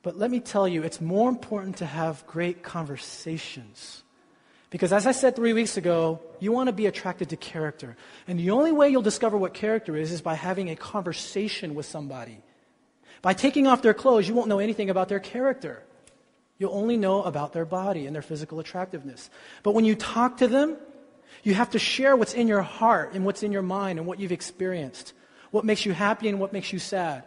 But 0.03 0.15
let 0.15 0.29
me 0.29 0.41
tell 0.41 0.67
you, 0.67 0.83
it's 0.83 1.01
more 1.01 1.27
important 1.27 1.77
to 1.77 1.87
have 1.87 2.23
great 2.27 2.61
conversations. 2.61 4.03
Because 4.75 4.91
as 4.91 5.07
I 5.07 5.13
said 5.13 5.37
three 5.37 5.53
weeks 5.53 5.77
ago, 5.77 6.19
you 6.41 6.51
want 6.51 6.67
to 6.67 6.73
be 6.73 6.85
attracted 6.85 7.29
to 7.29 7.37
character. 7.37 7.95
And 8.27 8.37
the 8.37 8.49
only 8.49 8.73
way 8.73 8.89
you'll 8.89 9.01
discover 9.01 9.37
what 9.37 9.53
character 9.53 9.95
is 9.95 10.11
is 10.11 10.21
by 10.21 10.33
having 10.33 10.69
a 10.69 10.75
conversation 10.75 11.75
with 11.75 11.85
somebody. 11.85 12.41
By 13.21 13.35
taking 13.35 13.67
off 13.67 13.81
their 13.81 13.93
clothes, 13.93 14.27
you 14.27 14.33
won't 14.33 14.49
know 14.49 14.59
anything 14.59 14.89
about 14.89 15.07
their 15.07 15.21
character. 15.21 15.81
You'll 16.57 16.75
only 16.75 16.97
know 16.97 17.23
about 17.23 17.53
their 17.53 17.63
body 17.63 18.05
and 18.05 18.13
their 18.13 18.21
physical 18.21 18.59
attractiveness. 18.59 19.29
But 19.63 19.75
when 19.75 19.85
you 19.85 19.95
talk 19.95 20.39
to 20.39 20.47
them, 20.49 20.75
you 21.41 21.53
have 21.53 21.69
to 21.69 21.79
share 21.79 22.17
what's 22.17 22.33
in 22.33 22.49
your 22.49 22.61
heart 22.61 23.13
and 23.13 23.23
what's 23.23 23.43
in 23.43 23.53
your 23.53 23.61
mind 23.61 23.97
and 23.97 24.05
what 24.05 24.19
you've 24.19 24.33
experienced. 24.33 25.13
What 25.51 25.63
makes 25.63 25.85
you 25.85 25.93
happy 25.93 26.27
and 26.27 26.37
what 26.37 26.51
makes 26.51 26.73
you 26.73 26.79
sad. 26.79 27.23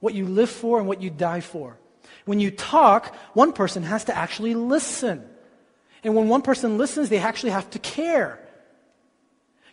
What 0.00 0.12
you 0.12 0.26
live 0.26 0.50
for 0.50 0.78
and 0.78 0.86
what 0.86 1.00
you 1.00 1.08
die 1.08 1.40
for. 1.40 1.78
When 2.26 2.40
you 2.40 2.50
talk, 2.50 3.16
one 3.32 3.54
person 3.54 3.84
has 3.84 4.04
to 4.04 4.14
actually 4.14 4.52
listen. 4.52 5.29
And 6.02 6.14
when 6.14 6.28
one 6.28 6.42
person 6.42 6.78
listens, 6.78 7.08
they 7.08 7.18
actually 7.18 7.50
have 7.50 7.68
to 7.70 7.78
care. 7.78 8.38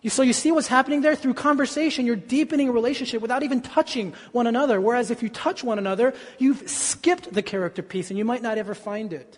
You, 0.02 0.10
so 0.10 0.22
you 0.22 0.34
see 0.34 0.52
what's 0.52 0.68
happening 0.68 1.02
there? 1.02 1.16
Through 1.16 1.34
conversation, 1.34 2.06
you're 2.06 2.16
deepening 2.16 2.70
a 2.70 2.72
relationship 2.72 3.22
without 3.22 3.44
even 3.44 3.62
touching 3.62 4.14
one 4.32 4.48
another. 4.48 4.80
Whereas 4.80 5.10
if 5.10 5.24
you 5.24 5.30
touch 5.30 5.64
one 5.64 5.80
another, 5.80 6.14
you've 6.38 6.70
skipped 6.70 7.34
the 7.34 7.42
character 7.42 7.82
piece 7.82 8.10
and 8.10 8.18
you 8.18 8.26
might 8.26 8.42
not 8.42 8.58
ever 8.58 8.76
find 8.76 9.14
it. 9.14 9.38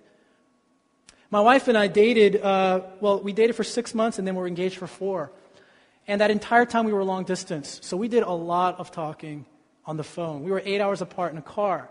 My 1.32 1.42
wife 1.42 1.68
and 1.68 1.78
I 1.78 1.88
dated, 1.88 2.42
uh, 2.42 2.82
well, 3.02 3.22
we 3.22 3.34
dated 3.34 3.56
for 3.56 3.64
six 3.64 3.94
months 3.94 4.18
and 4.18 4.28
then 4.28 4.36
we 4.36 4.42
were 4.42 4.48
engaged 4.48 4.78
for 4.78 4.88
four. 4.88 5.32
And 6.08 6.22
that 6.22 6.32
entire 6.32 6.66
time 6.66 6.86
we 6.86 6.94
were 6.94 7.04
long 7.04 7.24
distance. 7.24 7.80
So 7.84 7.96
we 7.96 8.08
did 8.08 8.24
a 8.24 8.32
lot 8.32 8.80
of 8.80 8.92
talking 8.92 9.46
on 9.86 9.96
the 9.96 10.04
phone. 10.04 10.44
We 10.44 10.52
were 10.52 10.62
eight 10.66 10.82
hours 10.82 11.02
apart 11.02 11.32
in 11.32 11.38
a 11.38 11.44
car. 11.44 11.90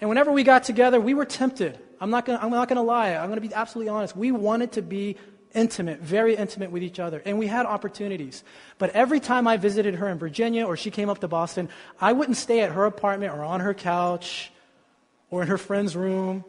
And 0.00 0.08
whenever 0.08 0.32
we 0.32 0.42
got 0.42 0.64
together, 0.64 1.00
we 1.00 1.14
were 1.14 1.24
tempted. 1.24 1.78
I'm 2.00 2.10
not 2.10 2.24
gonna, 2.24 2.38
I'm 2.42 2.50
not 2.50 2.68
gonna 2.68 2.82
lie. 2.82 3.14
I'm 3.14 3.28
gonna 3.28 3.40
be 3.40 3.52
absolutely 3.52 3.90
honest. 3.90 4.16
We 4.16 4.32
wanted 4.32 4.72
to 4.72 4.82
be 4.82 5.16
intimate, 5.54 6.00
very 6.00 6.36
intimate 6.36 6.70
with 6.70 6.82
each 6.82 6.98
other. 6.98 7.22
And 7.24 7.38
we 7.38 7.46
had 7.46 7.66
opportunities. 7.66 8.42
But 8.78 8.90
every 8.90 9.20
time 9.20 9.46
I 9.46 9.56
visited 9.56 9.96
her 9.96 10.08
in 10.08 10.18
Virginia 10.18 10.64
or 10.66 10.76
she 10.76 10.90
came 10.90 11.08
up 11.08 11.18
to 11.20 11.28
Boston, 11.28 11.68
I 12.00 12.12
wouldn't 12.12 12.36
stay 12.36 12.60
at 12.60 12.72
her 12.72 12.86
apartment 12.86 13.34
or 13.34 13.44
on 13.44 13.60
her 13.60 13.74
couch 13.74 14.50
or 15.30 15.42
in 15.42 15.48
her 15.48 15.58
friend's 15.58 15.96
room. 15.96 16.44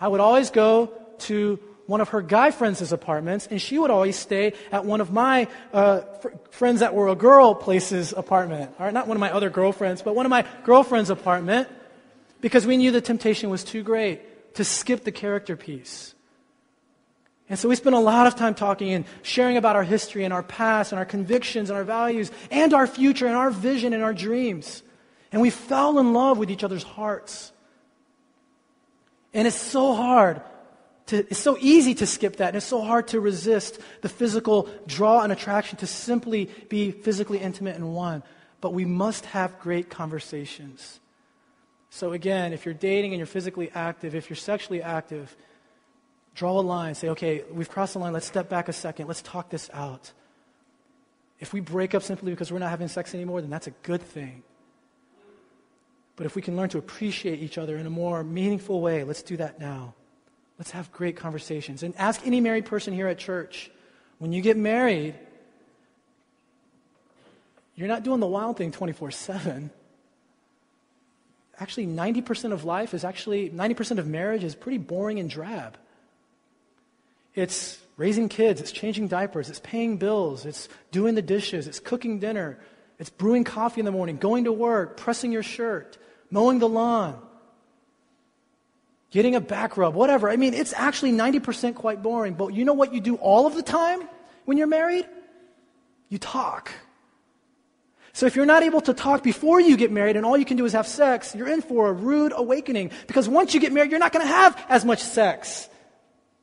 I 0.00 0.08
would 0.08 0.20
always 0.20 0.50
go 0.50 0.92
to 1.20 1.58
one 1.86 2.00
of 2.00 2.10
her 2.10 2.22
guy 2.22 2.50
friends' 2.52 2.92
apartments, 2.92 3.48
and 3.50 3.60
she 3.60 3.78
would 3.78 3.90
always 3.90 4.16
stay 4.16 4.54
at 4.70 4.84
one 4.84 5.00
of 5.00 5.12
my 5.12 5.48
uh, 5.72 6.00
fr- 6.00 6.28
friends 6.50 6.80
that 6.80 6.94
were 6.94 7.08
a 7.08 7.14
girl 7.14 7.54
place's 7.54 8.12
apartment. 8.12 8.70
All 8.78 8.86
right, 8.86 8.94
not 8.94 9.08
one 9.08 9.16
of 9.16 9.20
my 9.20 9.32
other 9.32 9.50
girlfriends, 9.50 10.00
but 10.00 10.14
one 10.14 10.24
of 10.24 10.30
my 10.30 10.46
girlfriend's 10.64 11.10
apartment, 11.10 11.68
because 12.40 12.66
we 12.66 12.76
knew 12.76 12.92
the 12.92 13.00
temptation 13.00 13.50
was 13.50 13.64
too 13.64 13.82
great 13.82 14.22
to 14.54 14.64
skip 14.64 15.04
the 15.04 15.12
character 15.12 15.56
piece. 15.56 16.14
And 17.48 17.58
so 17.58 17.68
we 17.68 17.76
spent 17.76 17.94
a 17.94 18.00
lot 18.00 18.26
of 18.26 18.34
time 18.34 18.54
talking 18.54 18.92
and 18.92 19.04
sharing 19.22 19.58
about 19.58 19.76
our 19.76 19.84
history 19.84 20.24
and 20.24 20.32
our 20.32 20.42
past 20.42 20.92
and 20.92 20.98
our 20.98 21.04
convictions 21.04 21.68
and 21.68 21.76
our 21.76 21.84
values 21.84 22.30
and 22.50 22.72
our 22.72 22.86
future 22.86 23.26
and 23.26 23.36
our 23.36 23.50
vision 23.50 23.92
and 23.92 24.02
our 24.02 24.14
dreams. 24.14 24.82
And 25.32 25.42
we 25.42 25.50
fell 25.50 25.98
in 25.98 26.14
love 26.14 26.38
with 26.38 26.50
each 26.50 26.64
other's 26.64 26.82
hearts. 26.82 27.52
And 29.34 29.46
it's 29.46 29.56
so 29.56 29.94
hard 29.94 30.40
to, 31.06 31.18
it's 31.18 31.38
so 31.38 31.58
easy 31.60 31.94
to 31.96 32.06
skip 32.06 32.36
that, 32.36 32.48
and 32.48 32.56
it's 32.56 32.66
so 32.66 32.80
hard 32.80 33.08
to 33.08 33.20
resist 33.20 33.78
the 34.00 34.08
physical 34.08 34.68
draw 34.86 35.20
and 35.22 35.32
attraction 35.32 35.76
to 35.78 35.86
simply 35.86 36.48
be 36.68 36.90
physically 36.90 37.38
intimate 37.38 37.76
and 37.76 37.94
one. 37.94 38.22
But 38.62 38.72
we 38.72 38.84
must 38.84 39.26
have 39.26 39.58
great 39.58 39.90
conversations. 39.90 41.00
So, 41.94 42.14
again, 42.14 42.54
if 42.54 42.64
you're 42.64 42.72
dating 42.72 43.12
and 43.12 43.18
you're 43.18 43.26
physically 43.26 43.70
active, 43.74 44.14
if 44.14 44.30
you're 44.30 44.34
sexually 44.34 44.82
active, 44.82 45.36
draw 46.34 46.58
a 46.58 46.62
line. 46.62 46.94
Say, 46.94 47.10
okay, 47.10 47.44
we've 47.52 47.68
crossed 47.68 47.92
the 47.92 47.98
line. 47.98 48.14
Let's 48.14 48.24
step 48.24 48.48
back 48.48 48.70
a 48.70 48.72
second. 48.72 49.08
Let's 49.08 49.20
talk 49.20 49.50
this 49.50 49.68
out. 49.74 50.10
If 51.38 51.52
we 51.52 51.60
break 51.60 51.94
up 51.94 52.02
simply 52.02 52.32
because 52.32 52.50
we're 52.50 52.60
not 52.60 52.70
having 52.70 52.88
sex 52.88 53.14
anymore, 53.14 53.42
then 53.42 53.50
that's 53.50 53.66
a 53.66 53.72
good 53.82 54.00
thing. 54.00 54.42
But 56.16 56.24
if 56.24 56.34
we 56.34 56.40
can 56.40 56.56
learn 56.56 56.70
to 56.70 56.78
appreciate 56.78 57.40
each 57.40 57.58
other 57.58 57.76
in 57.76 57.84
a 57.84 57.90
more 57.90 58.24
meaningful 58.24 58.80
way, 58.80 59.04
let's 59.04 59.22
do 59.22 59.36
that 59.36 59.60
now. 59.60 59.92
Let's 60.58 60.70
have 60.70 60.90
great 60.92 61.16
conversations. 61.16 61.82
And 61.82 61.94
ask 61.98 62.26
any 62.26 62.40
married 62.40 62.64
person 62.64 62.94
here 62.94 63.08
at 63.08 63.18
church 63.18 63.70
when 64.18 64.32
you 64.32 64.40
get 64.40 64.56
married, 64.56 65.14
you're 67.74 67.88
not 67.88 68.02
doing 68.02 68.20
the 68.20 68.26
wild 68.26 68.56
thing 68.56 68.72
24 68.72 69.10
7. 69.10 69.70
Actually, 71.62 71.86
90% 71.86 72.50
of 72.52 72.64
life 72.64 72.92
is 72.92 73.04
actually, 73.04 73.48
90% 73.48 73.98
of 73.98 74.08
marriage 74.08 74.42
is 74.42 74.56
pretty 74.56 74.78
boring 74.78 75.20
and 75.20 75.30
drab. 75.30 75.78
It's 77.36 77.78
raising 77.96 78.28
kids, 78.28 78.60
it's 78.60 78.72
changing 78.72 79.06
diapers, 79.06 79.48
it's 79.48 79.60
paying 79.60 79.96
bills, 79.96 80.44
it's 80.44 80.68
doing 80.90 81.14
the 81.14 81.22
dishes, 81.22 81.68
it's 81.68 81.78
cooking 81.78 82.18
dinner, 82.18 82.58
it's 82.98 83.10
brewing 83.10 83.44
coffee 83.44 83.80
in 83.80 83.84
the 83.84 83.92
morning, 83.92 84.16
going 84.16 84.42
to 84.44 84.52
work, 84.52 84.96
pressing 84.96 85.30
your 85.30 85.44
shirt, 85.44 85.98
mowing 86.32 86.58
the 86.58 86.68
lawn, 86.68 87.16
getting 89.12 89.36
a 89.36 89.40
back 89.40 89.76
rub, 89.76 89.94
whatever. 89.94 90.28
I 90.28 90.34
mean, 90.34 90.54
it's 90.54 90.72
actually 90.72 91.12
90% 91.12 91.76
quite 91.76 92.02
boring. 92.02 92.34
But 92.34 92.54
you 92.54 92.64
know 92.64 92.74
what 92.74 92.92
you 92.92 93.00
do 93.00 93.14
all 93.14 93.46
of 93.46 93.54
the 93.54 93.62
time 93.62 94.00
when 94.46 94.58
you're 94.58 94.66
married? 94.66 95.06
You 96.08 96.18
talk. 96.18 96.72
So 98.14 98.26
if 98.26 98.36
you're 98.36 98.46
not 98.46 98.62
able 98.62 98.82
to 98.82 98.92
talk 98.92 99.22
before 99.22 99.60
you 99.60 99.76
get 99.76 99.90
married 99.90 100.16
and 100.16 100.26
all 100.26 100.36
you 100.36 100.44
can 100.44 100.56
do 100.56 100.66
is 100.66 100.74
have 100.74 100.86
sex, 100.86 101.34
you're 101.34 101.48
in 101.48 101.62
for 101.62 101.88
a 101.88 101.92
rude 101.92 102.32
awakening. 102.34 102.90
Because 103.06 103.28
once 103.28 103.54
you 103.54 103.60
get 103.60 103.72
married, 103.72 103.90
you're 103.90 104.00
not 104.00 104.12
going 104.12 104.26
to 104.26 104.32
have 104.32 104.62
as 104.68 104.84
much 104.84 105.00
sex. 105.00 105.68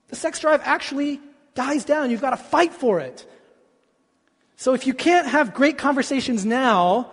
The 0.07 0.15
sex 0.15 0.39
drive 0.39 0.61
actually 0.63 1.21
dies 1.53 1.85
down. 1.85 2.09
You've 2.09 2.21
got 2.21 2.31
to 2.31 2.37
fight 2.37 2.73
for 2.73 2.99
it. 2.99 3.25
So 4.55 4.73
if 4.73 4.87
you 4.87 4.93
can't 4.93 5.27
have 5.27 5.53
great 5.53 5.77
conversations 5.77 6.43
now, 6.43 7.11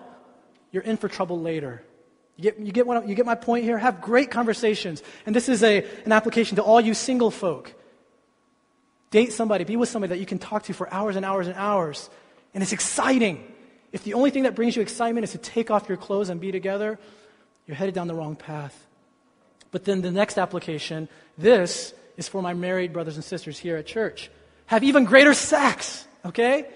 you're 0.73 0.83
in 0.83 0.97
for 0.97 1.09
trouble 1.09 1.41
later. 1.41 1.83
You 2.37 2.43
get, 2.43 2.59
you, 2.59 2.73
get 2.73 2.87
what, 2.87 3.07
you 3.07 3.15
get 3.15 3.27
my 3.27 3.35
point 3.35 3.65
here? 3.65 3.77
Have 3.79 4.01
great 4.01 4.31
conversations. 4.31 5.03
And 5.27 5.37
this 5.37 5.49
is 5.49 5.63
a, 5.63 5.85
an 6.05 6.13
application 6.13 6.57
to 6.57 6.63
all 6.63 6.81
you 6.81 6.95
single 6.95 7.31
folk. 7.31 7.75
Date 9.11 9.33
somebody, 9.33 9.65
be 9.65 9.77
with 9.77 9.89
somebody 9.89 10.15
that 10.15 10.19
you 10.19 10.27
can 10.27 10.39
talk 10.39 10.65
to 10.65 10.73
for 10.73 10.93
hours 10.93 11.17
and 11.17 11.25
hours 11.25 11.47
and 11.47 11.57
hours. 11.57 12.11
And 12.53 12.63
it's 12.63 12.73
exciting. 12.73 13.53
If 13.97 14.05
the 14.05 14.13
only 14.13 14.29
thing 14.29 14.43
that 14.43 14.55
brings 14.55 14.77
you 14.77 14.83
excitement 14.83 15.25
is 15.25 15.33
to 15.33 15.39
take 15.39 15.71
off 15.71 15.89
your 15.89 15.97
clothes 15.97 16.29
and 16.29 16.39
be 16.39 16.53
together, 16.53 16.99
you're 17.67 17.79
headed 17.79 17.95
down 17.95 18.09
the 18.09 18.15
wrong 18.15 18.37
path. 18.37 18.87
But 19.71 19.87
then 19.87 20.03
the 20.03 20.11
next 20.11 20.37
application, 20.37 21.09
this 21.39 21.95
is 22.19 22.29
for 22.29 22.43
my 22.43 22.53
married 22.53 22.93
brothers 22.93 23.15
and 23.15 23.25
sisters 23.25 23.59
here 23.59 23.79
at 23.79 23.87
church. 23.87 24.31
Have 24.67 24.85
even 24.85 25.07
greater 25.07 25.33
sex, 25.33 26.07
okay? 26.27 26.67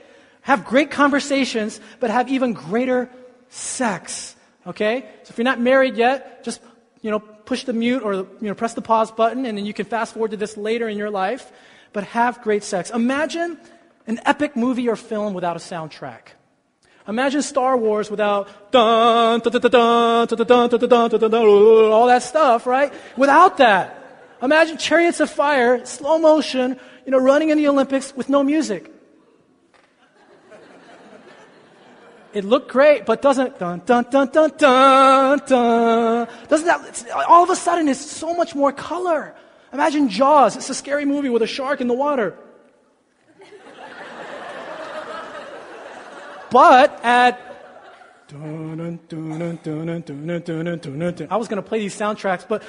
Have 0.41 0.64
great 0.64 0.91
conversations, 0.91 1.79
but 2.01 2.09
have 2.09 2.31
even 2.31 2.55
greater 2.55 3.11
sex. 3.51 4.35
Okay? 4.66 5.03
So 5.25 5.33
if 5.33 5.37
you're 5.37 5.45
not 5.45 5.61
married 5.61 5.97
yet, 5.97 6.43
just, 6.43 6.62
you 7.03 7.11
know, 7.11 7.18
push 7.18 7.64
the 7.64 7.75
mute 7.75 8.03
or, 8.03 8.14
you 8.14 8.29
know, 8.41 8.55
press 8.55 8.73
the 8.73 8.81
pause 8.81 9.11
button 9.11 9.45
and 9.45 9.59
then 9.59 9.66
you 9.66 9.75
can 9.75 9.85
fast 9.85 10.14
forward 10.14 10.31
to 10.31 10.39
this 10.39 10.57
later 10.57 10.89
in 10.89 10.97
your 10.97 11.11
life. 11.11 11.53
But 11.93 12.05
have 12.05 12.41
great 12.41 12.64
sex. 12.64 12.89
Imagine 12.89 13.59
an 14.07 14.21
epic 14.25 14.57
movie 14.57 14.89
or 14.89 14.97
film 14.97 15.35
without 15.35 15.57
a 15.57 15.61
soundtrack. 15.61 16.39
Imagine 17.09 17.42
Star 17.42 17.76
Wars 17.76 18.11
without 18.11 18.48
all 18.74 19.40
that 22.07 22.22
stuff, 22.22 22.66
right? 22.66 22.92
Without 23.16 23.57
that. 23.59 23.96
Imagine 24.42 24.78
Chariots 24.78 25.20
of 25.20 25.30
Fire, 25.30 25.84
slow 25.84 26.18
motion, 26.18 26.78
you 27.05 27.12
know, 27.12 27.18
running 27.18 27.51
in 27.51 27.59
the 27.59 27.68
Olympics 27.68 28.14
with 28.14 28.28
no 28.28 28.42
music. 28.42 28.90
it 32.32 32.44
looked 32.44 32.70
great, 32.70 33.07
but 33.07 33.22
doesn't 33.22 33.59
dun 33.59 33.82
dun 33.84 34.05
dun 34.11 34.28
dun 34.28 34.51
dun 34.57 35.40
dun. 35.46 36.28
Doesn't 36.48 36.66
that 36.66 37.11
all 37.28 37.42
of 37.42 37.51
a 37.51 37.57
sudden 37.57 37.88
it's 37.88 38.01
so 38.01 38.34
much 38.34 38.55
more 38.55 38.72
color. 38.72 39.34
Imagine 39.72 40.09
Jaws. 40.09 40.57
It's 40.57 40.70
a 40.70 40.74
scary 40.74 41.05
movie 41.05 41.28
with 41.28 41.42
a 41.42 41.46
shark 41.46 41.80
in 41.80 41.88
the 41.88 41.94
water. 41.94 42.36
But 46.51 47.05
at 47.05 47.51
I 51.30 51.36
was 51.36 51.48
going 51.48 51.61
to 51.62 51.68
play 51.68 51.80
these 51.80 51.98
soundtracks, 51.98 52.46
but 52.46 52.62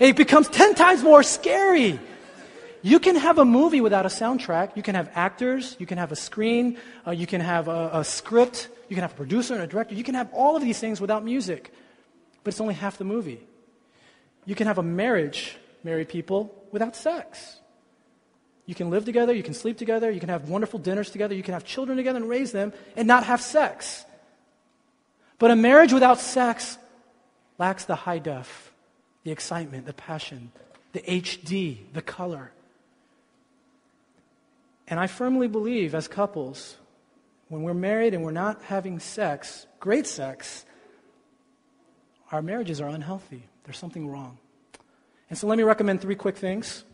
it 0.00 0.16
becomes 0.16 0.48
10 0.48 0.74
times 0.74 1.02
more 1.02 1.22
scary. 1.22 1.98
You 2.82 2.98
can 2.98 3.16
have 3.16 3.38
a 3.38 3.44
movie 3.44 3.80
without 3.80 4.04
a 4.06 4.10
soundtrack. 4.10 4.76
You 4.76 4.82
can 4.82 4.94
have 4.94 5.10
actors. 5.14 5.76
You 5.78 5.86
can 5.86 5.98
have 5.98 6.12
a 6.12 6.16
screen. 6.16 6.78
Uh, 7.06 7.12
you 7.12 7.26
can 7.26 7.40
have 7.40 7.68
a, 7.68 7.90
a 7.94 8.04
script. 8.04 8.68
You 8.88 8.96
can 8.96 9.02
have 9.02 9.12
a 9.12 9.16
producer 9.16 9.54
and 9.54 9.62
a 9.62 9.66
director. 9.66 9.94
You 9.94 10.04
can 10.04 10.14
have 10.14 10.32
all 10.32 10.56
of 10.56 10.62
these 10.62 10.78
things 10.78 11.00
without 11.00 11.24
music. 11.24 11.72
But 12.42 12.52
it's 12.52 12.60
only 12.60 12.74
half 12.74 12.98
the 12.98 13.04
movie. 13.04 13.40
You 14.44 14.54
can 14.54 14.66
have 14.66 14.76
a 14.76 14.82
marriage, 14.82 15.56
married 15.82 16.08
people, 16.10 16.54
without 16.72 16.94
sex. 16.94 17.56
You 18.66 18.74
can 18.74 18.90
live 18.90 19.04
together. 19.04 19.34
You 19.34 19.42
can 19.42 19.54
sleep 19.54 19.76
together. 19.76 20.10
You 20.10 20.20
can 20.20 20.28
have 20.28 20.48
wonderful 20.48 20.78
dinners 20.78 21.10
together. 21.10 21.34
You 21.34 21.42
can 21.42 21.54
have 21.54 21.64
children 21.64 21.96
together 21.96 22.18
and 22.18 22.28
raise 22.28 22.52
them 22.52 22.72
and 22.96 23.06
not 23.06 23.24
have 23.24 23.40
sex. 23.40 24.04
But 25.38 25.50
a 25.50 25.56
marriage 25.56 25.92
without 25.92 26.20
sex 26.20 26.78
lacks 27.58 27.84
the 27.84 27.94
high 27.94 28.18
def, 28.18 28.72
the 29.24 29.30
excitement, 29.30 29.86
the 29.86 29.92
passion, 29.92 30.52
the 30.92 31.00
HD, 31.00 31.78
the 31.92 32.02
color. 32.02 32.52
And 34.86 34.98
I 35.00 35.06
firmly 35.06 35.48
believe 35.48 35.94
as 35.94 36.08
couples, 36.08 36.76
when 37.48 37.62
we're 37.62 37.74
married 37.74 38.14
and 38.14 38.22
we're 38.22 38.30
not 38.32 38.62
having 38.62 38.98
sex, 38.98 39.66
great 39.80 40.06
sex, 40.06 40.64
our 42.32 42.42
marriages 42.42 42.80
are 42.80 42.88
unhealthy. 42.88 43.44
There's 43.64 43.78
something 43.78 44.08
wrong. 44.08 44.38
And 45.30 45.38
so 45.38 45.46
let 45.46 45.56
me 45.56 45.64
recommend 45.64 46.00
three 46.00 46.14
quick 46.14 46.36
things. 46.36 46.84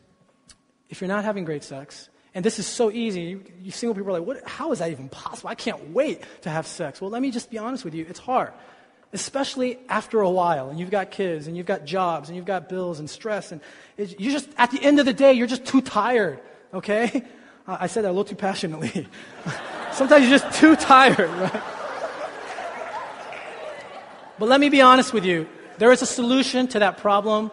If 0.90 1.00
you're 1.00 1.08
not 1.08 1.24
having 1.24 1.44
great 1.44 1.64
sex, 1.64 2.10
and 2.34 2.44
this 2.44 2.58
is 2.58 2.66
so 2.66 2.90
easy. 2.90 3.22
You, 3.22 3.44
you 3.62 3.70
single 3.70 3.94
people 3.94 4.10
are 4.14 4.20
like, 4.20 4.26
what, 4.26 4.48
how 4.48 4.72
is 4.72 4.80
that 4.80 4.90
even 4.90 5.08
possible? 5.08 5.48
I 5.48 5.54
can't 5.54 5.90
wait 5.90 6.22
to 6.42 6.50
have 6.50 6.66
sex. 6.66 7.00
Well, 7.00 7.10
let 7.10 7.22
me 7.22 7.30
just 7.30 7.50
be 7.50 7.58
honest 7.58 7.84
with 7.84 7.94
you. 7.94 8.06
It's 8.08 8.20
hard, 8.20 8.52
especially 9.12 9.78
after 9.88 10.20
a 10.20 10.30
while, 10.30 10.68
and 10.68 10.78
you've 10.78 10.90
got 10.90 11.10
kids, 11.10 11.46
and 11.46 11.56
you've 11.56 11.66
got 11.66 11.84
jobs, 11.84 12.28
and 12.28 12.36
you've 12.36 12.44
got 12.44 12.68
bills 12.68 13.00
and 13.00 13.08
stress, 13.08 13.50
and 13.50 13.60
you 13.96 14.30
just, 14.30 14.48
at 14.58 14.70
the 14.70 14.82
end 14.82 15.00
of 15.00 15.06
the 15.06 15.12
day, 15.12 15.32
you're 15.32 15.46
just 15.46 15.64
too 15.64 15.80
tired, 15.80 16.40
okay? 16.74 17.24
I 17.66 17.86
said 17.86 18.04
that 18.04 18.08
a 18.08 18.12
little 18.12 18.24
too 18.24 18.36
passionately. 18.36 19.06
Sometimes 19.92 20.28
you're 20.28 20.38
just 20.38 20.58
too 20.58 20.76
tired, 20.76 21.30
right? 21.30 21.62
But 24.38 24.48
let 24.48 24.58
me 24.58 24.70
be 24.70 24.80
honest 24.80 25.12
with 25.12 25.24
you. 25.24 25.46
There 25.78 25.92
is 25.92 26.00
a 26.00 26.06
solution 26.06 26.66
to 26.68 26.78
that 26.78 26.96
problem. 26.96 27.50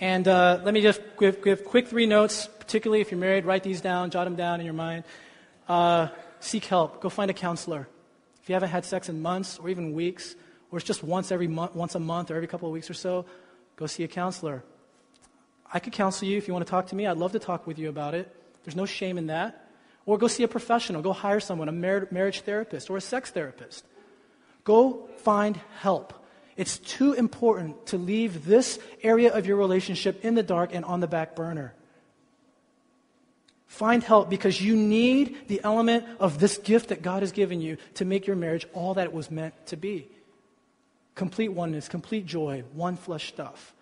And 0.00 0.26
uh, 0.26 0.60
let 0.64 0.74
me 0.74 0.80
just 0.80 1.00
give, 1.18 1.42
give 1.42 1.64
quick 1.64 1.88
three 1.88 2.06
notes 2.06 2.48
particularly 2.68 3.00
if 3.00 3.10
you're 3.10 3.18
married, 3.18 3.46
write 3.46 3.62
these 3.62 3.80
down, 3.80 4.10
jot 4.10 4.24
them 4.24 4.36
down 4.36 4.60
in 4.60 4.66
your 4.66 4.74
mind. 4.74 5.02
Uh, 5.66 6.08
seek 6.38 6.66
help. 6.66 7.00
Go 7.00 7.08
find 7.08 7.30
a 7.30 7.34
counselor. 7.34 7.88
If 8.42 8.48
you 8.50 8.52
haven't 8.52 8.68
had 8.68 8.84
sex 8.84 9.08
in 9.08 9.22
months 9.22 9.58
or 9.58 9.70
even 9.70 9.94
weeks, 9.94 10.36
or 10.70 10.76
it's 10.76 10.86
just 10.86 11.02
once 11.02 11.32
every 11.32 11.48
month, 11.48 11.74
once 11.74 11.94
a 11.94 11.98
month 11.98 12.30
or 12.30 12.36
every 12.36 12.46
couple 12.46 12.68
of 12.68 12.74
weeks 12.74 12.90
or 12.90 12.94
so, 12.94 13.24
go 13.76 13.86
see 13.86 14.04
a 14.04 14.08
counselor. 14.08 14.62
I 15.72 15.78
could 15.78 15.94
counsel 15.94 16.28
you 16.28 16.36
if 16.36 16.46
you 16.46 16.52
want 16.52 16.66
to 16.66 16.70
talk 16.70 16.88
to 16.88 16.94
me. 16.94 17.06
I'd 17.06 17.16
love 17.16 17.32
to 17.32 17.38
talk 17.38 17.66
with 17.66 17.78
you 17.78 17.88
about 17.88 18.12
it. 18.14 18.30
There's 18.64 18.76
no 18.76 18.84
shame 18.84 19.16
in 19.16 19.28
that. 19.28 19.70
Or 20.04 20.18
go 20.18 20.26
see 20.26 20.42
a 20.42 20.48
professional. 20.48 21.00
Go 21.00 21.14
hire 21.14 21.40
someone, 21.40 21.70
a 21.70 21.72
mar- 21.72 22.08
marriage 22.10 22.42
therapist 22.42 22.90
or 22.90 22.98
a 22.98 23.00
sex 23.00 23.30
therapist. 23.30 23.82
Go 24.64 25.08
find 25.24 25.58
help. 25.78 26.12
It's 26.54 26.76
too 26.76 27.14
important 27.14 27.86
to 27.86 27.96
leave 27.96 28.44
this 28.44 28.78
area 29.02 29.32
of 29.32 29.46
your 29.46 29.56
relationship 29.56 30.22
in 30.22 30.34
the 30.34 30.42
dark 30.42 30.74
and 30.74 30.84
on 30.84 31.00
the 31.00 31.08
back 31.08 31.34
burner. 31.34 31.72
Find 33.68 34.02
help 34.02 34.30
because 34.30 34.60
you 34.60 34.74
need 34.74 35.46
the 35.46 35.60
element 35.62 36.06
of 36.18 36.38
this 36.38 36.56
gift 36.56 36.88
that 36.88 37.02
God 37.02 37.22
has 37.22 37.32
given 37.32 37.60
you 37.60 37.76
to 37.94 38.06
make 38.06 38.26
your 38.26 38.34
marriage 38.34 38.66
all 38.72 38.94
that 38.94 39.04
it 39.04 39.12
was 39.12 39.30
meant 39.30 39.54
to 39.66 39.76
be 39.76 40.08
complete 41.14 41.48
oneness, 41.48 41.88
complete 41.88 42.24
joy, 42.24 42.62
one 42.72 42.96
flesh 42.96 43.28
stuff. 43.28 43.74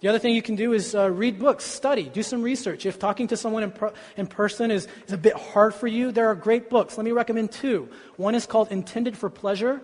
The 0.00 0.08
other 0.08 0.20
thing 0.20 0.34
you 0.34 0.42
can 0.42 0.54
do 0.54 0.72
is 0.72 0.94
uh, 0.94 1.10
read 1.10 1.40
books, 1.40 1.64
study, 1.64 2.04
do 2.04 2.22
some 2.22 2.40
research. 2.40 2.86
If 2.86 3.00
talking 3.00 3.26
to 3.28 3.36
someone 3.36 3.64
in, 3.64 3.72
per- 3.72 3.92
in 4.16 4.28
person 4.28 4.70
is, 4.70 4.86
is 5.06 5.12
a 5.12 5.18
bit 5.18 5.34
hard 5.34 5.74
for 5.74 5.88
you, 5.88 6.12
there 6.12 6.28
are 6.28 6.36
great 6.36 6.70
books. 6.70 6.96
Let 6.96 7.04
me 7.04 7.10
recommend 7.10 7.50
two. 7.50 7.88
One 8.16 8.36
is 8.36 8.46
called 8.46 8.70
Intended 8.70 9.18
for 9.18 9.28
Pleasure, 9.28 9.80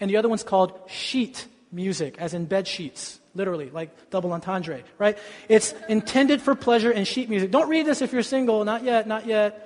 and 0.00 0.10
the 0.10 0.16
other 0.16 0.30
one's 0.30 0.42
called 0.42 0.72
Sheet 0.88 1.46
Music, 1.70 2.16
as 2.18 2.32
in 2.32 2.46
bed 2.46 2.66
sheets 2.66 3.20
literally, 3.34 3.70
like 3.70 4.10
double 4.10 4.32
entendre, 4.32 4.82
right? 4.98 5.18
It's 5.48 5.74
intended 5.88 6.40
for 6.40 6.54
pleasure 6.54 6.90
and 6.90 7.06
sheet 7.06 7.28
music. 7.28 7.50
Don't 7.50 7.68
read 7.68 7.86
this 7.86 8.02
if 8.02 8.12
you're 8.12 8.22
single, 8.22 8.64
not 8.64 8.84
yet, 8.84 9.06
not 9.06 9.26
yet. 9.26 9.60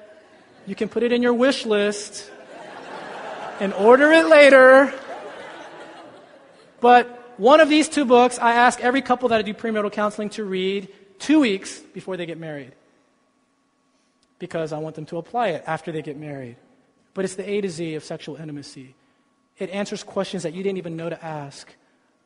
You 0.66 0.75
can 0.75 0.89
put 0.89 1.03
it 1.03 1.12
in 1.12 1.23
your 1.23 1.35
wish 1.35 1.66
list 1.66 2.31
and 3.61 3.73
order 3.73 4.12
it 4.12 4.27
later. 4.27 4.93
But 6.81 7.35
one 7.39 7.61
of 7.61 7.69
these 7.69 7.89
two 7.89 8.05
books, 8.05 8.39
I 8.39 8.53
ask 8.53 8.81
every 8.81 9.03
couple 9.03 9.29
that 9.31 9.39
I 9.39 9.43
do 9.43 9.55
premarital 9.55 9.93
counseling 9.93 10.31
to 10.31 10.45
read 10.45 10.89
two 11.19 11.41
weeks 11.41 11.79
before 11.79 12.16
they 12.16 12.27
get 12.27 12.39
married. 12.39 12.73
Because 14.39 14.73
I 14.73 14.79
want 14.79 14.95
them 14.95 15.07
to 15.07 15.19
apply 15.19 15.49
it 15.49 15.64
after 15.66 15.91
they 15.91 16.03
get 16.03 16.16
married. 16.16 16.57
But 17.14 17.25
it's 17.25 17.35
the 17.35 17.49
A 17.49 17.61
to 17.61 17.69
Z 17.69 17.95
of 17.95 18.05
sexual 18.05 18.37
intimacy. 18.37 18.95
It 19.59 19.71
answers 19.71 20.05
questions 20.05 20.45
that 20.45 20.55
you 20.55 20.62
didn't 20.62 20.79
even 20.79 20.97
know 20.97 21.09
to 21.11 21.25
ask 21.25 21.75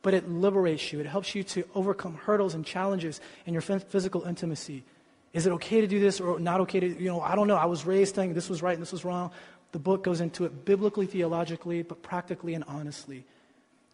but 0.03 0.13
it 0.13 0.29
liberates 0.29 0.93
you. 0.93 0.99
It 0.99 1.07
helps 1.07 1.33
you 1.33 1.43
to 1.43 1.63
overcome 1.73 2.13
hurdles 2.13 2.53
and 2.53 2.63
challenges 2.63 3.19
in 3.47 3.53
your 3.53 3.61
physical 3.61 4.23
intimacy. 4.23 4.83
Is 5.31 5.47
it 5.47 5.51
okay 5.53 5.81
to 5.81 5.87
do 5.87 5.99
this 5.99 6.19
or 6.21 6.39
not 6.39 6.59
okay 6.61 6.79
to, 6.79 6.87
you 6.87 7.07
know, 7.07 7.21
I 7.21 7.35
don't 7.35 7.47
know. 7.47 7.55
I 7.55 7.65
was 7.65 7.85
raised 7.85 8.13
thinking 8.13 8.35
this 8.35 8.49
was 8.49 8.61
right 8.61 8.73
and 8.73 8.81
this 8.81 8.91
was 8.91 9.03
wrong. 9.03 9.31
The 9.71 9.79
book 9.79 10.03
goes 10.03 10.21
into 10.21 10.45
it 10.45 10.65
biblically, 10.65 11.07
theologically, 11.07 11.81
but 11.81 12.03
practically 12.03 12.53
and 12.53 12.63
honestly. 12.67 13.23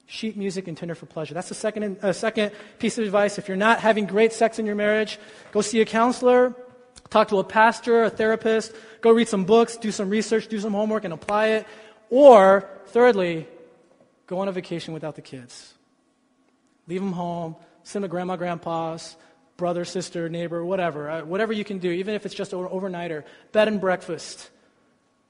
Sheet 0.07 0.36
music 0.36 0.68
and 0.68 0.76
intended 0.76 0.97
for 0.97 1.05
pleasure. 1.05 1.36
That's 1.36 1.47
the 1.47 1.55
second, 1.55 2.03
uh, 2.03 2.12
second 2.12 2.51
piece 2.80 2.97
of 2.97 3.05
advice. 3.05 3.38
If 3.38 3.47
you're 3.47 3.55
not 3.55 3.80
having 3.80 4.07
great 4.07 4.34
sex 4.34 4.57
in 4.57 4.66
your 4.66 4.76
marriage, 4.76 5.20
go 5.51 5.62
see 5.62 5.80
a 5.80 5.86
counselor, 5.86 6.55
talk 7.12 7.28
to 7.30 7.38
a 7.38 7.43
pastor, 7.43 8.03
a 8.03 8.10
therapist, 8.10 8.74
go 9.01 9.12
read 9.12 9.28
some 9.28 9.45
books, 9.45 9.78
do 9.78 9.91
some 9.91 10.10
research, 10.10 10.47
do 10.47 10.60
some 10.60 10.74
homework, 10.74 11.05
and 11.05 11.14
apply 11.14 11.49
it. 11.49 11.68
Or, 12.10 12.68
thirdly, 12.88 13.47
go 14.26 14.39
on 14.39 14.47
a 14.47 14.51
vacation 14.51 14.95
without 14.95 15.16
the 15.16 15.22
kids. 15.22 15.76
Leave 16.89 17.01
them 17.01 17.13
home, 17.13 17.55
send 17.83 18.03
them 18.03 18.09
to 18.09 18.11
grandma, 18.11 18.35
grandpa's, 18.35 19.15
brother, 19.57 19.85
sister, 19.85 20.27
neighbor, 20.27 20.65
whatever. 20.65 21.09
Uh, 21.09 21.23
whatever 21.23 21.53
you 21.53 21.63
can 21.63 21.77
do, 21.77 21.91
even 21.91 22.15
if 22.15 22.25
it's 22.25 22.33
just 22.33 22.51
an 22.51 22.59
overnighter. 22.59 23.23
Bed 23.51 23.67
and 23.67 23.79
breakfast, 23.79 24.49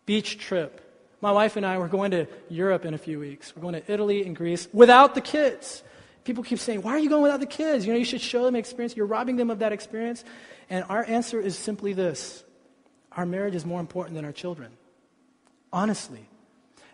beach 0.05 0.37
trip. 0.37 0.85
My 1.19 1.33
wife 1.33 1.57
and 1.57 1.65
I, 1.65 1.77
we're 1.77 1.89
going 1.89 2.11
to 2.11 2.27
Europe 2.47 2.85
in 2.85 2.93
a 2.93 2.97
few 2.97 3.19
weeks. 3.19 3.53
We're 3.53 3.61
going 3.61 3.73
to 3.73 3.91
Italy 3.91 4.25
and 4.25 4.35
Greece 4.35 4.69
without 4.71 5.15
the 5.15 5.21
kids. 5.21 5.83
People 6.23 6.43
keep 6.43 6.59
saying, 6.59 6.81
Why 6.81 6.91
are 6.91 6.99
you 6.99 7.09
going 7.09 7.23
without 7.23 7.41
the 7.41 7.45
kids? 7.45 7.85
You 7.85 7.91
know, 7.91 7.99
you 7.99 8.05
should 8.05 8.21
show 8.21 8.45
them 8.45 8.55
experience. 8.55 8.95
You're 8.95 9.05
robbing 9.05 9.35
them 9.35 9.49
of 9.49 9.59
that 9.59 9.73
experience. 9.73 10.23
And 10.69 10.85
our 10.87 11.03
answer 11.03 11.41
is 11.41 11.57
simply 11.57 11.91
this 11.91 12.43
our 13.11 13.25
marriage 13.25 13.55
is 13.55 13.65
more 13.65 13.81
important 13.81 14.15
than 14.15 14.23
our 14.23 14.31
children. 14.31 14.71
Honestly. 15.73 16.25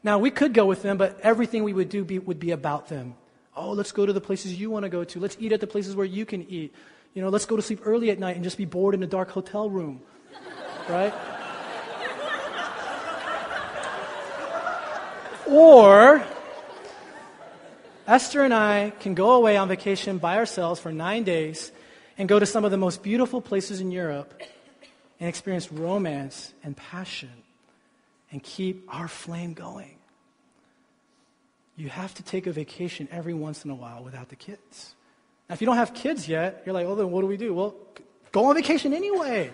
Now, 0.04 0.20
we 0.20 0.32
could 0.32 0.54
go 0.54 0.66
with 0.66 0.82
them, 0.82 0.98
but 0.98 1.20
everything 1.22 1.64
we 1.64 1.74
would 1.74 1.90
do 1.90 2.04
be, 2.04 2.20
would 2.20 2.40
be 2.40 2.52
about 2.52 2.88
them. 2.88 3.16
Oh, 3.56 3.72
let's 3.72 3.92
go 3.92 4.06
to 4.06 4.12
the 4.12 4.22
places 4.22 4.60
you 4.60 4.70
want 4.70 4.84
to 4.84 4.90
go 4.90 5.04
to. 5.04 5.20
Let's 5.20 5.38
eat 5.40 5.52
at 5.54 5.62
the 5.62 5.68
places 5.68 5.96
where 5.96 6.06
you 6.06 6.26
can 6.26 6.50
eat. 6.50 6.74
You 7.14 7.22
know, 7.22 7.30
let's 7.30 7.46
go 7.46 7.56
to 7.56 7.62
sleep 7.62 7.82
early 7.86 8.10
at 8.10 8.20
night 8.20 8.36
and 8.36 8.44
just 8.44 8.58
be 8.58 8.66
bored 8.66 8.94
in 8.94 9.02
a 9.02 9.08
dark 9.08 9.30
hotel 9.30 9.70
room. 9.70 10.02
right? 10.90 11.14
or 15.48 16.26
Esther 18.08 18.44
and 18.44 18.54
I 18.54 18.92
can 19.00 19.14
go 19.14 19.34
away 19.34 19.58
on 19.58 19.68
vacation 19.68 20.18
by 20.18 20.38
ourselves 20.38 20.80
for 20.80 20.92
nine 20.92 21.24
days 21.24 21.72
and 22.18 22.28
go 22.28 22.40
to 22.40 22.46
some 22.46 22.66
of 22.66 22.72
the 22.72 22.78
most 22.78 23.04
beautiful 23.04 23.42
places 23.42 23.80
in 23.80 23.92
Europe 23.92 24.42
and 25.20 25.30
experience 25.30 25.72
romance 25.72 26.54
and 26.64 26.76
passion 26.76 27.32
and 28.32 28.44
keep 28.44 28.84
our 28.90 29.08
flame 29.08 29.54
going 29.54 29.95
you 31.78 31.90
have 31.90 32.14
to 32.16 32.24
take 32.24 32.48
a 32.48 32.52
vacation 32.52 33.08
every 33.12 33.34
once 33.34 33.66
in 33.66 33.72
a 33.72 33.76
while 33.76 34.04
without 34.04 34.30
the 34.30 34.36
kids. 34.36 34.96
Now, 35.50 35.54
if 35.54 35.62
you 35.62 35.68
don't 35.68 35.76
have 35.76 35.94
kids 35.94 36.28
yet, 36.28 36.64
you're 36.66 36.74
like, 36.74 36.86
oh, 36.86 36.96
then 36.96 37.12
what 37.12 37.22
do 37.22 37.28
we 37.28 37.38
do? 37.38 37.54
Well, 37.54 37.76
go 38.32 38.46
on 38.46 38.56
vacation 38.56 38.94
anyway. 38.94 39.52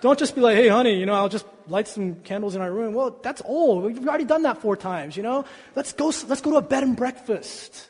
Don't 0.00 0.18
just 0.18 0.34
be 0.34 0.40
like, 0.40 0.56
hey, 0.56 0.68
honey, 0.68 0.98
you 0.98 1.06
know, 1.06 1.14
I'll 1.14 1.28
just 1.28 1.46
light 1.66 1.88
some 1.88 2.16
candles 2.16 2.54
in 2.54 2.62
our 2.62 2.70
room. 2.70 2.94
Well, 2.94 3.18
that's 3.22 3.42
old. 3.44 3.82
We've 3.82 4.08
already 4.08 4.24
done 4.24 4.42
that 4.42 4.58
four 4.58 4.76
times, 4.76 5.16
you 5.16 5.22
know? 5.22 5.44
Let's 5.74 5.92
go, 5.92 6.06
let's 6.06 6.40
go 6.40 6.52
to 6.52 6.56
a 6.56 6.62
bed 6.62 6.84
and 6.84 6.96
breakfast. 6.96 7.88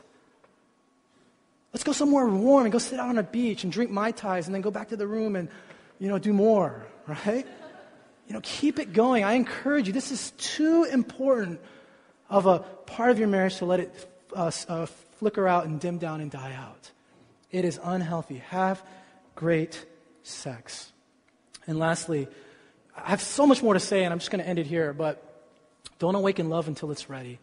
Let's 1.75 1.85
go 1.85 1.93
somewhere 1.93 2.27
warm 2.27 2.64
and 2.64 2.73
go 2.73 2.79
sit 2.79 2.99
out 2.99 3.11
on 3.11 3.19
a 3.19 3.23
beach 3.23 3.62
and 3.62 3.71
drink 3.71 3.91
Mai 3.91 4.12
Tais 4.12 4.47
and 4.47 4.55
then 4.55 4.62
go 4.62 4.71
back 4.71 4.89
to 4.89 4.97
the 4.97 5.07
room 5.07 5.37
and, 5.37 5.49
you 5.99 6.09
know, 6.09 6.19
do 6.19 6.33
more, 6.33 6.87
right? 7.07 7.47
You 8.27 8.35
know, 8.35 8.41
keep 8.43 8.79
it 8.79 8.95
going. 8.95 9.25
I 9.25 9.35
encourage 9.35 9.87
you. 9.87 9.93
This 9.93 10.11
is 10.11 10.31
too 10.33 10.85
important 10.85 11.61
of 12.29 12.47
a 12.47 12.59
part 12.59 13.11
of 13.11 13.18
your 13.18 13.29
marriage 13.29 13.57
to 13.57 13.64
let 13.64 13.81
it 13.81 14.14
uh, 14.35 14.51
uh, 14.68 14.87
flicker 15.18 15.49
out 15.49 15.66
and 15.66 15.81
dim 15.81 15.99
down 15.99 16.20
and 16.20 16.31
die 16.31 16.55
out. 16.55 16.91
It 17.51 17.64
is 17.64 17.81
unhealthy. 17.83 18.39
Have 18.49 18.83
great 19.35 19.85
sex. 20.22 20.93
And 21.66 21.79
lastly, 21.79 22.29
I 22.97 23.11
have 23.11 23.22
so 23.22 23.47
much 23.47 23.62
more 23.62 23.74
to 23.74 23.81
say, 23.81 24.05
and 24.05 24.12
I'm 24.12 24.18
just 24.18 24.31
going 24.31 24.43
to 24.43 24.49
end 24.49 24.59
it 24.59 24.66
here, 24.66 24.93
but 24.93 25.22
don't 25.99 26.14
awaken 26.14 26.49
love 26.49 26.68
until 26.68 26.91
it's 26.91 27.09
ready. 27.09 27.39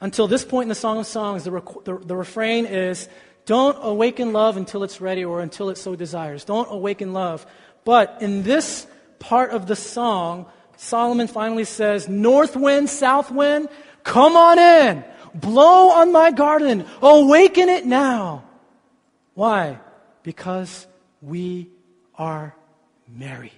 Until 0.00 0.26
this 0.26 0.44
point 0.44 0.64
in 0.64 0.68
the 0.68 0.74
Song 0.74 0.98
of 0.98 1.06
Songs, 1.06 1.44
the, 1.44 1.50
rec- 1.50 1.84
the, 1.84 1.98
the 1.98 2.16
refrain 2.16 2.66
is 2.66 3.08
don't 3.46 3.76
awaken 3.80 4.32
love 4.32 4.56
until 4.56 4.84
it's 4.84 5.00
ready 5.00 5.24
or 5.24 5.40
until 5.40 5.70
it 5.70 5.76
so 5.76 5.94
desires. 5.94 6.44
Don't 6.44 6.70
awaken 6.70 7.12
love. 7.12 7.46
But 7.84 8.18
in 8.20 8.42
this 8.42 8.86
part 9.18 9.50
of 9.50 9.66
the 9.66 9.76
song, 9.76 10.46
Solomon 10.76 11.26
finally 11.26 11.64
says, 11.64 12.08
North 12.08 12.56
wind, 12.56 12.88
south 12.88 13.30
wind, 13.30 13.68
come 14.04 14.36
on 14.36 14.58
in. 14.58 15.04
Blow 15.34 15.90
on 15.90 16.12
my 16.12 16.30
garden. 16.30 16.86
Awaken 17.02 17.68
it 17.68 17.84
now. 17.84 18.44
Why? 19.34 19.80
Because 20.22 20.86
we 21.20 21.68
are 22.16 22.54
married. 23.08 23.52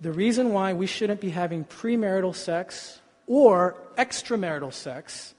The 0.00 0.12
reason 0.12 0.52
why 0.52 0.74
we 0.74 0.86
shouldn't 0.86 1.20
be 1.20 1.30
having 1.30 1.64
premarital 1.64 2.34
sex 2.34 3.00
or 3.26 3.76
extramarital 3.96 4.72
sex 4.72 5.34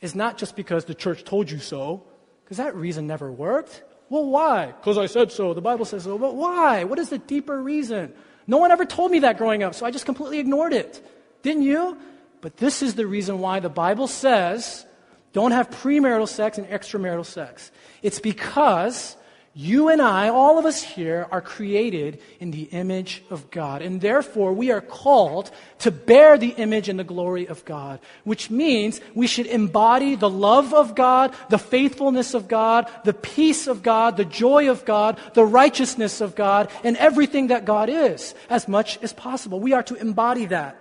is 0.00 0.14
not 0.14 0.36
just 0.36 0.56
because 0.56 0.84
the 0.84 0.94
church 0.94 1.24
told 1.24 1.50
you 1.50 1.58
so, 1.58 2.02
because 2.44 2.56
that 2.56 2.74
reason 2.74 3.06
never 3.06 3.30
worked. 3.30 3.82
Well, 4.10 4.24
why? 4.24 4.66
Because 4.66 4.98
I 4.98 5.06
said 5.06 5.30
so. 5.30 5.54
The 5.54 5.60
Bible 5.60 5.84
says 5.84 6.04
so. 6.04 6.18
But 6.18 6.34
why? 6.34 6.84
What 6.84 6.98
is 6.98 7.10
the 7.10 7.18
deeper 7.18 7.60
reason? 7.60 8.12
No 8.48 8.56
one 8.56 8.72
ever 8.72 8.86
told 8.86 9.12
me 9.12 9.20
that 9.20 9.36
growing 9.36 9.62
up, 9.62 9.74
so 9.74 9.84
I 9.84 9.90
just 9.90 10.06
completely 10.06 10.38
ignored 10.38 10.72
it. 10.72 11.06
Didn't 11.42 11.62
you? 11.62 11.98
But 12.40 12.56
this 12.56 12.82
is 12.82 12.94
the 12.94 13.06
reason 13.06 13.40
why 13.40 13.60
the 13.60 13.68
Bible 13.68 14.08
says 14.08 14.86
don't 15.34 15.52
have 15.52 15.68
premarital 15.68 16.26
sex 16.26 16.56
and 16.56 16.66
extramarital 16.66 17.26
sex. 17.26 17.70
It's 18.02 18.18
because 18.18 19.17
you 19.60 19.88
and 19.88 20.00
I, 20.00 20.28
all 20.28 20.56
of 20.56 20.66
us 20.66 20.80
here, 20.80 21.26
are 21.32 21.40
created 21.40 22.20
in 22.38 22.52
the 22.52 22.62
image 22.70 23.24
of 23.28 23.50
God. 23.50 23.82
And 23.82 24.00
therefore, 24.00 24.52
we 24.52 24.70
are 24.70 24.80
called 24.80 25.50
to 25.80 25.90
bear 25.90 26.38
the 26.38 26.50
image 26.50 26.88
and 26.88 26.96
the 26.96 27.02
glory 27.02 27.48
of 27.48 27.64
God, 27.64 27.98
which 28.22 28.50
means 28.50 29.00
we 29.16 29.26
should 29.26 29.46
embody 29.46 30.14
the 30.14 30.30
love 30.30 30.72
of 30.72 30.94
God, 30.94 31.34
the 31.48 31.58
faithfulness 31.58 32.34
of 32.34 32.46
God, 32.46 32.88
the 33.02 33.12
peace 33.12 33.66
of 33.66 33.82
God, 33.82 34.16
the 34.16 34.24
joy 34.24 34.70
of 34.70 34.84
God, 34.84 35.18
the 35.34 35.44
righteousness 35.44 36.20
of 36.20 36.36
God, 36.36 36.70
and 36.84 36.96
everything 36.96 37.48
that 37.48 37.64
God 37.64 37.88
is 37.88 38.36
as 38.48 38.68
much 38.68 39.02
as 39.02 39.12
possible. 39.12 39.58
We 39.58 39.72
are 39.72 39.82
to 39.82 39.96
embody 39.96 40.46
that. 40.46 40.76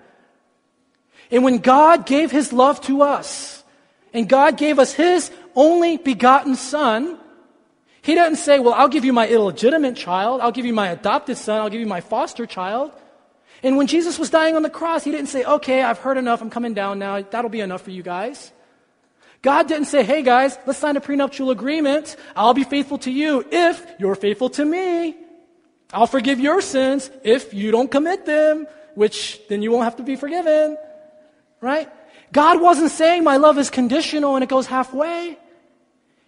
And 1.31 1.43
when 1.43 1.57
God 1.57 2.05
gave 2.05 2.29
His 2.29 2.53
love 2.53 2.79
to 2.81 3.01
us, 3.01 3.63
and 4.13 4.29
God 4.29 4.55
gave 4.55 4.77
us 4.77 4.93
His 4.93 5.31
only 5.55 5.97
begotten 5.97 6.55
Son, 6.55 7.17
he 8.07 8.15
doesn't 8.15 8.37
say, 8.37 8.57
Well, 8.57 8.73
I'll 8.73 8.87
give 8.87 9.03
you 9.03 9.11
my 9.11 9.27
illegitimate 9.27 9.97
child, 9.97 10.39
I'll 10.39 10.53
give 10.53 10.65
you 10.65 10.73
my 10.73 10.87
adopted 10.87 11.35
son, 11.35 11.59
I'll 11.59 11.69
give 11.69 11.81
you 11.81 11.85
my 11.85 11.99
foster 11.99 12.45
child. 12.45 12.93
And 13.63 13.75
when 13.75 13.87
Jesus 13.87 14.17
was 14.17 14.29
dying 14.29 14.55
on 14.55 14.61
the 14.63 14.69
cross, 14.69 15.03
He 15.03 15.11
didn't 15.11 15.27
say, 15.27 15.43
Okay, 15.43 15.83
I've 15.83 15.99
heard 15.99 16.17
enough, 16.17 16.41
I'm 16.41 16.49
coming 16.49 16.73
down 16.73 16.99
now, 16.99 17.21
that'll 17.21 17.51
be 17.51 17.59
enough 17.59 17.81
for 17.81 17.91
you 17.91 18.01
guys. 18.01 18.53
God 19.41 19.67
didn't 19.67 19.87
say, 19.87 20.03
Hey 20.03 20.21
guys, 20.21 20.57
let's 20.65 20.79
sign 20.79 20.95
a 20.95 21.01
prenuptial 21.01 21.51
agreement. 21.51 22.15
I'll 22.33 22.53
be 22.53 22.63
faithful 22.63 22.97
to 22.99 23.11
you 23.11 23.45
if 23.51 23.85
you're 23.99 24.15
faithful 24.15 24.51
to 24.51 24.63
me. 24.63 25.17
I'll 25.91 26.07
forgive 26.07 26.39
your 26.39 26.61
sins 26.61 27.11
if 27.25 27.53
you 27.53 27.71
don't 27.71 27.91
commit 27.91 28.25
them, 28.25 28.67
which 28.95 29.41
then 29.49 29.61
you 29.61 29.71
won't 29.71 29.83
have 29.83 29.97
to 29.97 30.03
be 30.03 30.15
forgiven. 30.15 30.77
Right? 31.59 31.89
God 32.31 32.61
wasn't 32.61 32.91
saying 32.91 33.25
my 33.25 33.35
love 33.35 33.57
is 33.57 33.69
conditional 33.69 34.35
and 34.35 34.43
it 34.45 34.49
goes 34.49 34.65
halfway. 34.65 35.37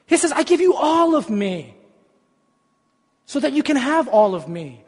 He 0.09 0.17
says, 0.17 0.31
I 0.31 0.41
give 0.41 0.59
you 0.59 0.73
all 0.73 1.15
of 1.15 1.29
me 1.29 1.75
so 3.27 3.39
that 3.39 3.53
you 3.53 3.61
can 3.61 3.77
have 3.77 4.07
all 4.07 4.33
of 4.33 4.49
me. 4.49 4.83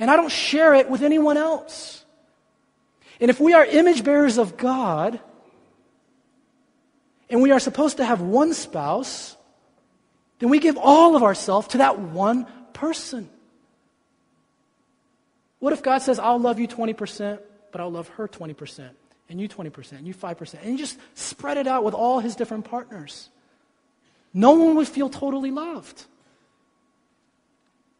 And 0.00 0.10
I 0.10 0.16
don't 0.16 0.30
share 0.30 0.74
it 0.74 0.90
with 0.90 1.02
anyone 1.02 1.36
else. 1.36 2.04
And 3.20 3.30
if 3.30 3.38
we 3.38 3.52
are 3.52 3.64
image 3.64 4.02
bearers 4.02 4.36
of 4.36 4.56
God, 4.56 5.20
and 7.30 7.42
we 7.42 7.52
are 7.52 7.60
supposed 7.60 7.98
to 7.98 8.04
have 8.04 8.20
one 8.20 8.54
spouse, 8.54 9.36
then 10.40 10.50
we 10.50 10.58
give 10.58 10.76
all 10.76 11.14
of 11.14 11.22
ourselves 11.22 11.68
to 11.68 11.78
that 11.78 12.00
one 12.00 12.46
person. 12.72 13.30
What 15.60 15.72
if 15.72 15.82
God 15.82 15.98
says, 15.98 16.18
I'll 16.18 16.40
love 16.40 16.58
you 16.58 16.66
20%, 16.66 17.38
but 17.70 17.80
I'll 17.80 17.92
love 17.92 18.08
her 18.10 18.26
20%, 18.26 18.88
and 19.28 19.40
you 19.40 19.48
20%, 19.48 19.92
and 19.92 20.06
you 20.08 20.14
5%, 20.14 20.54
and 20.60 20.72
you 20.72 20.78
just 20.78 20.98
spread 21.14 21.56
it 21.56 21.68
out 21.68 21.84
with 21.84 21.94
all 21.94 22.18
his 22.18 22.34
different 22.34 22.64
partners? 22.64 23.30
No 24.34 24.52
one 24.52 24.76
would 24.76 24.88
feel 24.88 25.08
totally 25.08 25.50
loved. 25.50 26.04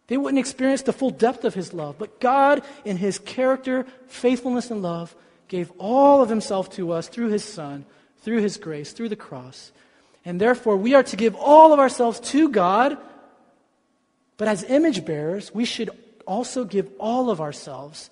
They 0.08 0.16
wouldn't 0.16 0.38
experience 0.38 0.82
the 0.82 0.92
full 0.92 1.10
depth 1.10 1.44
of 1.44 1.54
his 1.54 1.72
love. 1.72 1.96
But 1.98 2.18
God, 2.18 2.62
in 2.84 2.96
his 2.96 3.18
character, 3.18 3.86
faithfulness, 4.06 4.70
and 4.70 4.82
love, 4.82 5.14
gave 5.48 5.70
all 5.78 6.22
of 6.22 6.28
himself 6.28 6.70
to 6.72 6.92
us 6.92 7.08
through 7.08 7.28
his 7.28 7.44
Son, 7.44 7.84
through 8.22 8.40
his 8.40 8.56
grace, 8.56 8.92
through 8.92 9.10
the 9.10 9.16
cross. 9.16 9.70
And 10.24 10.40
therefore, 10.40 10.76
we 10.76 10.94
are 10.94 11.02
to 11.04 11.16
give 11.16 11.36
all 11.36 11.72
of 11.72 11.78
ourselves 11.78 12.20
to 12.30 12.48
God. 12.48 12.96
But 14.38 14.48
as 14.48 14.64
image 14.64 15.04
bearers, 15.04 15.54
we 15.54 15.64
should 15.64 15.90
also 16.26 16.64
give 16.64 16.90
all 16.98 17.30
of 17.30 17.40
ourselves 17.40 18.10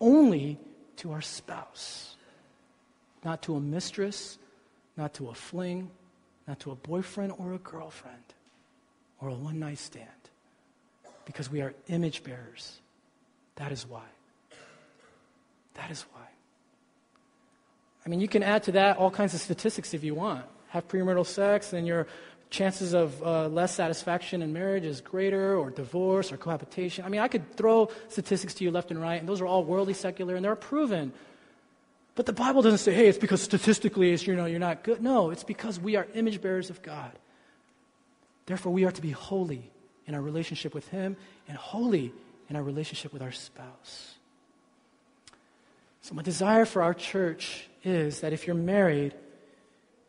only 0.00 0.58
to 0.96 1.12
our 1.12 1.22
spouse, 1.22 2.16
not 3.24 3.42
to 3.42 3.54
a 3.54 3.60
mistress, 3.60 4.38
not 4.96 5.14
to 5.14 5.28
a 5.28 5.34
fling, 5.34 5.90
not 6.48 6.58
to 6.60 6.70
a 6.70 6.74
boyfriend 6.74 7.32
or 7.38 7.52
a 7.52 7.58
girlfriend 7.58 8.16
or 9.20 9.28
a 9.28 9.34
one 9.34 9.58
night 9.58 9.78
stand, 9.78 10.08
because 11.26 11.50
we 11.50 11.60
are 11.60 11.74
image 11.88 12.24
bearers. 12.24 12.78
That 13.56 13.70
is 13.70 13.86
why. 13.86 14.04
That 15.74 15.90
is 15.90 16.02
why. 16.12 16.22
I 18.06 18.08
mean, 18.08 18.20
you 18.20 18.28
can 18.28 18.42
add 18.42 18.62
to 18.64 18.72
that 18.72 18.96
all 18.96 19.10
kinds 19.10 19.34
of 19.34 19.40
statistics 19.40 19.92
if 19.92 20.02
you 20.02 20.14
want. 20.14 20.44
Have 20.68 20.88
premarital 20.88 21.26
sex, 21.26 21.72
and 21.72 21.86
your 21.86 22.06
chances 22.50 22.94
of 22.94 23.22
uh, 23.22 23.48
less 23.48 23.74
satisfaction 23.74 24.40
in 24.40 24.52
marriage 24.52 24.84
is 24.84 25.02
greater, 25.02 25.56
or 25.56 25.70
divorce, 25.70 26.32
or 26.32 26.38
cohabitation. 26.38 27.04
I 27.04 27.08
mean, 27.08 27.20
I 27.20 27.28
could 27.28 27.54
throw 27.56 27.90
statistics 28.08 28.54
to 28.54 28.64
you 28.64 28.70
left 28.70 28.90
and 28.90 29.00
right, 29.00 29.20
and 29.20 29.28
those 29.28 29.42
are 29.42 29.46
all 29.46 29.64
worldly 29.64 29.94
secular, 29.94 30.34
and 30.36 30.44
they're 30.44 30.56
proven. 30.56 31.12
But 32.18 32.26
the 32.26 32.32
Bible 32.32 32.62
doesn't 32.62 32.78
say, 32.78 32.92
hey, 32.92 33.06
it's 33.06 33.16
because 33.16 33.40
statistically 33.40 34.10
it's, 34.12 34.26
you 34.26 34.34
know, 34.34 34.46
you're 34.46 34.58
not 34.58 34.82
good. 34.82 35.00
No, 35.00 35.30
it's 35.30 35.44
because 35.44 35.78
we 35.78 35.94
are 35.94 36.04
image 36.14 36.42
bearers 36.42 36.68
of 36.68 36.82
God. 36.82 37.12
Therefore, 38.46 38.72
we 38.72 38.84
are 38.84 38.90
to 38.90 39.00
be 39.00 39.12
holy 39.12 39.70
in 40.04 40.16
our 40.16 40.20
relationship 40.20 40.74
with 40.74 40.88
Him 40.88 41.16
and 41.46 41.56
holy 41.56 42.12
in 42.50 42.56
our 42.56 42.62
relationship 42.64 43.12
with 43.12 43.22
our 43.22 43.30
spouse. 43.30 44.16
So, 46.02 46.12
my 46.16 46.22
desire 46.22 46.64
for 46.64 46.82
our 46.82 46.92
church 46.92 47.68
is 47.84 48.18
that 48.22 48.32
if 48.32 48.48
you're 48.48 48.56
married, 48.56 49.14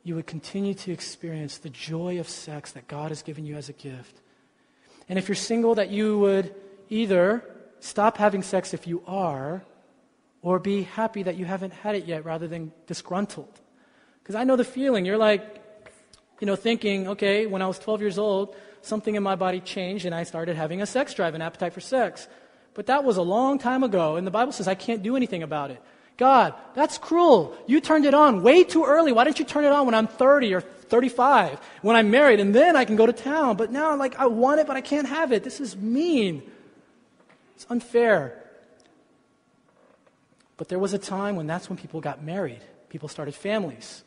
you 0.03 0.15
would 0.15 0.25
continue 0.25 0.73
to 0.73 0.91
experience 0.91 1.59
the 1.59 1.69
joy 1.69 2.19
of 2.19 2.27
sex 2.27 2.71
that 2.71 2.87
God 2.87 3.09
has 3.09 3.21
given 3.21 3.45
you 3.45 3.55
as 3.55 3.69
a 3.69 3.73
gift. 3.73 4.19
And 5.07 5.19
if 5.19 5.27
you're 5.27 5.35
single, 5.35 5.75
that 5.75 5.91
you 5.91 6.17
would 6.17 6.55
either 6.89 7.43
stop 7.81 8.17
having 8.17 8.41
sex 8.41 8.73
if 8.73 8.87
you 8.87 9.03
are, 9.05 9.63
or 10.41 10.59
be 10.59 10.83
happy 10.83 11.23
that 11.23 11.35
you 11.35 11.45
haven't 11.45 11.73
had 11.73 11.95
it 11.95 12.05
yet 12.05 12.25
rather 12.25 12.47
than 12.47 12.71
disgruntled. 12.87 13.59
Because 14.23 14.35
I 14.35 14.43
know 14.43 14.55
the 14.55 14.63
feeling. 14.63 15.05
You're 15.05 15.17
like, 15.17 15.61
you 16.39 16.47
know, 16.47 16.55
thinking, 16.55 17.09
okay, 17.09 17.45
when 17.45 17.61
I 17.61 17.67
was 17.67 17.79
12 17.79 18.01
years 18.01 18.17
old, 18.17 18.55
something 18.81 19.15
in 19.15 19.23
my 19.23 19.35
body 19.35 19.59
changed 19.59 20.05
and 20.05 20.15
I 20.15 20.23
started 20.23 20.55
having 20.55 20.81
a 20.81 20.85
sex 20.85 21.13
drive, 21.13 21.35
an 21.35 21.41
appetite 21.41 21.73
for 21.73 21.81
sex. 21.81 22.27
But 22.73 22.85
that 22.87 23.03
was 23.03 23.17
a 23.17 23.21
long 23.21 23.59
time 23.59 23.83
ago, 23.83 24.15
and 24.15 24.25
the 24.25 24.31
Bible 24.31 24.51
says 24.51 24.67
I 24.67 24.75
can't 24.75 25.03
do 25.03 25.15
anything 25.15 25.43
about 25.43 25.71
it. 25.71 25.81
God, 26.15 26.53
that's 26.75 26.97
cruel. 26.97 27.57
You 27.65 27.81
turned 27.81 28.05
it 28.05 28.13
on 28.13 28.43
way 28.43 28.63
too 28.63 28.85
early. 28.85 29.11
Why 29.11 29.23
didn't 29.23 29.39
you 29.39 29.45
turn 29.45 29.65
it 29.65 29.71
on 29.71 29.85
when 29.85 29.95
I'm 29.95 30.07
30 30.07 30.53
or 30.53 30.61
35, 30.61 31.59
when 31.81 31.95
I'm 31.95 32.11
married, 32.11 32.39
and 32.39 32.53
then 32.53 32.75
I 32.75 32.85
can 32.85 32.95
go 32.95 33.05
to 33.05 33.13
town? 33.13 33.57
But 33.57 33.71
now, 33.71 33.91
I'm 33.91 33.99
like, 33.99 34.19
I 34.19 34.27
want 34.27 34.59
it, 34.59 34.67
but 34.67 34.75
I 34.75 34.81
can't 34.81 35.07
have 35.07 35.31
it. 35.31 35.43
This 35.43 35.59
is 35.59 35.75
mean. 35.75 36.43
It's 37.55 37.65
unfair. 37.69 38.43
But 40.59 40.67
there 40.67 40.77
was 40.77 40.91
a 40.91 40.97
time 40.99 41.37
when 41.37 41.47
that's 41.47 41.69
when 41.69 41.77
people 41.77 42.01
got 42.01 42.21
married. 42.21 42.59
People 42.89 43.07
started 43.07 43.33
families 43.33 44.03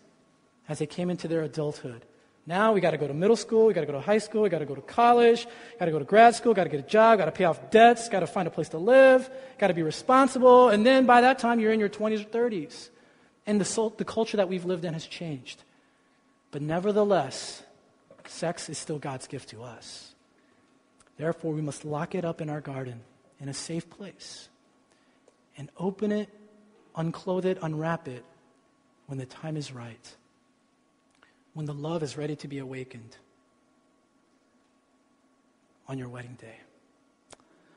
as 0.69 0.79
they 0.79 0.87
came 0.87 1.09
into 1.09 1.27
their 1.27 1.43
adulthood. 1.43 2.05
Now 2.47 2.75
we 2.75 2.83
got 2.83 2.91
to 2.91 2.99
go 2.99 3.09
to 3.09 3.15
middle 3.15 3.37
school, 3.37 3.67
we 3.67 3.73
got 3.73 3.81
to 3.81 3.87
go 3.87 3.95
to 3.95 4.01
high 4.01 4.19
school, 4.19 4.43
we 4.43 4.51
got 4.51 4.59
to 4.59 4.67
go 4.67 4.75
to 4.75 4.83
college, 4.83 5.47
got 5.79 5.87
to 5.87 5.91
go 5.91 5.99
to 5.99 6.05
grad 6.05 6.35
school, 6.35 6.53
got 6.53 6.65
to 6.65 6.69
get 6.69 6.81
a 6.81 6.89
job, 6.89 7.19
got 7.19 7.25
to 7.25 7.33
pay 7.33 7.45
off 7.45 7.71
debts, 7.71 8.11
got 8.11 8.21
to 8.21 8.27
find 8.27 8.47
a 8.47 8.51
place 8.51 8.69
to 8.69 8.79
live, 8.79 9.31
got 9.59 9.69
to 9.69 9.75
be 9.75 9.83
responsible, 9.83 10.69
and 10.69 10.85
then 10.85 11.07
by 11.07 11.23
that 11.23 11.39
time 11.39 11.59
you're 11.59 11.73
in 11.73 11.81
your 11.81 11.89
20s 11.89 12.27
or 12.27 12.29
30s. 12.29 12.91
And 13.47 13.59
the, 13.59 13.65
soul, 13.65 13.89
the 13.97 14.05
culture 14.05 14.37
that 14.37 14.51
we've 14.51 14.67
lived 14.67 14.85
in 14.85 14.93
has 14.93 15.07
changed. 15.07 15.65
But 16.51 16.61
nevertheless, 16.61 17.63
sex 18.27 18.69
is 18.69 18.77
still 18.77 18.99
God's 18.99 19.27
gift 19.27 19.49
to 19.51 19.63
us. 19.63 20.15
Therefore, 21.17 21.55
we 21.55 21.63
must 21.63 21.87
lock 21.87 22.15
it 22.15 22.27
up 22.27 22.43
in 22.43 22.51
our 22.51 22.61
garden 22.61 23.01
in 23.41 23.49
a 23.49 23.55
safe 23.55 23.89
place 23.89 24.51
and 25.57 25.71
open 25.79 26.13
it 26.13 26.29
unclothe 26.97 27.45
it, 27.45 27.59
unwrap 27.63 28.09
it 28.09 28.25
when 29.07 29.19
the 29.19 29.27
time 29.27 29.57
is 29.57 29.73
right, 29.73 30.17
when 31.55 31.67
the 31.67 31.75
love 31.75 32.03
is 32.03 32.17
ready 32.17 32.37
to 32.37 32.49
be 32.49 32.59
awakened 32.59 33.17
on 35.89 35.99
your 35.99 36.09
wedding 36.09 36.37
day. 36.41 36.57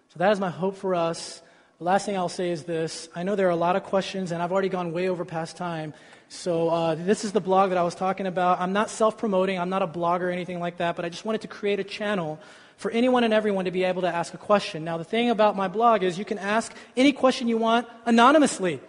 So 0.10 0.20
that 0.20 0.32
is 0.32 0.40
my 0.40 0.50
hope 0.50 0.78
for 0.78 0.96
us. 0.96 1.42
The 1.80 1.84
last 1.84 2.06
thing 2.06 2.16
I'll 2.16 2.30
say 2.30 2.52
is 2.52 2.64
this. 2.64 3.10
I 3.14 3.24
know 3.24 3.36
there 3.36 3.48
are 3.48 3.52
a 3.52 3.56
lot 3.56 3.76
of 3.76 3.84
questions, 3.84 4.32
and 4.32 4.42
I've 4.42 4.54
already 4.54 4.70
gone 4.70 4.94
way 4.94 5.10
over 5.10 5.26
past 5.26 5.58
time. 5.58 5.94
So, 6.30 6.70
uh, 6.70 6.96
this 6.96 7.26
is 7.26 7.34
the 7.34 7.42
blog 7.42 7.70
that 7.70 7.78
I 7.78 7.84
was 7.84 7.96
talking 7.96 8.26
about. 8.26 8.62
I'm 8.62 8.72
not 8.72 8.90
self 8.90 9.18
promoting, 9.18 9.60
I'm 9.60 9.70
not 9.70 9.82
a 9.82 9.88
blogger 9.88 10.22
or 10.22 10.30
anything 10.30 10.60
like 10.60 10.78
that, 10.78 10.96
but 10.96 11.04
I 11.04 11.10
just 11.10 11.26
wanted 11.26 11.42
to 11.42 11.50
create 11.50 11.80
a 11.82 11.84
channel 11.84 12.40
for 12.78 12.92
anyone 12.92 13.24
and 13.24 13.34
everyone 13.34 13.66
to 13.66 13.72
be 13.72 13.84
able 13.84 14.04
to 14.04 14.08
ask 14.08 14.34
a 14.34 14.38
question. 14.38 14.84
Now, 14.86 14.98
the 14.98 15.04
thing 15.04 15.30
about 15.30 15.56
my 15.56 15.68
blog 15.68 16.04
is 16.04 16.18
you 16.18 16.26
can 16.26 16.40
ask 16.40 16.74
any 16.96 17.12
question 17.12 17.48
you 17.48 17.58
want 17.58 17.88
anonymously. 18.06 18.80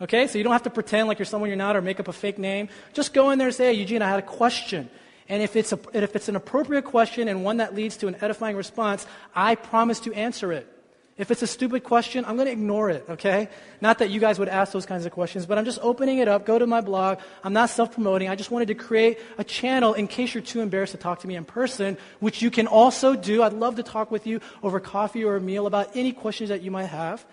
Okay? 0.00 0.26
So 0.26 0.38
you 0.38 0.44
don't 0.44 0.52
have 0.52 0.64
to 0.64 0.70
pretend 0.70 1.08
like 1.08 1.18
you're 1.18 1.26
someone 1.26 1.50
you're 1.50 1.56
not 1.56 1.76
or 1.76 1.82
make 1.82 2.00
up 2.00 2.08
a 2.08 2.12
fake 2.12 2.38
name. 2.38 2.68
Just 2.92 3.12
go 3.14 3.30
in 3.30 3.38
there 3.38 3.48
and 3.48 3.54
say, 3.54 3.66
hey, 3.66 3.72
Eugene, 3.74 4.02
I 4.02 4.08
had 4.08 4.18
a 4.18 4.22
question. 4.22 4.88
And 5.28 5.42
if 5.42 5.56
it's, 5.56 5.72
a, 5.72 5.78
if 5.94 6.14
it's 6.16 6.28
an 6.28 6.36
appropriate 6.36 6.84
question 6.84 7.28
and 7.28 7.44
one 7.44 7.58
that 7.58 7.74
leads 7.74 7.96
to 7.98 8.08
an 8.08 8.16
edifying 8.20 8.56
response, 8.56 9.06
I 9.34 9.54
promise 9.54 10.00
to 10.00 10.12
answer 10.12 10.52
it. 10.52 10.68
If 11.16 11.30
it's 11.30 11.42
a 11.42 11.46
stupid 11.46 11.84
question, 11.84 12.24
I'm 12.24 12.34
going 12.34 12.46
to 12.46 12.52
ignore 12.52 12.90
it, 12.90 13.04
okay? 13.08 13.48
Not 13.80 14.00
that 14.00 14.10
you 14.10 14.18
guys 14.18 14.40
would 14.40 14.48
ask 14.48 14.72
those 14.72 14.84
kinds 14.84 15.06
of 15.06 15.12
questions, 15.12 15.46
but 15.46 15.56
I'm 15.56 15.64
just 15.64 15.78
opening 15.80 16.18
it 16.18 16.26
up. 16.26 16.44
Go 16.44 16.58
to 16.58 16.66
my 16.66 16.80
blog. 16.80 17.20
I'm 17.44 17.52
not 17.52 17.70
self 17.70 17.92
promoting. 17.92 18.28
I 18.28 18.34
just 18.34 18.50
wanted 18.50 18.66
to 18.68 18.74
create 18.74 19.20
a 19.38 19.44
channel 19.44 19.94
in 19.94 20.08
case 20.08 20.34
you're 20.34 20.42
too 20.42 20.60
embarrassed 20.60 20.90
to 20.90 20.98
talk 20.98 21.20
to 21.20 21.28
me 21.28 21.36
in 21.36 21.44
person, 21.44 21.98
which 22.18 22.42
you 22.42 22.50
can 22.50 22.66
also 22.66 23.14
do. 23.14 23.44
I'd 23.44 23.52
love 23.52 23.76
to 23.76 23.84
talk 23.84 24.10
with 24.10 24.26
you 24.26 24.40
over 24.60 24.80
coffee 24.80 25.22
or 25.22 25.36
a 25.36 25.40
meal 25.40 25.68
about 25.68 25.90
any 25.94 26.10
questions 26.10 26.48
that 26.48 26.62
you 26.62 26.72
might 26.72 26.86
have. 26.86 27.24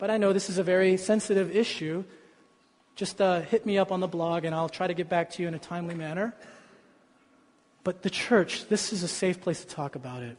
But 0.00 0.10
I 0.10 0.16
know 0.16 0.32
this 0.32 0.48
is 0.48 0.56
a 0.56 0.62
very 0.62 0.96
sensitive 0.96 1.54
issue. 1.54 2.04
Just 2.96 3.20
uh, 3.20 3.42
hit 3.42 3.66
me 3.66 3.76
up 3.76 3.92
on 3.92 4.00
the 4.00 4.08
blog 4.08 4.46
and 4.46 4.54
I'll 4.54 4.70
try 4.70 4.86
to 4.86 4.94
get 4.94 5.10
back 5.10 5.28
to 5.32 5.42
you 5.42 5.48
in 5.48 5.52
a 5.52 5.58
timely 5.58 5.94
manner. 5.94 6.34
But 7.84 8.00
the 8.00 8.08
church, 8.08 8.66
this 8.68 8.94
is 8.94 9.02
a 9.02 9.08
safe 9.08 9.42
place 9.42 9.60
to 9.60 9.66
talk 9.66 9.96
about 9.96 10.22
it. 10.22 10.38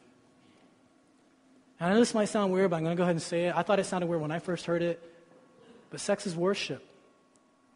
And 1.80 1.90
I 1.90 1.94
know 1.94 2.00
this 2.00 2.16
might 2.16 2.26
sound 2.26 2.52
weird, 2.52 2.72
but 2.72 2.78
I'm 2.78 2.84
going 2.84 2.96
to 2.96 2.98
go 2.98 3.04
ahead 3.04 3.16
and 3.16 3.22
say 3.22 3.46
it. 3.46 3.56
I 3.56 3.62
thought 3.62 3.80
it 3.80 3.86
sounded 3.86 4.08
weird 4.08 4.22
when 4.24 4.32
I 4.32 4.40
first 4.40 4.66
heard 4.66 4.82
it. 4.82 5.00
But 5.92 6.00
sex 6.00 6.26
is 6.26 6.36
worship 6.36 6.84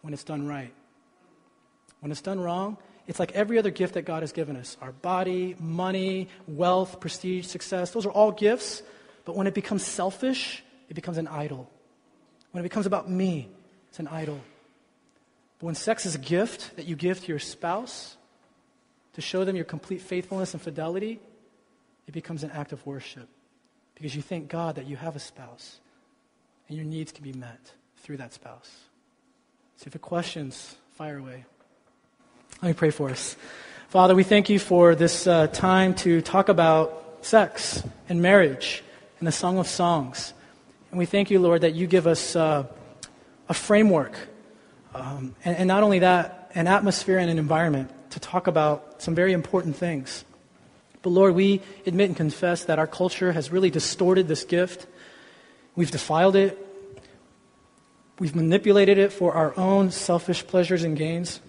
when 0.01 0.11
it's 0.11 0.23
done 0.23 0.47
right. 0.47 0.73
When 1.99 2.11
it's 2.11 2.21
done 2.21 2.39
wrong, 2.39 2.77
it's 3.05 3.19
like 3.19 3.33
every 3.33 3.59
other 3.59 3.69
gift 3.69 3.93
that 3.93 4.05
God 4.05 4.23
has 4.23 4.31
given 4.31 4.55
us 4.55 4.75
our 4.81 4.91
body, 4.91 5.55
money, 5.59 6.29
wealth, 6.47 6.99
prestige, 6.99 7.45
success. 7.45 7.91
Those 7.91 8.07
are 8.07 8.11
all 8.11 8.31
gifts. 8.31 8.81
But 9.23 9.36
when 9.36 9.45
it 9.45 9.53
becomes 9.53 9.86
selfish, 9.86 10.63
it 10.89 10.95
becomes 10.95 11.19
an 11.19 11.27
idol. 11.27 11.69
When 12.55 12.63
it 12.63 12.69
becomes 12.69 12.85
about 12.85 13.09
me, 13.09 13.49
it's 13.89 13.99
an 13.99 14.07
idol. 14.07 14.39
But 15.59 15.65
when 15.65 15.75
sex 15.75 16.05
is 16.05 16.15
a 16.15 16.19
gift 16.19 16.77
that 16.77 16.85
you 16.85 16.95
give 16.95 17.19
to 17.19 17.27
your 17.27 17.37
spouse, 17.37 18.15
to 19.15 19.19
show 19.19 19.43
them 19.43 19.57
your 19.57 19.65
complete 19.65 19.99
faithfulness 19.99 20.53
and 20.53 20.63
fidelity, 20.63 21.19
it 22.07 22.13
becomes 22.13 22.43
an 22.43 22.51
act 22.51 22.71
of 22.71 22.85
worship 22.85 23.27
because 23.93 24.15
you 24.15 24.21
thank 24.21 24.47
God 24.47 24.75
that 24.75 24.85
you 24.85 24.95
have 24.95 25.17
a 25.17 25.19
spouse 25.19 25.81
and 26.69 26.77
your 26.77 26.85
needs 26.85 27.11
can 27.11 27.25
be 27.25 27.33
met 27.33 27.73
through 27.97 28.15
that 28.15 28.33
spouse. 28.33 28.71
So 29.75 29.87
if 29.87 29.87
you 29.87 29.91
have 29.95 30.01
questions, 30.01 30.77
fire 30.93 31.17
away. 31.17 31.43
Let 32.61 32.69
me 32.69 32.73
pray 32.73 32.91
for 32.91 33.09
us. 33.09 33.35
Father, 33.89 34.15
we 34.15 34.23
thank 34.23 34.47
you 34.47 34.59
for 34.59 34.95
this 34.95 35.27
uh, 35.27 35.47
time 35.47 35.93
to 35.95 36.21
talk 36.21 36.47
about 36.47 37.17
sex 37.19 37.83
and 38.07 38.21
marriage 38.21 38.81
and 39.19 39.27
the 39.27 39.33
Song 39.33 39.57
of 39.57 39.67
Songs. 39.67 40.31
And 40.95 40.99
we 40.99 41.05
thank 41.05 41.29
you, 41.29 41.39
Lord, 41.39 41.59
that 41.59 41.75
you 41.75 41.87
give 41.87 42.07
us 42.07 42.37
uh, 42.37 42.63
a 43.49 43.53
framework. 43.53 44.17
Um, 44.93 45.35
and, 45.43 45.57
and 45.57 45.67
not 45.67 45.83
only 45.83 45.99
that, 45.99 46.53
an 46.55 46.67
atmosphere 46.67 47.17
and 47.17 47.29
an 47.29 47.37
environment 47.37 47.91
to 48.11 48.19
talk 48.21 48.47
about 48.47 49.01
some 49.01 49.13
very 49.13 49.33
important 49.33 49.75
things. 49.75 50.23
But 51.01 51.09
Lord, 51.09 51.35
we 51.35 51.59
admit 51.85 52.07
and 52.07 52.15
confess 52.15 52.63
that 52.63 52.79
our 52.79 52.87
culture 52.87 53.33
has 53.33 53.51
really 53.51 53.69
distorted 53.69 54.29
this 54.29 54.45
gift. 54.45 54.87
We've 55.75 55.91
defiled 55.91 56.37
it. 56.37 56.57
We've 58.17 58.33
manipulated 58.33 58.97
it 58.97 59.11
for 59.11 59.33
our 59.33 59.53
own 59.59 59.91
selfish 59.91 60.47
pleasures 60.47 60.85
and 60.85 60.95
gains. 60.95 61.41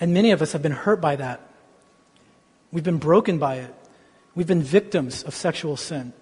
And 0.00 0.14
many 0.14 0.30
of 0.30 0.40
us 0.40 0.52
have 0.52 0.62
been 0.62 0.72
hurt 0.72 1.02
by 1.02 1.16
that. 1.16 1.42
We've 2.72 2.82
been 2.82 2.96
broken 2.96 3.38
by 3.38 3.56
it. 3.56 3.74
We've 4.34 4.46
been 4.46 4.62
victims 4.62 5.24
of 5.24 5.34
sexual 5.34 5.76
sin. 5.76 6.14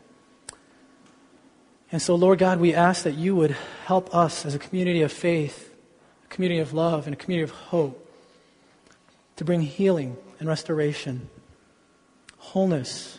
And 1.96 2.02
so, 2.02 2.14
Lord 2.14 2.38
God, 2.38 2.60
we 2.60 2.74
ask 2.74 3.04
that 3.04 3.14
you 3.14 3.34
would 3.36 3.56
help 3.86 4.14
us 4.14 4.44
as 4.44 4.54
a 4.54 4.58
community 4.58 5.00
of 5.00 5.10
faith, 5.10 5.74
a 6.26 6.28
community 6.28 6.60
of 6.60 6.74
love, 6.74 7.06
and 7.06 7.14
a 7.14 7.16
community 7.16 7.50
of 7.50 7.56
hope 7.56 8.14
to 9.36 9.46
bring 9.46 9.62
healing 9.62 10.18
and 10.38 10.46
restoration, 10.46 11.30
wholeness, 12.36 13.18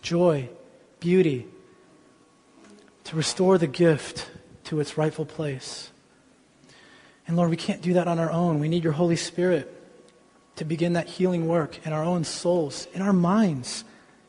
joy, 0.00 0.48
beauty, 0.98 1.46
to 3.04 3.16
restore 3.16 3.58
the 3.58 3.66
gift 3.66 4.30
to 4.64 4.80
its 4.80 4.96
rightful 4.96 5.26
place. 5.26 5.90
And 7.28 7.36
Lord, 7.36 7.50
we 7.50 7.56
can't 7.58 7.82
do 7.82 7.92
that 7.92 8.08
on 8.08 8.18
our 8.18 8.30
own. 8.30 8.60
We 8.60 8.68
need 8.70 8.82
your 8.82 8.94
Holy 8.94 9.16
Spirit 9.16 9.70
to 10.56 10.64
begin 10.64 10.94
that 10.94 11.06
healing 11.06 11.46
work 11.46 11.86
in 11.86 11.92
our 11.92 12.02
own 12.02 12.24
souls, 12.24 12.88
in 12.94 13.02
our 13.02 13.12
minds, 13.12 13.84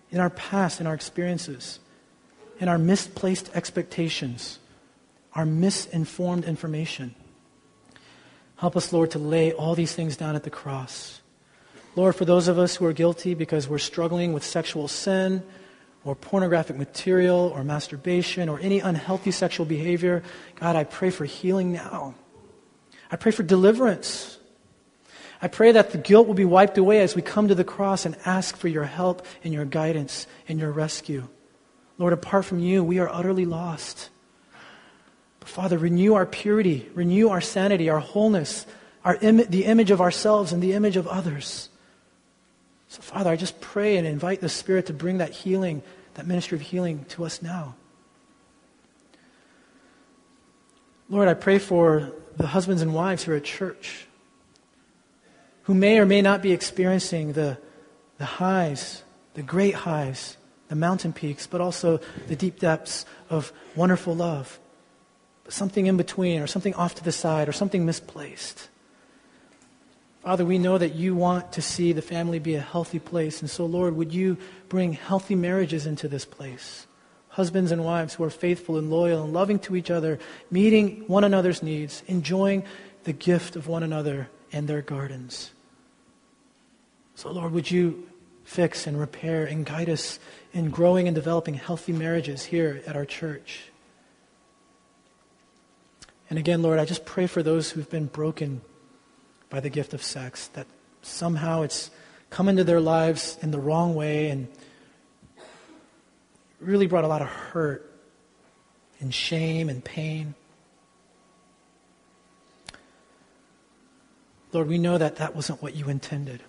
in 0.09 0.19
our 0.19 0.29
past, 0.29 0.81
in 0.81 0.87
our 0.87 0.93
experiences, 0.93 1.79
in 2.61 2.69
our 2.69 2.77
misplaced 2.77 3.49
expectations, 3.55 4.59
our 5.33 5.45
misinformed 5.45 6.45
information. 6.45 7.15
Help 8.57 8.77
us, 8.77 8.93
Lord, 8.93 9.09
to 9.11 9.19
lay 9.19 9.51
all 9.51 9.73
these 9.73 9.93
things 9.93 10.15
down 10.15 10.35
at 10.35 10.43
the 10.43 10.51
cross. 10.51 11.21
Lord, 11.95 12.15
for 12.15 12.23
those 12.23 12.47
of 12.47 12.59
us 12.59 12.75
who 12.75 12.85
are 12.85 12.93
guilty 12.93 13.33
because 13.33 13.67
we're 13.67 13.79
struggling 13.79 14.31
with 14.31 14.43
sexual 14.43 14.87
sin 14.87 15.41
or 16.05 16.15
pornographic 16.15 16.77
material 16.77 17.51
or 17.53 17.63
masturbation 17.63 18.47
or 18.47 18.59
any 18.59 18.79
unhealthy 18.79 19.31
sexual 19.31 19.65
behavior, 19.65 20.21
God, 20.55 20.75
I 20.75 20.83
pray 20.83 21.09
for 21.09 21.25
healing 21.25 21.73
now. 21.73 22.13
I 23.09 23.15
pray 23.15 23.31
for 23.31 23.41
deliverance. 23.41 24.37
I 25.41 25.47
pray 25.47 25.71
that 25.71 25.91
the 25.91 25.97
guilt 25.97 26.27
will 26.27 26.35
be 26.35 26.45
wiped 26.45 26.77
away 26.77 26.99
as 26.99 27.15
we 27.15 27.23
come 27.23 27.47
to 27.47 27.55
the 27.55 27.63
cross 27.63 28.05
and 28.05 28.15
ask 28.23 28.55
for 28.55 28.67
your 28.67 28.83
help 28.83 29.25
and 29.43 29.51
your 29.51 29.65
guidance 29.65 30.27
and 30.47 30.59
your 30.59 30.71
rescue. 30.71 31.27
Lord, 32.01 32.13
apart 32.13 32.45
from 32.45 32.57
you, 32.57 32.83
we 32.83 32.97
are 32.97 33.07
utterly 33.07 33.45
lost. 33.45 34.09
But 35.39 35.47
Father, 35.47 35.77
renew 35.77 36.15
our 36.15 36.25
purity, 36.25 36.89
renew 36.95 37.29
our 37.29 37.41
sanity, 37.41 37.91
our 37.91 37.99
wholeness, 37.99 38.65
our 39.05 39.17
Im- 39.21 39.45
the 39.47 39.65
image 39.65 39.91
of 39.91 40.01
ourselves 40.01 40.51
and 40.51 40.63
the 40.63 40.73
image 40.73 40.97
of 40.97 41.07
others. 41.07 41.69
So, 42.87 43.03
Father, 43.03 43.29
I 43.29 43.35
just 43.35 43.61
pray 43.61 43.97
and 43.97 44.07
invite 44.07 44.41
the 44.41 44.49
Spirit 44.49 44.87
to 44.87 44.93
bring 44.93 45.19
that 45.19 45.29
healing, 45.29 45.83
that 46.15 46.25
ministry 46.25 46.55
of 46.55 46.63
healing 46.63 47.05
to 47.09 47.23
us 47.23 47.43
now. 47.43 47.75
Lord, 51.07 51.27
I 51.27 51.35
pray 51.35 51.59
for 51.59 52.13
the 52.35 52.47
husbands 52.47 52.81
and 52.81 52.95
wives 52.95 53.25
here 53.25 53.35
at 53.35 53.43
church 53.43 54.07
who 55.63 55.75
may 55.75 55.99
or 55.99 56.07
may 56.07 56.23
not 56.23 56.41
be 56.41 56.51
experiencing 56.51 57.33
the, 57.33 57.59
the 58.17 58.25
highs, 58.25 59.03
the 59.35 59.43
great 59.43 59.75
highs, 59.75 60.37
the 60.71 60.75
mountain 60.77 61.11
peaks, 61.11 61.45
but 61.45 61.59
also 61.59 61.99
the 62.27 62.35
deep 62.35 62.57
depths 62.57 63.05
of 63.29 63.51
wonderful 63.75 64.15
love 64.15 64.57
something 65.49 65.85
in 65.85 65.97
between, 65.97 66.41
or 66.41 66.47
something 66.47 66.73
off 66.75 66.95
to 66.95 67.03
the 67.03 67.11
side, 67.11 67.49
or 67.49 67.51
something 67.51 67.85
misplaced. 67.85 68.69
Father, 70.23 70.45
we 70.45 70.57
know 70.57 70.77
that 70.77 70.95
you 70.95 71.13
want 71.13 71.51
to 71.51 71.61
see 71.61 71.91
the 71.91 72.01
family 72.01 72.39
be 72.39 72.55
a 72.55 72.61
healthy 72.61 72.99
place. 72.99 73.41
And 73.41 73.49
so, 73.49 73.65
Lord, 73.65 73.95
would 73.97 74.13
you 74.13 74.37
bring 74.69 74.93
healthy 74.93 75.35
marriages 75.35 75.85
into 75.85 76.07
this 76.07 76.23
place? 76.23 76.87
Husbands 77.29 77.71
and 77.71 77.83
wives 77.83 78.13
who 78.13 78.23
are 78.23 78.29
faithful 78.29 78.77
and 78.77 78.89
loyal 78.89 79.23
and 79.23 79.33
loving 79.33 79.59
to 79.59 79.75
each 79.75 79.91
other, 79.91 80.19
meeting 80.49 81.03
one 81.07 81.23
another's 81.23 81.61
needs, 81.61 82.03
enjoying 82.07 82.63
the 83.03 83.13
gift 83.13 83.55
of 83.55 83.67
one 83.67 83.83
another 83.83 84.29
and 84.53 84.67
their 84.67 84.81
gardens. 84.81 85.51
So, 87.15 87.31
Lord, 87.31 87.51
would 87.51 87.69
you 87.69 88.07
fix 88.43 88.85
and 88.85 88.99
repair 88.99 89.45
and 89.45 89.65
guide 89.65 89.89
us 89.89 90.19
in 90.53 90.69
growing 90.69 91.07
and 91.07 91.15
developing 91.15 91.53
healthy 91.53 91.93
marriages 91.93 92.45
here 92.45 92.81
at 92.85 92.95
our 92.95 93.05
church? 93.05 93.71
And 96.29 96.39
again, 96.39 96.61
Lord, 96.61 96.79
I 96.79 96.85
just 96.85 97.05
pray 97.05 97.27
for 97.27 97.43
those 97.43 97.71
who've 97.71 97.89
been 97.89 98.05
broken 98.05 98.61
by 99.49 99.59
the 99.59 99.69
gift 99.69 99.93
of 99.93 100.01
sex, 100.01 100.47
that 100.49 100.67
somehow 101.01 101.63
it's 101.63 101.91
come 102.29 102.47
into 102.47 102.63
their 102.63 102.79
lives 102.79 103.37
in 103.41 103.51
the 103.51 103.59
wrong 103.59 103.95
way 103.95 104.29
and 104.29 104.47
really 106.61 106.87
brought 106.87 107.03
a 107.03 107.07
lot 107.07 107.21
of 107.21 107.27
hurt 107.27 107.91
and 108.99 109.13
shame 109.13 109.67
and 109.67 109.83
pain. 109.83 110.35
Lord, 114.53 114.67
we 114.67 114.77
know 114.77 114.97
that 114.97 115.17
that 115.17 115.35
wasn't 115.35 115.61
what 115.61 115.75
you 115.75 115.89
intended 115.89 116.41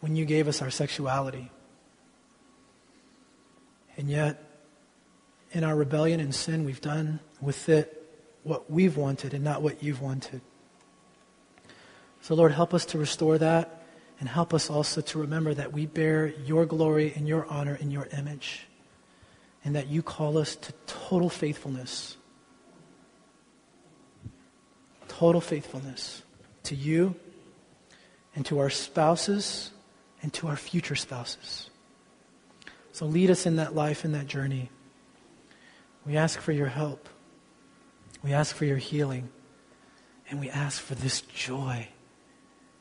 when 0.00 0.16
you 0.16 0.24
gave 0.24 0.48
us 0.48 0.60
our 0.60 0.70
sexuality. 0.70 1.51
And 3.96 4.08
yet, 4.08 4.42
in 5.52 5.64
our 5.64 5.76
rebellion 5.76 6.20
and 6.20 6.34
sin, 6.34 6.64
we've 6.64 6.80
done 6.80 7.20
with 7.40 7.68
it 7.68 7.98
what 8.42 8.70
we've 8.70 8.96
wanted 8.96 9.34
and 9.34 9.44
not 9.44 9.62
what 9.62 9.82
you've 9.82 10.00
wanted. 10.00 10.40
So, 12.22 12.34
Lord, 12.34 12.52
help 12.52 12.72
us 12.72 12.84
to 12.86 12.98
restore 12.98 13.38
that 13.38 13.82
and 14.20 14.28
help 14.28 14.54
us 14.54 14.70
also 14.70 15.00
to 15.00 15.18
remember 15.18 15.52
that 15.54 15.72
we 15.72 15.86
bear 15.86 16.28
your 16.28 16.64
glory 16.64 17.12
and 17.16 17.26
your 17.26 17.46
honor 17.46 17.74
in 17.74 17.90
your 17.90 18.06
image 18.16 18.66
and 19.64 19.74
that 19.74 19.88
you 19.88 20.02
call 20.02 20.38
us 20.38 20.56
to 20.56 20.72
total 20.86 21.28
faithfulness. 21.28 22.16
Total 25.08 25.40
faithfulness 25.40 26.22
to 26.64 26.74
you 26.74 27.14
and 28.34 28.46
to 28.46 28.58
our 28.60 28.70
spouses 28.70 29.72
and 30.22 30.32
to 30.34 30.46
our 30.46 30.56
future 30.56 30.94
spouses. 30.94 31.68
So 32.92 33.06
lead 33.06 33.30
us 33.30 33.46
in 33.46 33.56
that 33.56 33.74
life, 33.74 34.04
in 34.04 34.12
that 34.12 34.26
journey. 34.26 34.70
We 36.06 36.16
ask 36.16 36.40
for 36.40 36.52
your 36.52 36.68
help. 36.68 37.08
We 38.22 38.32
ask 38.32 38.54
for 38.54 38.64
your 38.64 38.76
healing. 38.76 39.30
And 40.30 40.40
we 40.40 40.50
ask 40.50 40.80
for 40.80 40.94
this 40.94 41.22
joy, 41.22 41.88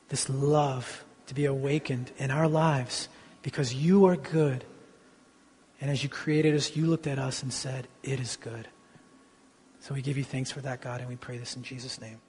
this 0.09 0.30
love 0.30 1.03
to 1.28 1.34
be 1.34 1.45
awakened 1.45 2.12
in 2.18 2.32
our 2.32 2.47
lives 2.47 3.09
because 3.41 3.74
you 3.74 4.05
are 4.05 4.16
good. 4.16 4.64
And 5.80 5.89
as 5.89 6.03
you 6.03 6.09
created 6.09 6.55
us, 6.55 6.76
you 6.76 6.86
looked 6.86 7.07
at 7.07 7.18
us 7.18 7.41
and 7.41 7.51
said, 7.51 7.88
It 8.03 8.20
is 8.20 8.36
good. 8.36 8.68
So 9.80 9.95
we 9.95 10.01
give 10.01 10.18
you 10.18 10.24
thanks 10.24 10.51
for 10.51 10.62
that, 10.62 10.82
God, 10.82 10.99
and 10.99 11.09
we 11.09 11.16
pray 11.16 11.38
this 11.38 11.55
in 11.55 11.64
Jesus' 11.64 11.99
name. 11.99 12.22